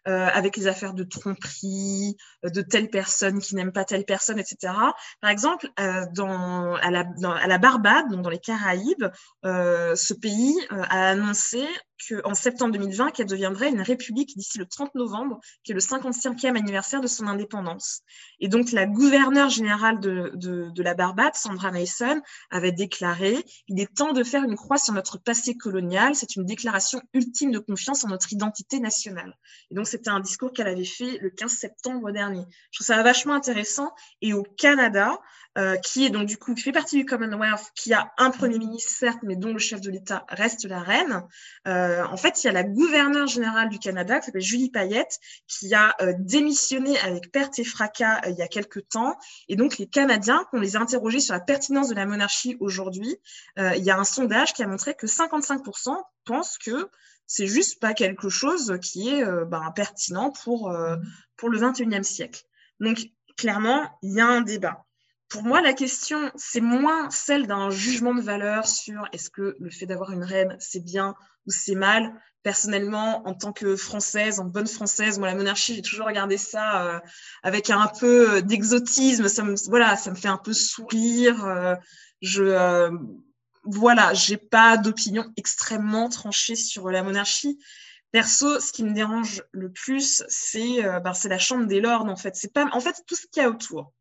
Euh, 0.06 0.28
avec 0.34 0.58
les 0.58 0.68
affaires 0.68 0.94
de 0.94 1.04
tromperie, 1.04 2.18
euh, 2.44 2.50
de 2.50 2.62
telle 2.62 2.90
personne 2.90 3.40
qui 3.40 3.56
n'aime 3.56 3.72
pas 3.72 3.86
telle 3.86 4.04
personne, 4.04 4.38
etc. 4.38 4.74
Par 5.22 5.30
exemple, 5.30 5.70
euh, 5.80 6.06
dans, 6.14 6.76
à, 6.76 6.92
la, 6.92 7.06
à 7.42 7.48
la 7.48 7.58
Barbade, 7.58 8.10
donc 8.10 8.22
dans 8.22 8.30
les 8.30 8.40
Caraïbes, 8.40 9.06
euh, 9.46 9.96
ce 9.96 10.14
pays 10.14 10.54
a 10.70 11.08
annoncé 11.08 11.66
qu'en 12.10 12.34
septembre 12.34 12.74
2020, 12.74 13.12
qu'elle 13.12 13.28
deviendrait 13.28 13.70
une 13.70 13.82
république 13.82 14.36
d'ici 14.36 14.58
le 14.58 14.66
30 14.66 14.94
novembre, 14.96 15.40
qui 15.64 15.72
est 15.72 15.76
le 15.76 15.80
55e 15.80 16.58
anniversaire 16.58 17.00
de 17.00 17.08
son 17.08 17.28
indépendance. 17.28 18.02
Et 18.42 18.50
donc, 18.50 18.72
la 18.72 18.86
gouverneure 18.86 19.50
générale 19.50 20.02
de, 20.02 20.32
de, 20.36 20.70
de 20.70 20.84
la 20.84 20.96
Barbade, 20.96 21.36
Sandra 21.36 21.72
Mason, 21.72 22.22
avait 22.50 22.72
déclaré 22.72 23.46
«Il 23.68 23.80
est 23.80 23.94
temps 23.94 24.12
de 24.12 24.24
faire 24.24 24.44
une 24.44 24.56
croix 24.56 24.78
sur 24.78 24.94
notre 24.94 25.18
passé 25.18 25.56
colonial. 25.56 26.16
C'est 26.16 26.36
une 26.36 26.46
déclaration 26.46 27.02
ultime 27.14 27.52
de 27.52 27.60
confiance 27.60 28.04
en 28.04 28.10
notre 28.10 28.34
identité 28.34 28.80
nationale.» 28.80 29.38
c'était 29.94 30.10
un 30.10 30.20
discours 30.20 30.52
qu'elle 30.52 30.68
avait 30.68 30.86
fait 30.86 31.20
le 31.22 31.30
15 31.30 31.52
septembre 31.52 32.12
dernier. 32.12 32.44
Je 32.72 32.80
trouve 32.80 32.88
ça 32.88 33.04
vachement 33.04 33.36
intéressant. 33.36 33.94
Et 34.22 34.34
au 34.34 34.42
Canada, 34.42 35.20
euh, 35.56 35.76
qui 35.78 36.04
est 36.04 36.10
donc 36.10 36.26
du 36.26 36.38
coup 36.38 36.56
qui 36.56 36.64
fait 36.64 36.72
partie 36.72 36.98
du 36.98 37.06
Commonwealth, 37.06 37.72
qui 37.76 37.94
a 37.94 38.12
un 38.18 38.32
premier 38.32 38.58
ministre 38.58 38.92
certes, 38.92 39.20
mais 39.22 39.36
dont 39.36 39.54
le 39.54 39.60
chef 39.60 39.82
de 39.82 39.92
l'État 39.92 40.26
reste 40.30 40.66
la 40.66 40.80
reine. 40.80 41.24
Euh, 41.68 42.04
en 42.06 42.18
fait, 42.18 42.44
il 42.44 42.48
y 42.48 42.50
a 42.50 42.54
la 42.54 42.64
gouverneure 42.64 43.28
générale 43.28 43.70
du 43.70 43.78
Canada 43.78 44.20
qui 44.20 44.26
s'appelle 44.26 44.42
Julie 44.42 44.72
Payette, 44.72 45.20
qui 45.48 45.76
a 45.76 45.96
euh, 46.02 46.14
démissionné 46.18 47.00
avec 47.02 47.32
perte 47.32 47.60
et 47.60 47.64
fracas 47.64 48.22
il 48.28 48.36
y 48.36 48.42
a 48.42 48.48
quelques 48.48 48.90
temps. 48.90 49.16
Et 49.48 49.56
donc 49.56 49.78
les 49.78 49.86
Canadiens, 49.86 50.44
qu'on 50.50 50.60
les 50.60 50.76
a 50.76 50.80
interrogés 50.80 51.20
sur 51.20 51.36
la 51.36 51.40
pertinence 51.40 51.90
de 51.90 51.96
la 51.96 52.08
monarchie 52.08 52.58
aujourd'hui, 52.60 53.16
il 53.58 53.84
y 53.84 53.92
a 53.92 54.00
un 54.00 54.04
sondage 54.04 54.54
qui 54.54 54.64
a 54.64 54.68
montré 54.68 54.96
que 54.96 55.06
55% 55.06 55.96
pensent 56.26 56.58
que 56.58 56.90
c'est 57.28 57.48
juste 57.48 57.80
pas 57.80 57.94
quelque 57.94 58.30
chose 58.30 58.78
qui 58.82 59.10
est 59.10 59.26
ben, 59.46 59.72
pertinent 59.76 60.32
pour, 60.32 60.76
pour 61.36 61.50
le 61.50 61.60
21e 61.60 62.04
siècle. 62.04 62.44
Donc, 62.80 63.08
clairement, 63.38 63.90
il 64.02 64.16
y 64.16 64.22
a 64.22 64.28
un 64.28 64.42
débat 64.42 64.86
pour 65.34 65.42
moi, 65.42 65.62
la 65.62 65.74
question, 65.74 66.32
c'est 66.36 66.62
moins 66.62 67.10
celle 67.10 67.48
d'un 67.48 67.72
jugement 67.72 68.14
de 68.14 68.22
valeur 68.22 68.68
sur 68.68 69.08
est-ce 69.14 69.32
que 69.32 69.56
le 69.60 69.70
fait 69.72 69.88
d'avoir 69.88 70.12
une 70.12 70.24
reine, 70.24 70.56
c'est 70.60 70.80
bien 70.80 71.16
ou 71.48 71.52
c'est 71.52 71.74
mal. 71.74 72.14
Personnellement, 72.44 73.28
en 73.28 73.34
tant 73.34 73.52
que 73.52 73.76
française, 73.76 74.40
en 74.40 74.46
bonne 74.46 74.68
française, 74.68 75.18
moi, 75.18 75.28
la 75.28 75.34
monarchie, 75.34 75.74
j'ai 75.74 75.82
toujours 75.82 76.06
regardé 76.06 76.38
ça 76.38 76.86
euh, 76.86 77.00
avec 77.42 77.72
un 77.72 77.88
peu 78.00 78.44
d'exotisme. 78.44 79.28
Ça 79.28 79.44
me, 79.44 79.56
voilà, 79.70 79.96
ça 79.96 80.12
me 80.12 80.16
fait 80.16 80.28
un 80.28 80.38
peu 80.38 80.54
sourire. 80.54 81.44
Euh, 81.46 81.74
je, 82.22 82.44
euh, 82.44 82.92
voilà, 83.64 84.14
j'ai 84.14 84.38
pas 84.38 84.78
d'opinion 84.78 85.32
extrêmement 85.38 86.10
tranchée 86.10 86.56
sur 86.56 86.90
la 86.90 87.04
monarchie. 87.04 87.60
Perso, 88.12 88.60
ce 88.60 88.72
qui 88.72 88.84
me 88.84 88.94
dérange 88.94 89.44
le 89.52 89.72
plus, 89.72 90.24
c'est 90.28 90.86
euh, 90.86 91.00
ben, 91.00 91.14
la 91.24 91.40
chambre 91.40 91.66
des 91.66 91.82
lords, 91.82 92.06
en 92.06 92.16
fait. 92.16 92.36
C'est 92.36 92.54
pas, 92.54 92.68
en 92.72 92.80
fait, 92.80 93.04
tout 93.08 93.16
ce 93.16 93.26
qu'il 93.28 93.42
y 93.42 93.46
a 93.46 93.50
autour. 93.50 93.92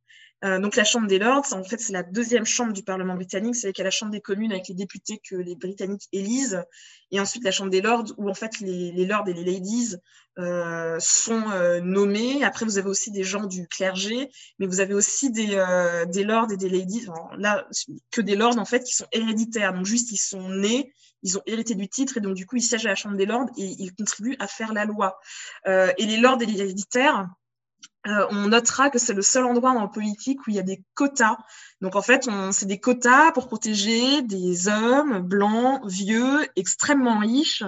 Euh, 0.45 0.59
donc 0.59 0.77
la 0.77 0.85
Chambre 0.85 1.07
des 1.07 1.19
Lords, 1.19 1.53
en 1.53 1.63
fait, 1.63 1.79
c'est 1.79 1.93
la 1.93 2.03
deuxième 2.03 2.45
chambre 2.45 2.73
du 2.73 2.83
Parlement 2.83 3.15
britannique. 3.15 3.55
C'est 3.55 3.69
avec 3.69 3.79
la 3.79 3.91
Chambre 3.91 4.13
des 4.13 4.21
communes 4.21 4.53
avec 4.53 4.69
les 4.69 4.75
députés 4.75 5.21
que 5.29 5.37
les 5.37 5.55
Britanniques 5.55 6.09
élisent, 6.13 6.65
et 7.13 7.21
ensuite 7.21 7.45
la 7.45 7.53
Chambre 7.53 7.71
des 7.71 7.81
Lords 7.81 8.13
où 8.17 8.29
en 8.29 8.35
fait 8.35 8.59
les, 8.61 9.07
lords 9.07 9.29
et 9.29 9.35
les 9.35 9.45
ladies 9.45 9.97
euh, 10.39 10.97
sont 10.99 11.51
euh, 11.51 11.81
nommés. 11.81 12.43
Après, 12.43 12.65
vous 12.65 12.79
avez 12.79 12.89
aussi 12.89 13.11
des 13.11 13.23
gens 13.23 13.45
du 13.45 13.69
clergé, 13.69 14.31
mais 14.59 14.67
vous 14.67 14.81
avez 14.81 14.95
aussi 14.95 15.31
des, 15.31 15.51
euh, 15.53 16.07
des 16.07 16.25
lords 16.25 16.51
et 16.51 16.57
des 16.57 16.71
ladies. 16.71 17.07
Là, 17.37 17.67
que 18.11 18.21
des 18.21 18.35
lords 18.35 18.59
en 18.59 18.65
fait 18.65 18.83
qui 18.83 18.95
sont 18.95 19.07
héréditaires. 19.13 19.75
Donc 19.75 19.87
juste, 19.87 20.11
ils 20.11 20.17
sont 20.17 20.49
nés, 20.49 20.93
ils 21.23 21.37
ont 21.39 21.43
hérité 21.47 21.75
du 21.75 21.89
titre 21.89 22.17
et 22.17 22.21
donc 22.21 22.35
du 22.35 22.47
coup, 22.47 22.57
ils 22.57 22.63
siègent 22.63 22.87
à 22.87 22.91
la 22.91 22.95
Chambre 22.95 23.17
des 23.17 23.27
Lords 23.27 23.51
et 23.59 23.67
ils 23.79 23.95
contribuent 23.95 24.37
à 24.41 24.49
faire 24.49 24.73
la 24.73 24.87
loi. 24.87 25.19
et 25.67 26.07
les 26.07 26.17
lords 26.17 26.43
et 26.43 26.47
les 26.47 26.61
héréditaires 26.61 27.29
euh, 28.07 28.27
on 28.31 28.49
notera 28.49 28.91
que 28.91 28.99
c'est 28.99 29.15
le 29.15 29.23
seul 29.23 29.45
endroit 29.45 29.75
dans 29.75 29.83
la 29.83 29.89
politique 29.89 30.41
où 30.47 30.51
il 30.51 30.57
y 30.57 30.59
a 30.59 30.65
des 30.65 30.83
quotas. 30.95 31.37
Donc 31.81 31.95
en 31.95 32.03
fait, 32.03 32.29
c'est 32.51 32.67
des 32.67 32.81
quotas 32.81 33.31
pour 33.33 33.47
protéger 33.47 34.23
des 34.23 34.69
hommes 34.69 35.21
blancs, 35.21 35.83
vieux, 35.87 36.47
extrêmement 36.57 37.19
riches 37.19 37.63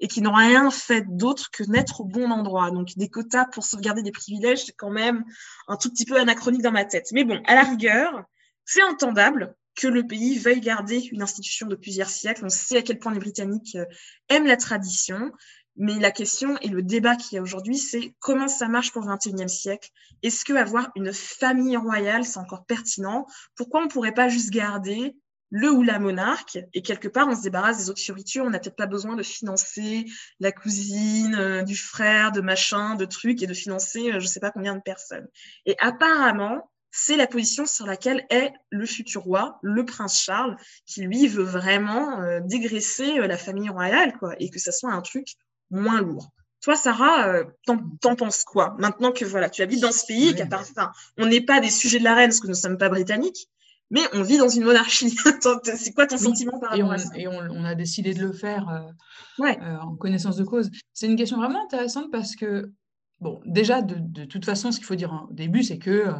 et 0.00 0.08
qui 0.08 0.22
n'ont 0.22 0.32
rien 0.32 0.70
fait 0.70 1.04
d'autre 1.06 1.50
que 1.50 1.64
naître 1.64 2.00
au 2.00 2.04
bon 2.04 2.30
endroit. 2.30 2.70
Donc 2.70 2.96
des 2.96 3.08
quotas 3.08 3.44
pour 3.46 3.64
sauvegarder 3.64 4.02
des 4.02 4.12
privilèges, 4.12 4.64
c'est 4.64 4.76
quand 4.76 4.90
même 4.90 5.24
un 5.68 5.76
tout 5.76 5.90
petit 5.90 6.06
peu 6.06 6.18
anachronique 6.18 6.62
dans 6.62 6.72
ma 6.72 6.86
tête. 6.86 7.08
Mais 7.12 7.24
bon, 7.24 7.42
à 7.46 7.54
la 7.54 7.64
rigueur, 7.64 8.24
c'est 8.64 8.82
entendable 8.82 9.54
que 9.76 9.88
le 9.88 10.06
pays 10.06 10.38
veuille 10.38 10.60
garder 10.60 11.00
une 11.12 11.22
institution 11.22 11.66
de 11.66 11.74
plusieurs 11.74 12.08
siècles. 12.08 12.44
On 12.44 12.48
sait 12.48 12.78
à 12.78 12.82
quel 12.82 12.98
point 12.98 13.12
les 13.12 13.18
Britanniques 13.18 13.76
euh, 13.76 13.84
aiment 14.28 14.46
la 14.46 14.56
tradition. 14.56 15.32
Mais 15.76 15.98
la 15.98 16.12
question 16.12 16.56
et 16.60 16.68
le 16.68 16.82
débat 16.82 17.16
qu'il 17.16 17.36
y 17.36 17.38
a 17.38 17.42
aujourd'hui, 17.42 17.78
c'est 17.78 18.14
comment 18.20 18.48
ça 18.48 18.68
marche 18.68 18.92
pour 18.92 19.02
le 19.02 19.08
21e 19.08 19.48
siècle? 19.48 19.90
Est-ce 20.22 20.44
que 20.44 20.52
avoir 20.52 20.90
une 20.94 21.12
famille 21.12 21.76
royale, 21.76 22.24
c'est 22.24 22.38
encore 22.38 22.64
pertinent? 22.64 23.26
Pourquoi 23.56 23.80
on 23.80 23.84
ne 23.84 23.88
pourrait 23.88 24.14
pas 24.14 24.28
juste 24.28 24.50
garder 24.50 25.16
le 25.50 25.72
ou 25.72 25.82
la 25.82 25.98
monarque? 25.98 26.58
Et 26.74 26.82
quelque 26.82 27.08
part 27.08 27.26
on 27.26 27.34
se 27.34 27.42
débarrasse 27.42 27.78
des 27.78 27.90
autres 27.90 28.00
fioritures, 28.00 28.44
on 28.44 28.50
n'a 28.50 28.60
peut-être 28.60 28.76
pas 28.76 28.86
besoin 28.86 29.16
de 29.16 29.24
financer 29.24 30.04
la 30.38 30.52
cousine, 30.52 31.34
euh, 31.34 31.62
du 31.62 31.76
frère, 31.76 32.30
de 32.30 32.40
machin, 32.40 32.94
de 32.94 33.04
trucs 33.04 33.42
et 33.42 33.48
de 33.48 33.54
financer 33.54 34.10
euh, 34.10 34.20
je 34.20 34.26
ne 34.26 34.30
sais 34.30 34.40
pas 34.40 34.52
combien 34.52 34.76
de 34.76 34.82
personnes. 34.82 35.26
Et 35.66 35.74
apparemment, 35.80 36.70
c'est 36.92 37.16
la 37.16 37.26
position 37.26 37.66
sur 37.66 37.86
laquelle 37.86 38.24
est 38.30 38.52
le 38.70 38.86
futur 38.86 39.22
roi, 39.22 39.58
le 39.62 39.84
prince 39.84 40.22
Charles, 40.22 40.56
qui 40.86 41.02
lui 41.02 41.26
veut 41.26 41.42
vraiment 41.42 42.20
euh, 42.20 42.38
dégraisser 42.44 43.18
la 43.18 43.36
famille 43.36 43.68
royale, 43.68 44.16
quoi, 44.16 44.36
et 44.38 44.48
que 44.48 44.60
ça 44.60 44.70
soit 44.70 44.92
un 44.92 45.02
truc 45.02 45.34
moins 45.70 46.00
lourd. 46.00 46.30
Toi, 46.64 46.76
Sarah, 46.76 47.28
euh, 47.28 47.44
t'en 47.66 48.16
penses 48.16 48.42
quoi? 48.44 48.74
Maintenant 48.78 49.12
que 49.12 49.26
voilà, 49.26 49.50
tu 49.50 49.60
habites 49.60 49.82
dans 49.82 49.92
ce 49.92 50.06
pays, 50.06 50.34
qu'à 50.34 50.46
part 50.46 50.64
ça, 50.64 50.92
on 51.18 51.26
n'est 51.26 51.42
pas 51.42 51.60
des 51.60 51.68
sujets 51.68 51.98
de 51.98 52.04
la 52.04 52.14
reine 52.14 52.30
parce 52.30 52.40
que 52.40 52.46
nous 52.46 52.54
ne 52.54 52.58
sommes 52.58 52.78
pas 52.78 52.88
britanniques, 52.88 53.48
mais 53.90 54.00
on 54.14 54.22
vit 54.22 54.38
dans 54.38 54.48
une 54.48 54.64
monarchie. 54.64 55.10
c'est 55.62 55.92
quoi 55.92 56.06
ton 56.06 56.16
sentiment 56.16 56.58
par 56.58 56.70
rapport 56.70 56.88
on, 56.88 56.90
à 56.90 56.98
ça? 56.98 57.10
Et 57.16 57.28
on, 57.28 57.64
a 57.64 57.74
décidé 57.74 58.14
de 58.14 58.20
le 58.20 58.32
faire 58.32 58.68
euh, 58.70 59.44
euh, 59.44 59.76
en 59.78 59.94
connaissance 59.96 60.36
de 60.36 60.44
cause. 60.44 60.70
C'est 60.94 61.06
une 61.06 61.16
question 61.16 61.36
vraiment 61.36 61.62
intéressante 61.64 62.10
parce 62.10 62.34
que, 62.34 62.72
bon, 63.20 63.40
déjà, 63.46 63.82
de, 63.82 64.24
toute 64.24 64.44
façon, 64.44 64.72
ce 64.72 64.78
qu'il 64.78 64.86
faut 64.86 64.94
dire 64.94 65.26
au 65.30 65.32
début, 65.32 65.62
c'est 65.62 65.78
que 65.78 65.90
euh, 65.90 66.12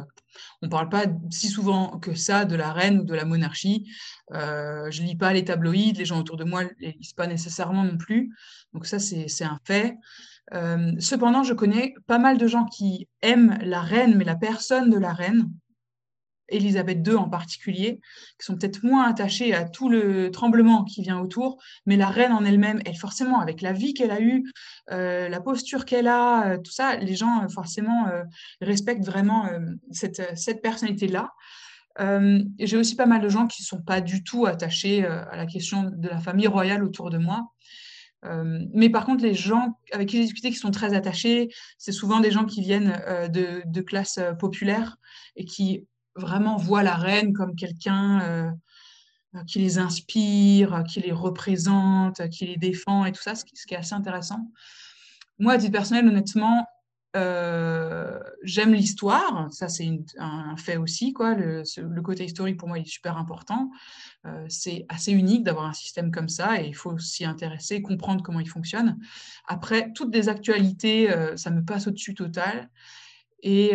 on 0.61 0.65
ne 0.65 0.71
parle 0.71 0.89
pas 0.89 1.05
si 1.29 1.47
souvent 1.47 1.99
que 1.99 2.13
ça 2.13 2.45
de 2.45 2.55
la 2.55 2.71
reine 2.71 2.99
ou 2.99 3.03
de 3.03 3.13
la 3.13 3.25
monarchie. 3.25 3.89
je 4.31 5.01
ne 5.01 5.07
lis 5.07 5.15
pas 5.15 5.31
les 5.33 5.45
tabloïds, 5.45 5.93
les 5.93 6.05
gens 6.05 6.19
autour 6.19 6.37
de 6.37 6.43
moi 6.43 6.63
ne 6.63 6.69
les 6.79 6.91
lisent 6.91 7.13
pas 7.13 7.27
nécessairement 7.27 7.83
non 7.83 7.97
plus. 7.97 8.33
Donc 8.73 8.85
ça, 8.85 8.99
c'est 8.99 9.45
un 9.45 9.59
fait. 9.63 9.95
cependant, 10.99 11.43
je 11.43 11.53
connais 11.53 11.93
pas 12.05 12.19
mal 12.19 12.37
de 12.37 12.47
gens 12.47 12.65
qui 12.65 13.07
aiment 13.21 13.57
la 13.61 13.81
reine, 13.81 14.15
mais 14.17 14.25
la 14.25 14.35
personne 14.35 14.89
de 14.89 14.97
la 14.97 15.13
reine. 15.13 15.49
Elisabeth 16.49 17.05
II 17.07 17.15
en 17.15 17.29
particulier, 17.29 17.99
qui 18.39 18.45
sont 18.45 18.55
peut-être 18.55 18.83
moins 18.83 19.07
attachés 19.07 19.53
à 19.53 19.65
tout 19.65 19.89
le 19.89 20.31
tremblement 20.31 20.83
qui 20.83 21.01
vient 21.01 21.19
autour, 21.19 21.61
mais 21.85 21.97
la 21.97 22.07
reine 22.07 22.31
en 22.31 22.45
elle-même, 22.45 22.81
elle 22.85 22.95
forcément, 22.95 23.39
avec 23.39 23.61
la 23.61 23.73
vie 23.73 23.93
qu'elle 23.93 24.11
a 24.11 24.21
eue, 24.21 24.43
euh, 24.91 25.29
la 25.29 25.41
posture 25.41 25.85
qu'elle 25.85 26.07
a, 26.07 26.47
euh, 26.47 26.57
tout 26.57 26.71
ça, 26.71 26.95
les 26.97 27.15
gens 27.15 27.43
euh, 27.43 27.47
forcément 27.47 28.05
respectent 28.61 29.05
vraiment 29.05 29.49
cette, 29.91 30.37
cette 30.37 30.61
personnalité-là. 30.61 31.31
J'ai 32.59 32.77
aussi 32.77 32.95
pas 32.95 33.05
mal 33.05 33.21
de 33.21 33.29
gens 33.29 33.47
qui 33.47 33.61
ne 33.61 33.65
sont 33.65 33.81
pas 33.81 34.01
du 34.01 34.23
tout 34.23 34.45
attachés 34.45 35.05
à 35.05 35.35
la 35.35 35.45
question 35.45 35.91
de 35.95 36.07
la 36.07 36.19
famille 36.19 36.47
royale 36.47 36.83
autour 36.83 37.09
de 37.09 37.17
moi. 37.17 37.47
mais 38.73 38.89
par 38.89 39.05
contre, 39.05 39.23
les 39.23 39.33
gens 39.33 39.79
avec 39.91 40.09
qui 40.09 40.17
j'ai 40.17 40.23
discuté 40.23 40.49
qui 40.49 40.57
sont 40.57 40.71
très 40.71 40.93
attachés, 40.93 41.49
c'est 41.77 41.91
souvent 41.91 42.19
des 42.19 42.31
gens 42.31 42.45
qui 42.45 42.61
viennent 42.61 42.99
de 43.29 43.81
classes 43.81 44.19
populaires 44.39 44.97
et 45.35 45.45
qui 45.45 45.85
vraiment 46.15 46.57
voient 46.57 46.83
la 46.83 46.95
reine 46.95 47.33
comme 47.33 47.55
quelqu'un 47.55 48.21
euh, 48.21 48.51
qui 49.47 49.59
les 49.59 49.77
inspire, 49.77 50.83
qui 50.87 51.01
les 51.01 51.11
représente, 51.11 52.27
qui 52.29 52.45
les 52.45 52.57
défend 52.57 53.05
et 53.05 53.11
tout 53.11 53.21
ça, 53.21 53.35
ce 53.35 53.43
qui, 53.45 53.73
est 53.73 53.77
assez 53.77 53.93
intéressant. 53.93 54.51
Moi, 55.39 55.53
à 55.53 55.57
titre 55.57 55.73
personnel, 55.73 56.07
honnêtement, 56.07 56.65
euh, 57.17 58.19
j'aime 58.43 58.73
l'histoire, 58.73 59.47
ça 59.51 59.69
c'est 59.69 59.89
un 60.17 60.57
fait 60.57 60.75
aussi, 60.75 61.13
quoi. 61.13 61.33
Le, 61.33 61.63
côté 62.01 62.25
historique 62.25 62.57
pour 62.57 62.67
moi 62.67 62.77
il 62.77 62.81
est 62.81 62.89
super 62.89 63.17
important. 63.17 63.71
Euh, 64.25 64.45
c'est 64.49 64.85
assez 64.89 65.13
unique 65.13 65.43
d'avoir 65.43 65.65
un 65.65 65.73
système 65.73 66.11
comme 66.11 66.27
ça 66.27 66.61
et 66.61 66.67
il 66.67 66.75
faut 66.75 66.97
s'y 66.97 67.23
intéresser, 67.23 67.81
comprendre 67.81 68.21
comment 68.21 68.41
il 68.41 68.49
fonctionne. 68.49 68.99
Après, 69.47 69.93
toutes 69.93 70.13
les 70.13 70.27
actualités, 70.27 71.09
ça 71.37 71.51
me 71.51 71.63
passe 71.63 71.87
au-dessus 71.87 72.15
total. 72.15 72.69
Et, 73.41 73.73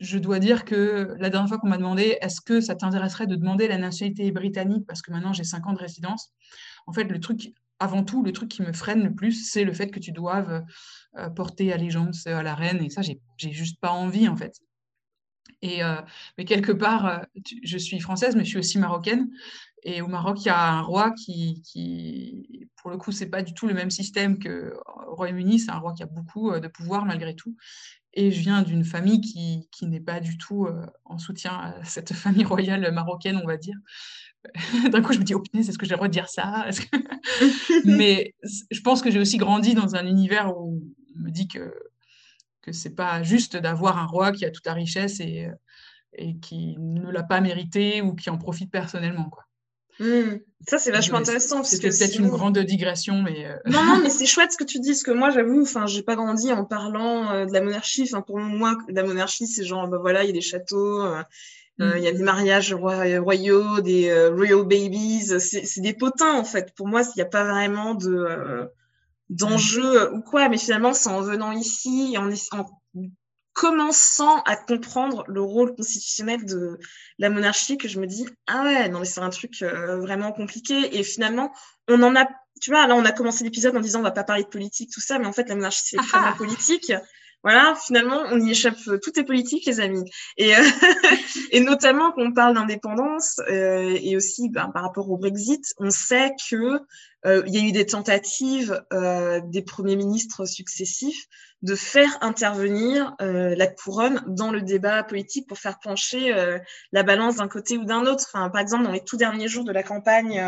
je 0.00 0.18
dois 0.18 0.38
dire 0.38 0.64
que 0.64 1.14
la 1.18 1.30
dernière 1.30 1.48
fois 1.48 1.58
qu'on 1.58 1.68
m'a 1.68 1.78
demandé 1.78 2.18
est-ce 2.20 2.40
que 2.40 2.60
ça 2.60 2.74
t'intéresserait 2.74 3.26
de 3.26 3.36
demander 3.36 3.68
la 3.68 3.78
nationalité 3.78 4.30
britannique 4.30 4.86
parce 4.86 5.02
que 5.02 5.10
maintenant 5.10 5.32
j'ai 5.32 5.44
5 5.44 5.66
ans 5.66 5.72
de 5.72 5.78
résidence, 5.78 6.32
en 6.86 6.92
fait, 6.92 7.04
le 7.04 7.18
truc, 7.20 7.52
avant 7.78 8.04
tout, 8.04 8.22
le 8.22 8.32
truc 8.32 8.48
qui 8.48 8.62
me 8.62 8.72
freine 8.72 9.02
le 9.02 9.14
plus, 9.14 9.48
c'est 9.50 9.64
le 9.64 9.72
fait 9.72 9.90
que 9.90 9.98
tu 9.98 10.12
doives 10.12 10.64
euh, 11.16 11.30
porter 11.30 11.72
allégeance 11.72 12.26
à 12.26 12.42
la 12.42 12.54
reine 12.54 12.82
et 12.82 12.90
ça, 12.90 13.02
j'ai 13.02 13.52
juste 13.52 13.80
pas 13.80 13.90
envie 13.90 14.28
en 14.28 14.36
fait. 14.36 14.60
Et, 15.62 15.82
euh, 15.82 16.00
mais 16.36 16.44
quelque 16.44 16.72
part, 16.72 17.06
euh, 17.06 17.18
je 17.62 17.78
suis 17.78 17.98
française, 18.00 18.36
mais 18.36 18.44
je 18.44 18.50
suis 18.50 18.58
aussi 18.58 18.78
marocaine. 18.78 19.30
Et 19.82 20.02
au 20.02 20.08
Maroc, 20.08 20.40
il 20.40 20.46
y 20.46 20.50
a 20.50 20.72
un 20.72 20.82
roi 20.82 21.12
qui, 21.12 21.62
qui 21.62 22.68
pour 22.76 22.90
le 22.90 22.98
coup, 22.98 23.12
c'est 23.12 23.26
pas 23.26 23.42
du 23.42 23.54
tout 23.54 23.66
le 23.66 23.74
même 23.74 23.90
système 23.90 24.38
qu'au 24.38 24.80
Royaume-Uni. 25.14 25.58
C'est 25.58 25.70
un 25.70 25.78
roi 25.78 25.92
qui 25.92 26.02
a 26.02 26.06
beaucoup 26.06 26.58
de 26.58 26.68
pouvoir 26.68 27.04
malgré 27.04 27.34
tout. 27.34 27.56
Et 28.14 28.32
je 28.32 28.40
viens 28.40 28.62
d'une 28.62 28.84
famille 28.84 29.20
qui, 29.20 29.68
qui 29.70 29.86
n'est 29.86 30.00
pas 30.00 30.20
du 30.20 30.38
tout 30.38 30.64
euh, 30.64 30.86
en 31.04 31.18
soutien 31.18 31.52
à 31.52 31.84
cette 31.84 32.14
famille 32.14 32.44
royale 32.44 32.90
marocaine, 32.92 33.40
on 33.42 33.46
va 33.46 33.56
dire. 33.58 33.76
D'un 34.90 35.02
coup, 35.02 35.12
je 35.12 35.18
me 35.18 35.24
dis, 35.24 35.34
oh 35.34 35.40
putain, 35.40 35.58
est-ce 35.58 35.76
que 35.78 35.84
j'ai 35.84 35.90
le 35.90 35.96
droit 35.96 36.08
de 36.08 36.12
dire 36.12 36.28
ça 36.28 36.66
Mais 37.84 38.34
je 38.70 38.80
pense 38.80 39.02
que 39.02 39.10
j'ai 39.10 39.18
aussi 39.18 39.36
grandi 39.36 39.74
dans 39.74 39.96
un 39.96 40.06
univers 40.06 40.56
où 40.56 40.80
on 41.16 41.22
me 41.22 41.30
dit 41.30 41.48
que 41.48 41.72
que 42.62 42.72
c'est 42.72 42.96
pas 42.96 43.22
juste 43.22 43.56
d'avoir 43.56 43.96
un 43.96 44.06
roi 44.06 44.32
qui 44.32 44.44
a 44.44 44.50
toute 44.50 44.66
la 44.66 44.74
richesse 44.74 45.20
et, 45.20 45.48
et 46.14 46.36
qui 46.38 46.76
ne 46.78 47.08
l'a 47.12 47.22
pas 47.22 47.40
mérité 47.40 48.02
ou 48.02 48.16
qui 48.16 48.28
en 48.28 48.38
profite 48.38 48.72
personnellement. 48.72 49.30
Quoi. 49.30 49.44
Mmh. 49.98 50.38
Ça, 50.68 50.78
c'est 50.78 50.90
vachement 50.90 51.18
intéressant. 51.18 51.62
C'était 51.62 51.88
peut-être 51.88 52.18
une 52.18 52.28
grande 52.28 52.58
digression, 52.58 53.22
mais. 53.22 53.46
Euh, 53.46 53.56
non, 53.66 53.84
non, 53.84 54.00
mais 54.02 54.10
c'est 54.10 54.26
chouette 54.26 54.52
ce 54.52 54.56
que 54.56 54.64
tu 54.64 54.78
dis, 54.78 54.90
parce 54.90 55.02
que 55.02 55.10
moi, 55.12 55.30
j'avoue, 55.30 55.62
enfin, 55.62 55.86
j'ai 55.86 56.02
pas 56.02 56.16
grandi 56.16 56.52
en 56.52 56.64
parlant 56.64 57.30
euh, 57.30 57.46
de 57.46 57.52
la 57.52 57.60
monarchie. 57.60 58.02
Enfin, 58.02 58.22
pour 58.22 58.38
moi, 58.38 58.76
la 58.88 59.02
monarchie, 59.02 59.46
c'est 59.46 59.64
genre, 59.64 59.88
bah 59.88 59.98
voilà, 60.00 60.24
il 60.24 60.26
y 60.26 60.30
a 60.30 60.32
des 60.32 60.40
châteaux, 60.40 61.02
euh, 61.02 61.22
mmh. 61.78 61.92
il 61.96 62.02
y 62.02 62.08
a 62.08 62.12
des 62.12 62.22
mariages 62.22 62.74
royaux, 62.74 63.80
des 63.80 64.28
royal 64.28 64.64
babies. 64.64 65.40
C'est 65.40 65.80
des 65.80 65.94
potins, 65.94 66.34
en 66.34 66.44
fait. 66.44 66.74
Pour 66.74 66.88
moi, 66.88 67.02
il 67.02 67.12
n'y 67.16 67.22
a 67.22 67.26
pas 67.26 67.44
vraiment 67.44 67.94
de 67.94 68.68
d'enjeu 69.28 70.12
ou 70.14 70.20
quoi, 70.20 70.48
mais 70.48 70.56
finalement, 70.56 70.92
c'est 70.92 71.08
en 71.08 71.20
venant 71.20 71.50
ici, 71.50 72.16
en, 72.16 72.30
en 72.56 72.66
commençant 73.56 74.42
à 74.42 74.54
comprendre 74.54 75.24
le 75.28 75.40
rôle 75.40 75.74
constitutionnel 75.74 76.44
de 76.44 76.78
la 77.18 77.30
monarchie 77.30 77.78
que 77.78 77.88
je 77.88 77.98
me 77.98 78.06
dis 78.06 78.28
ah 78.46 78.62
ouais 78.64 78.90
non 78.90 79.00
mais 79.00 79.06
c'est 79.06 79.20
un 79.22 79.30
truc 79.30 79.62
euh, 79.62 79.98
vraiment 79.98 80.30
compliqué. 80.30 80.98
Et 80.98 81.02
finalement 81.02 81.50
on 81.88 82.02
en 82.02 82.14
a 82.14 82.28
tu 82.60 82.70
vois 82.70 82.86
là 82.86 82.94
on 82.94 83.04
a 83.06 83.12
commencé 83.12 83.44
l'épisode 83.44 83.74
en 83.74 83.80
disant 83.80 84.00
on 84.00 84.02
va 84.02 84.10
pas 84.10 84.24
parler 84.24 84.44
de 84.44 84.48
politique 84.48 84.92
tout 84.92 85.00
ça 85.00 85.18
mais 85.18 85.26
en 85.26 85.32
fait 85.32 85.48
la 85.48 85.54
monarchie 85.54 85.82
c'est 85.86 85.96
extrêmement 85.96 86.32
ah. 86.34 86.36
politique 86.36 86.92
voilà, 87.46 87.76
finalement, 87.76 88.24
on 88.32 88.40
y 88.40 88.50
échappe. 88.50 88.74
Tout 89.00 89.20
est 89.20 89.22
politique, 89.22 89.66
les 89.66 89.78
amis. 89.78 90.02
Et, 90.36 90.56
euh, 90.56 90.60
et 91.52 91.60
notamment, 91.60 92.10
quand 92.10 92.22
on 92.22 92.32
parle 92.32 92.54
d'indépendance 92.54 93.38
euh, 93.48 93.96
et 94.02 94.16
aussi 94.16 94.48
ben, 94.48 94.68
par 94.74 94.82
rapport 94.82 95.08
au 95.08 95.16
Brexit, 95.16 95.72
on 95.78 95.90
sait 95.90 96.32
que 96.50 96.80
euh, 97.24 97.44
il 97.46 97.54
y 97.54 97.58
a 97.58 97.68
eu 97.68 97.70
des 97.70 97.86
tentatives 97.86 98.84
euh, 98.92 99.40
des 99.44 99.62
premiers 99.62 99.94
ministres 99.94 100.44
successifs 100.44 101.26
de 101.62 101.76
faire 101.76 102.18
intervenir 102.20 103.14
euh, 103.20 103.54
la 103.54 103.68
couronne 103.68 104.24
dans 104.26 104.50
le 104.50 104.60
débat 104.60 105.04
politique 105.04 105.48
pour 105.48 105.58
faire 105.58 105.78
pencher 105.78 106.34
euh, 106.34 106.58
la 106.90 107.04
balance 107.04 107.36
d'un 107.36 107.46
côté 107.46 107.78
ou 107.78 107.84
d'un 107.84 108.06
autre. 108.06 108.24
Enfin, 108.32 108.50
par 108.50 108.60
exemple, 108.60 108.82
dans 108.82 108.92
les 108.92 109.04
tout 109.04 109.16
derniers 109.16 109.46
jours 109.46 109.64
de 109.64 109.72
la 109.72 109.84
campagne 109.84 110.44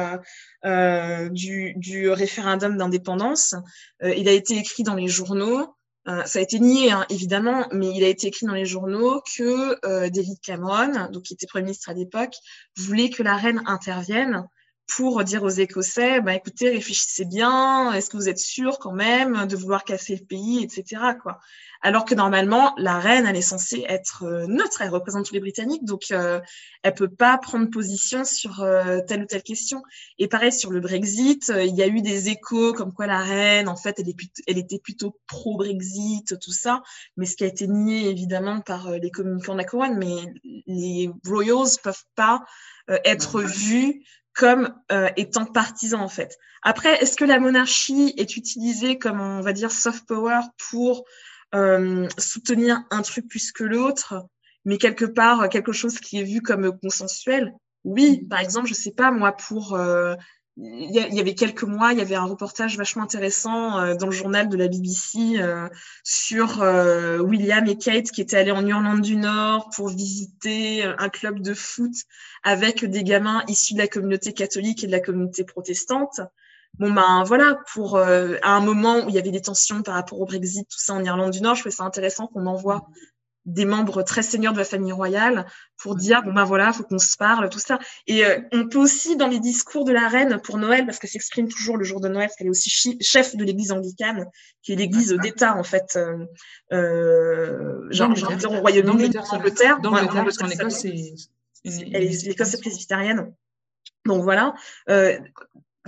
du, 1.31 1.75
du, 1.77 2.11
référendum 2.11 2.77
d'indépendance, 2.77 3.55
il 4.03 4.29
a 4.29 4.33
été 4.33 4.57
écrit 4.57 4.83
dans 4.83 4.97
les 4.97 5.07
journaux 5.07 5.78
euh, 6.07 6.25
ça 6.25 6.39
a 6.39 6.43
été 6.43 6.59
nié, 6.59 6.91
hein, 6.91 7.05
évidemment, 7.11 7.67
mais 7.73 7.91
il 7.95 8.05
a 8.05 8.09
été 8.09 8.29
écrit 8.29 8.47
dans 8.47 8.55
les 8.55 8.65
journaux 8.65 9.21
que 9.37 9.77
euh, 9.85 10.09
David 10.09 10.41
Cameron, 10.41 11.11
donc 11.11 11.25
qui 11.25 11.35
était 11.35 11.47
Premier 11.47 11.65
ministre 11.65 11.91
à 11.91 11.95
l'époque, 11.95 12.35
voulait 12.77 13.11
que 13.11 13.23
la 13.23 13.37
reine 13.37 13.63
intervienne 13.67 14.49
pour 14.89 15.22
dire 15.22 15.43
aux 15.43 15.49
Écossais, 15.49 16.20
bah, 16.20 16.34
écoutez, 16.34 16.70
réfléchissez 16.70 17.24
bien, 17.24 17.93
est-ce 17.93 18.11
que 18.11 18.16
vous 18.16 18.28
êtes 18.28 18.39
sûr 18.39 18.78
quand 18.78 18.93
même 18.93 19.47
de 19.47 19.57
vouloir 19.57 19.84
casser 19.84 20.16
le 20.16 20.24
pays, 20.24 20.64
etc. 20.64 21.03
Quoi. 21.22 21.39
Alors 21.80 22.05
que 22.05 22.14
normalement, 22.14 22.74
la 22.76 22.99
reine, 22.99 23.26
elle 23.26 23.36
est 23.36 23.43
censée 23.43 23.84
être 23.89 24.24
euh, 24.24 24.47
neutre, 24.47 24.80
elle 24.80 24.91
représente 24.91 25.26
tous 25.26 25.34
les 25.34 25.41
Britanniques, 25.41 25.84
donc 25.84 26.05
euh, 26.11 26.41
elle 26.82 26.95
peut 26.95 27.09
pas 27.09 27.39
prendre 27.39 27.70
position 27.70 28.24
sur 28.24 28.62
euh, 28.62 29.01
telle 29.07 29.22
ou 29.22 29.26
telle 29.26 29.43
question. 29.43 29.82
Et 30.18 30.26
pareil, 30.26 30.53
sur 30.53 30.70
le 30.70 30.80
Brexit, 30.80 31.53
il 31.55 31.76
y 31.76 31.82
a 31.82 31.86
eu 31.86 32.01
des 32.01 32.30
échos 32.30 32.72
comme 32.72 32.93
quoi 32.93 33.07
la 33.07 33.20
reine, 33.20 33.68
en 33.68 33.76
fait, 33.76 34.01
elle, 34.01 34.09
est 34.09 34.16
elle 34.47 34.59
était 34.59 34.80
plutôt 34.80 35.18
pro-Brexit, 35.26 36.39
tout 36.41 36.53
ça, 36.53 36.82
mais 37.16 37.26
ce 37.26 37.36
qui 37.36 37.45
a 37.45 37.47
été 37.47 37.68
nié 37.68 38.09
évidemment 38.09 38.61
par 38.61 38.91
les 38.91 39.11
communicants 39.11 39.53
de 39.53 39.59
la 39.59 39.64
couronne, 39.64 39.99
mais 39.99 40.34
les 40.66 41.11
Royals 41.26 41.78
peuvent 41.82 42.05
pas 42.16 42.43
être 43.05 43.43
vus 43.43 44.03
comme 44.39 44.72
euh, 44.93 45.11
étant 45.16 45.45
partisan 45.45 46.01
en 46.01 46.09
fait. 46.09 46.39
Après, 46.62 46.95
est-ce 47.03 47.16
que 47.16 47.24
la 47.24 47.41
monarchie 47.41 48.14
est 48.16 48.36
utilisée 48.36 48.97
comme 48.97 49.20
on 49.20 49.41
va 49.41 49.53
dire 49.53 49.72
soft 49.72 50.07
power 50.07 50.41
pour 50.70 51.05
euh, 51.57 52.09
soutenir 52.18 52.84
un 52.93 53.03
truc 53.03 53.26
plus 53.26 53.51
que 53.51 53.64
l'autre, 53.64 54.28
mais 54.64 54.78
quelque 54.78 55.05
part 55.05 55.49
quelque 55.49 55.72
chose 55.72 55.99
qui 55.99 56.20
est 56.20 56.24
vu 56.24 56.41
comme 56.41 56.78
consensuel? 56.78 57.53
Oui, 57.82 58.24
par 58.30 58.39
exemple, 58.39 58.68
je 58.68 58.74
sais 58.74 58.93
pas 58.93 59.11
moi 59.11 59.32
pour 59.32 59.74
euh, 59.74 60.14
il 60.61 60.91
y, 60.91 61.21
avait 61.21 61.35
quelques 61.35 61.63
mois, 61.63 61.93
il 61.93 61.99
y 61.99 62.03
avait 62.03 62.17
un 62.17 62.25
reportage 62.25 62.77
vachement 62.77 63.05
intéressant 63.05 63.79
euh, 63.79 63.95
dans 63.95 64.07
le 64.07 64.13
journal 64.13 64.49
de 64.49 64.57
la 64.57 64.67
BBC 64.67 65.39
euh, 65.39 65.69
sur 66.03 66.63
euh, 66.63 67.19
William 67.19 67.65
et 67.69 67.79
Kate 67.79 68.11
qui 68.11 68.21
étaient 68.21 68.37
allés 68.37 68.51
en 68.51 68.67
Irlande 68.67 69.01
du 69.01 69.15
Nord 69.15 69.71
pour 69.77 69.89
visiter 69.89 70.83
un 70.83 71.09
club 71.11 71.41
de 71.41 71.55
foot 71.55 71.93
avec 72.43 72.85
des 72.85 73.05
gamins 73.05 73.45
issus 73.47 73.75
de 73.75 73.79
la 73.79 73.87
communauté 73.87 74.33
catholique 74.33 74.83
et 74.83 74.89
de 74.89 74.93
la 74.93 75.01
communauté 75.01 75.45
protestante. 75.45 76.21
Bon 76.79 76.91
ben 76.93 77.23
voilà, 77.25 77.61
pour 77.73 77.97
à 77.97 78.39
un 78.43 78.61
moment 78.61 78.99
où 78.99 79.09
il 79.09 79.15
y 79.15 79.19
avait 79.19 79.31
des 79.31 79.41
tensions 79.41 79.83
par 79.83 79.95
rapport 79.95 80.21
au 80.21 80.27
Brexit, 80.27 80.69
tout 80.69 80.79
ça 80.79 80.93
en 80.93 81.05
Irlande 81.05 81.31
du 81.31 81.41
Nord, 81.41 81.55
je 81.55 81.61
trouvais 81.61 81.75
ça 81.75 81.85
intéressant 81.85 82.27
qu'on 82.27 82.47
envoie 82.47 82.89
des 83.49 83.65
membres 83.65 84.03
très 84.03 84.23
seniors 84.23 84.53
de 84.53 84.59
la 84.59 84.65
famille 84.65 84.93
royale 84.93 85.47
pour 85.77 85.97
dire 85.97 86.23
bon 86.23 86.33
ben 86.33 86.45
voilà 86.45 86.73
faut 86.73 86.85
qu'on 86.85 86.99
se 86.99 87.17
parle 87.17 87.49
tout 87.49 87.59
ça. 87.59 87.79
Et 88.07 88.25
euh, 88.25 88.39
on 88.53 88.69
peut 88.69 88.79
aussi 88.79 89.17
dans 89.17 89.27
les 89.27 89.41
discours 89.41 89.85
de 89.85 89.93
la 89.93 90.07
reine 90.09 90.41
pour 90.43 90.59
Noël 90.59 90.85
parce 90.85 90.99
qu'elle 90.99 91.11
s'exprime 91.11 91.49
toujours 91.49 91.77
le 91.77 91.85
jour 91.85 92.01
de 92.01 92.09
Noël 92.09 92.27
parce 92.27 92.37
qu'elle 92.37 92.49
est 92.49 92.51
aussi 92.51 92.99
chef 93.01 93.37
de 93.37 93.45
l'église 93.45 93.73
anglicane 93.73 94.27
qui 94.63 94.73
est 94.73 94.77
l'église 94.77 95.13
d'État 95.15 95.57
en 95.57 95.65
fait 95.65 95.97
euh, 95.97 96.27
euh 96.73 97.91
genre, 97.91 98.11
au 98.11 98.61
Royaume-Uni 98.61 99.11
d'Angleterre 99.11 99.81
d'Angleterre 99.81 100.25
parce 100.25 100.37
qu'en 100.37 100.49
Écosse 100.49 100.85
L'Écosse 101.65 102.55
est 102.55 102.61
presbytérienne. 102.61 103.33
Donc 104.07 104.23
voilà. 104.23 104.55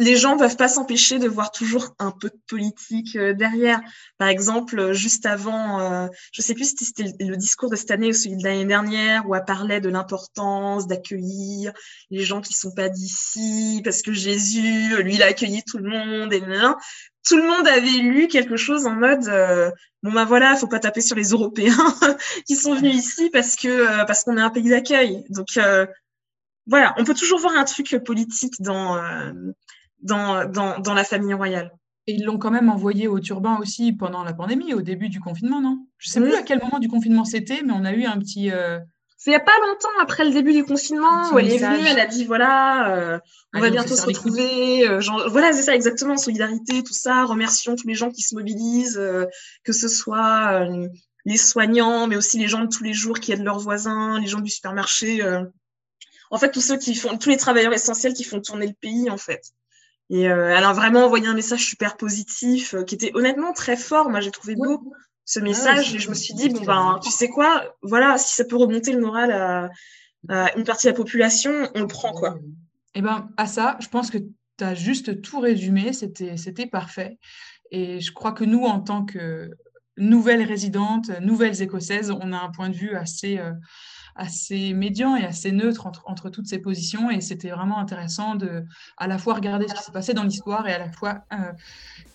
Euh, 0.00 0.04
les 0.04 0.16
gens 0.16 0.36
peuvent 0.36 0.56
pas 0.56 0.68
s'empêcher 0.68 1.18
de 1.18 1.28
voir 1.28 1.50
toujours 1.50 1.94
un 1.98 2.10
peu 2.10 2.28
de 2.28 2.40
politique 2.48 3.16
euh, 3.16 3.32
derrière. 3.32 3.80
Par 4.18 4.28
exemple, 4.28 4.78
euh, 4.78 4.92
juste 4.92 5.26
avant, 5.26 5.80
euh, 5.80 6.08
je 6.32 6.42
sais 6.42 6.54
plus 6.54 6.74
si 6.76 6.84
c'était 6.84 7.12
le 7.20 7.36
discours 7.36 7.70
de 7.70 7.76
cette 7.76 7.90
année 7.90 8.08
ou 8.08 8.12
celui 8.12 8.36
de 8.36 8.44
l'année 8.44 8.64
dernière, 8.64 9.28
où 9.28 9.34
elle 9.34 9.44
parlait 9.44 9.80
de 9.80 9.88
l'importance 9.88 10.86
d'accueillir 10.86 11.72
les 12.10 12.24
gens 12.24 12.40
qui 12.40 12.54
sont 12.54 12.72
pas 12.72 12.88
d'ici, 12.88 13.80
parce 13.84 14.02
que 14.02 14.12
Jésus, 14.12 15.02
lui, 15.02 15.14
il 15.14 15.22
a 15.22 15.26
accueilli 15.26 15.62
tout 15.64 15.78
le 15.78 15.88
monde, 15.88 16.32
et 16.32 16.40
tout 17.28 17.36
le 17.36 17.46
monde 17.46 17.68
avait 17.68 17.98
lu 17.98 18.28
quelque 18.28 18.56
chose 18.56 18.86
en 18.86 18.94
mode 18.94 19.26
bon 20.02 20.12
ben 20.12 20.24
voilà, 20.24 20.56
faut 20.56 20.66
pas 20.66 20.78
taper 20.78 21.02
sur 21.02 21.16
les 21.16 21.28
Européens 21.30 21.76
qui 22.46 22.56
sont 22.56 22.74
venus 22.74 22.94
ici 22.94 23.28
parce 23.30 23.56
que 23.56 24.04
parce 24.06 24.24
qu'on 24.24 24.38
est 24.38 24.42
un 24.42 24.50
pays 24.50 24.70
d'accueil. 24.70 25.24
Donc 25.28 25.58
voilà, 26.66 26.94
on 26.96 27.04
peut 27.04 27.14
toujours 27.14 27.38
voir 27.38 27.54
un 27.56 27.64
truc 27.64 27.98
politique 28.04 28.54
dans 28.60 28.98
dans, 30.02 30.44
dans, 30.46 30.78
dans 30.78 30.94
la 30.94 31.04
famille 31.04 31.34
royale. 31.34 31.72
Et 32.06 32.14
ils 32.14 32.24
l'ont 32.24 32.38
quand 32.38 32.50
même 32.50 32.70
envoyé 32.70 33.08
au 33.08 33.20
turban 33.20 33.58
aussi 33.60 33.92
pendant 33.92 34.24
la 34.24 34.32
pandémie, 34.32 34.74
au 34.74 34.80
début 34.80 35.08
du 35.08 35.20
confinement, 35.20 35.60
non? 35.60 35.86
Je 35.98 36.10
sais 36.10 36.20
plus 36.20 36.34
à 36.34 36.42
quel 36.42 36.60
moment 36.60 36.78
du 36.78 36.88
confinement 36.88 37.24
c'était, 37.24 37.62
mais 37.62 37.72
on 37.72 37.84
a 37.84 37.92
eu 37.92 38.04
un 38.04 38.18
petit. 38.18 38.50
Euh... 38.50 38.78
C'est 39.18 39.32
il 39.32 39.34
n'y 39.34 39.36
a 39.36 39.40
pas 39.40 39.52
longtemps 39.66 39.88
après 40.00 40.24
le 40.24 40.30
début 40.30 40.54
du 40.54 40.64
confinement 40.64 41.30
où 41.30 41.38
elle 41.38 41.52
est 41.52 41.58
venue, 41.58 41.86
elle 41.86 42.00
a 42.00 42.06
dit 42.06 42.24
voilà, 42.24 42.96
euh, 42.96 43.18
on 43.52 43.60
va 43.60 43.68
bientôt 43.68 43.94
se 43.94 44.06
retrouver. 44.06 44.88
Euh, 44.88 45.02
genre, 45.02 45.28
voilà, 45.28 45.52
c'est 45.52 45.62
ça 45.62 45.74
exactement, 45.74 46.16
solidarité, 46.16 46.82
tout 46.82 46.94
ça. 46.94 47.26
Remercions 47.26 47.76
tous 47.76 47.86
les 47.86 47.94
gens 47.94 48.10
qui 48.10 48.22
se 48.22 48.34
mobilisent, 48.34 48.96
euh, 48.98 49.26
que 49.62 49.74
ce 49.74 49.88
soit 49.88 50.62
euh, 50.62 50.88
les 51.26 51.36
soignants, 51.36 52.06
mais 52.06 52.16
aussi 52.16 52.38
les 52.38 52.48
gens 52.48 52.60
de 52.60 52.68
tous 52.68 52.82
les 52.82 52.94
jours 52.94 53.20
qui 53.20 53.32
aident 53.32 53.44
leurs 53.44 53.58
voisins, 53.58 54.18
les 54.18 54.26
gens 54.26 54.40
du 54.40 54.50
supermarché. 54.50 55.22
en 56.30 56.38
fait, 56.38 56.50
tous 56.50 56.62
ceux 56.62 56.78
qui 56.78 56.94
font, 56.94 57.18
tous 57.18 57.28
les 57.28 57.36
travailleurs 57.36 57.74
essentiels 57.74 58.14
qui 58.14 58.24
font 58.24 58.40
tourner 58.40 58.68
le 58.68 58.72
pays, 58.72 59.10
en 59.10 59.18
fait. 59.18 59.52
Et 60.10 60.28
euh, 60.28 60.54
elle 60.54 60.64
a 60.64 60.72
vraiment 60.72 61.04
envoyé 61.04 61.28
un 61.28 61.34
message 61.34 61.64
super 61.64 61.96
positif, 61.96 62.74
euh, 62.74 62.82
qui 62.82 62.96
était 62.96 63.12
honnêtement 63.14 63.52
très 63.52 63.76
fort. 63.76 64.10
Moi, 64.10 64.20
j'ai 64.20 64.32
trouvé 64.32 64.56
beau 64.56 64.92
ce 65.24 65.38
message 65.38 65.94
et 65.94 66.00
je 66.00 66.10
me 66.10 66.14
suis 66.14 66.34
dit, 66.34 66.48
bon, 66.48 66.62
ben, 66.62 66.98
tu 67.00 67.10
sais 67.10 67.28
quoi, 67.28 67.76
voilà, 67.82 68.18
si 68.18 68.34
ça 68.34 68.44
peut 68.44 68.56
remonter 68.56 68.92
le 68.92 69.00
moral 69.00 69.30
à, 69.30 69.70
une 70.56 70.64
partie 70.64 70.86
de 70.86 70.90
la 70.90 70.96
population, 70.96 71.70
on 71.76 71.80
le 71.80 71.86
prend, 71.86 72.12
quoi. 72.12 72.38
Eh 72.96 73.00
ben, 73.00 73.30
à 73.36 73.46
ça, 73.46 73.76
je 73.80 73.86
pense 73.86 74.10
que 74.10 74.18
tu 74.18 74.64
as 74.64 74.74
juste 74.74 75.22
tout 75.22 75.38
résumé, 75.38 75.92
c'était 75.92 76.66
parfait. 76.66 77.16
Et 77.70 78.00
je 78.00 78.12
crois 78.12 78.32
que 78.32 78.44
nous, 78.44 78.64
en 78.64 78.80
tant 78.80 79.04
que 79.04 79.48
nouvelles 79.96 80.42
résidentes, 80.42 81.10
nouvelles 81.20 81.62
écossaises, 81.62 82.10
on 82.10 82.32
a 82.32 82.38
un 82.38 82.50
point 82.50 82.68
de 82.68 82.74
vue 82.74 82.96
assez... 82.96 83.38
Euh, 83.38 83.52
assez 84.16 84.72
médian 84.72 85.16
et 85.16 85.24
assez 85.24 85.52
neutre 85.52 85.86
entre, 85.86 86.30
toutes 86.30 86.46
ces 86.46 86.58
positions. 86.58 87.10
Et 87.10 87.20
c'était 87.20 87.50
vraiment 87.50 87.78
intéressant 87.78 88.34
de 88.34 88.64
à 88.96 89.06
la 89.06 89.18
fois 89.18 89.34
regarder 89.34 89.68
ce 89.68 89.74
qui 89.74 89.82
s'est 89.82 89.92
passé 89.92 90.14
dans 90.14 90.24
l'histoire 90.24 90.68
et 90.68 90.72
à 90.72 90.78
la 90.78 90.90
fois 90.90 91.24
euh, 91.32 91.36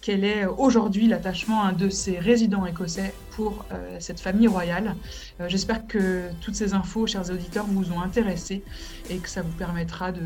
quel 0.02 0.24
est 0.24 0.46
aujourd'hui 0.46 1.08
l'attachement 1.08 1.72
de 1.72 1.90
ces 1.90 2.20
résidents 2.20 2.66
écossais 2.66 3.14
pour 3.32 3.66
euh, 3.72 3.98
cette 4.00 4.20
famille 4.20 4.48
royale. 4.48 4.96
Euh, 5.40 5.50
j'espère 5.50 5.88
que 5.88 6.30
toutes 6.42 6.56
ces 6.56 6.74
infos, 6.74 7.08
chers 7.08 7.30
auditeurs, 7.30 7.66
vous 7.66 7.92
ont 7.92 8.02
intéressé 8.02 8.64
et 9.10 9.18
que 9.18 9.30
ça 9.30 9.42
vous 9.42 9.54
permettra 9.54 10.12
de, 10.12 10.22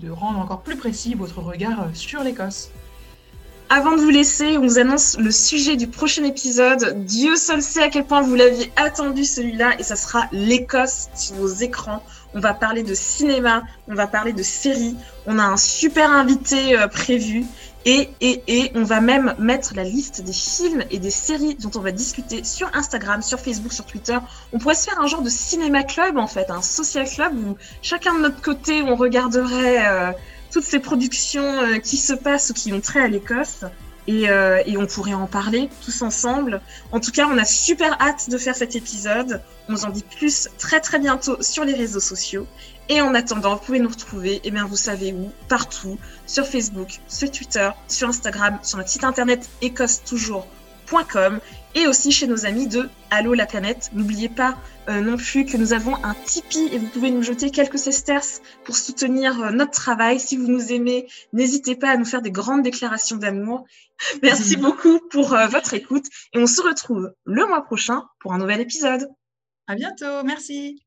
de 0.00 0.10
rendre 0.10 0.38
encore 0.38 0.62
plus 0.62 0.76
précis 0.76 1.14
votre 1.14 1.40
regard 1.40 1.88
sur 1.94 2.22
l'Écosse. 2.22 2.70
Avant 3.74 3.96
de 3.96 4.02
vous 4.02 4.10
laisser, 4.10 4.58
on 4.58 4.60
vous 4.60 4.78
annonce 4.78 5.16
le 5.18 5.30
sujet 5.30 5.76
du 5.76 5.86
prochain 5.86 6.24
épisode. 6.24 7.06
Dieu 7.06 7.36
seul 7.36 7.62
sait 7.62 7.82
à 7.82 7.88
quel 7.88 8.04
point 8.04 8.20
vous 8.20 8.34
l'aviez 8.34 8.70
attendu 8.76 9.24
celui-là 9.24 9.76
et 9.78 9.82
ça 9.82 9.96
sera 9.96 10.28
l'Écosse 10.30 11.08
sur 11.14 11.36
vos 11.36 11.48
écrans. 11.48 12.02
On 12.34 12.40
va 12.40 12.52
parler 12.52 12.82
de 12.82 12.92
cinéma, 12.92 13.62
on 13.88 13.94
va 13.94 14.06
parler 14.06 14.34
de 14.34 14.42
séries, 14.42 14.94
on 15.26 15.38
a 15.38 15.44
un 15.44 15.56
super 15.56 16.10
invité 16.10 16.76
euh, 16.76 16.86
prévu 16.86 17.46
et, 17.86 18.10
et, 18.20 18.42
et 18.46 18.72
on 18.74 18.82
va 18.82 19.00
même 19.00 19.34
mettre 19.38 19.74
la 19.74 19.84
liste 19.84 20.20
des 20.20 20.34
films 20.34 20.84
et 20.90 20.98
des 20.98 21.10
séries 21.10 21.54
dont 21.54 21.70
on 21.74 21.80
va 21.80 21.92
discuter 21.92 22.44
sur 22.44 22.68
Instagram, 22.74 23.22
sur 23.22 23.40
Facebook, 23.40 23.72
sur 23.72 23.86
Twitter. 23.86 24.18
On 24.52 24.58
pourrait 24.58 24.74
se 24.74 24.84
faire 24.84 25.00
un 25.00 25.06
genre 25.06 25.22
de 25.22 25.30
cinéma 25.30 25.82
club 25.82 26.18
en 26.18 26.26
fait, 26.26 26.50
un 26.50 26.60
social 26.60 27.08
club 27.08 27.32
où 27.38 27.56
chacun 27.80 28.12
de 28.16 28.20
notre 28.20 28.42
côté 28.42 28.82
on 28.82 28.96
regarderait... 28.96 29.88
Euh, 29.88 30.12
toutes 30.52 30.64
ces 30.64 30.78
productions 30.78 31.60
euh, 31.62 31.78
qui 31.78 31.96
se 31.96 32.12
passent 32.12 32.50
ou 32.50 32.54
qui 32.54 32.72
ont 32.72 32.80
trait 32.80 33.00
à 33.00 33.08
l'Écosse. 33.08 33.64
Et, 34.08 34.28
euh, 34.28 34.60
et, 34.66 34.76
on 34.76 34.86
pourrait 34.86 35.14
en 35.14 35.28
parler 35.28 35.70
tous 35.84 36.02
ensemble. 36.02 36.60
En 36.90 36.98
tout 36.98 37.12
cas, 37.12 37.28
on 37.28 37.38
a 37.38 37.44
super 37.44 38.00
hâte 38.02 38.28
de 38.30 38.36
faire 38.36 38.56
cet 38.56 38.74
épisode. 38.74 39.40
On 39.68 39.74
vous 39.74 39.84
en 39.84 39.90
dit 39.90 40.02
plus 40.02 40.48
très 40.58 40.80
très 40.80 40.98
bientôt 40.98 41.40
sur 41.40 41.64
les 41.64 41.74
réseaux 41.74 42.00
sociaux. 42.00 42.46
Et 42.88 43.00
en 43.00 43.14
attendant, 43.14 43.54
vous 43.54 43.62
pouvez 43.62 43.78
nous 43.78 43.88
retrouver, 43.88 44.34
et 44.34 44.40
eh 44.44 44.50
bien 44.50 44.66
vous 44.66 44.76
savez 44.76 45.12
où, 45.12 45.30
partout, 45.48 45.98
sur 46.26 46.44
Facebook, 46.44 46.98
sur 47.06 47.30
Twitter, 47.30 47.70
sur 47.86 48.08
Instagram, 48.08 48.58
sur 48.62 48.78
notre 48.78 48.90
site 48.90 49.04
internet 49.04 49.48
écosse-toujours.com 49.62 51.38
et 51.74 51.86
aussi 51.86 52.12
chez 52.12 52.26
nos 52.26 52.46
amis 52.46 52.66
de 52.66 52.88
Allo 53.10 53.34
la 53.34 53.46
planète. 53.46 53.90
N'oubliez 53.92 54.28
pas 54.28 54.56
euh, 54.88 55.00
non 55.00 55.16
plus 55.16 55.44
que 55.44 55.56
nous 55.56 55.72
avons 55.72 55.94
un 56.04 56.14
Tipeee 56.14 56.68
et 56.72 56.78
vous 56.78 56.88
pouvez 56.88 57.10
nous 57.10 57.22
jeter 57.22 57.50
quelques 57.50 57.78
sesterces 57.78 58.42
pour 58.64 58.76
soutenir 58.76 59.40
euh, 59.40 59.50
notre 59.50 59.72
travail. 59.72 60.20
Si 60.20 60.36
vous 60.36 60.48
nous 60.48 60.72
aimez, 60.72 61.08
n'hésitez 61.32 61.76
pas 61.76 61.90
à 61.90 61.96
nous 61.96 62.04
faire 62.04 62.22
des 62.22 62.32
grandes 62.32 62.62
déclarations 62.62 63.16
d'amour. 63.16 63.64
Merci 64.22 64.56
beaucoup 64.58 65.00
pour 65.10 65.34
euh, 65.34 65.46
votre 65.46 65.74
écoute 65.74 66.06
et 66.32 66.38
on 66.38 66.46
se 66.46 66.60
retrouve 66.60 67.12
le 67.24 67.46
mois 67.46 67.62
prochain 67.62 68.04
pour 68.20 68.32
un 68.32 68.38
nouvel 68.38 68.60
épisode. 68.60 69.08
À 69.66 69.74
bientôt, 69.74 70.24
merci. 70.24 70.82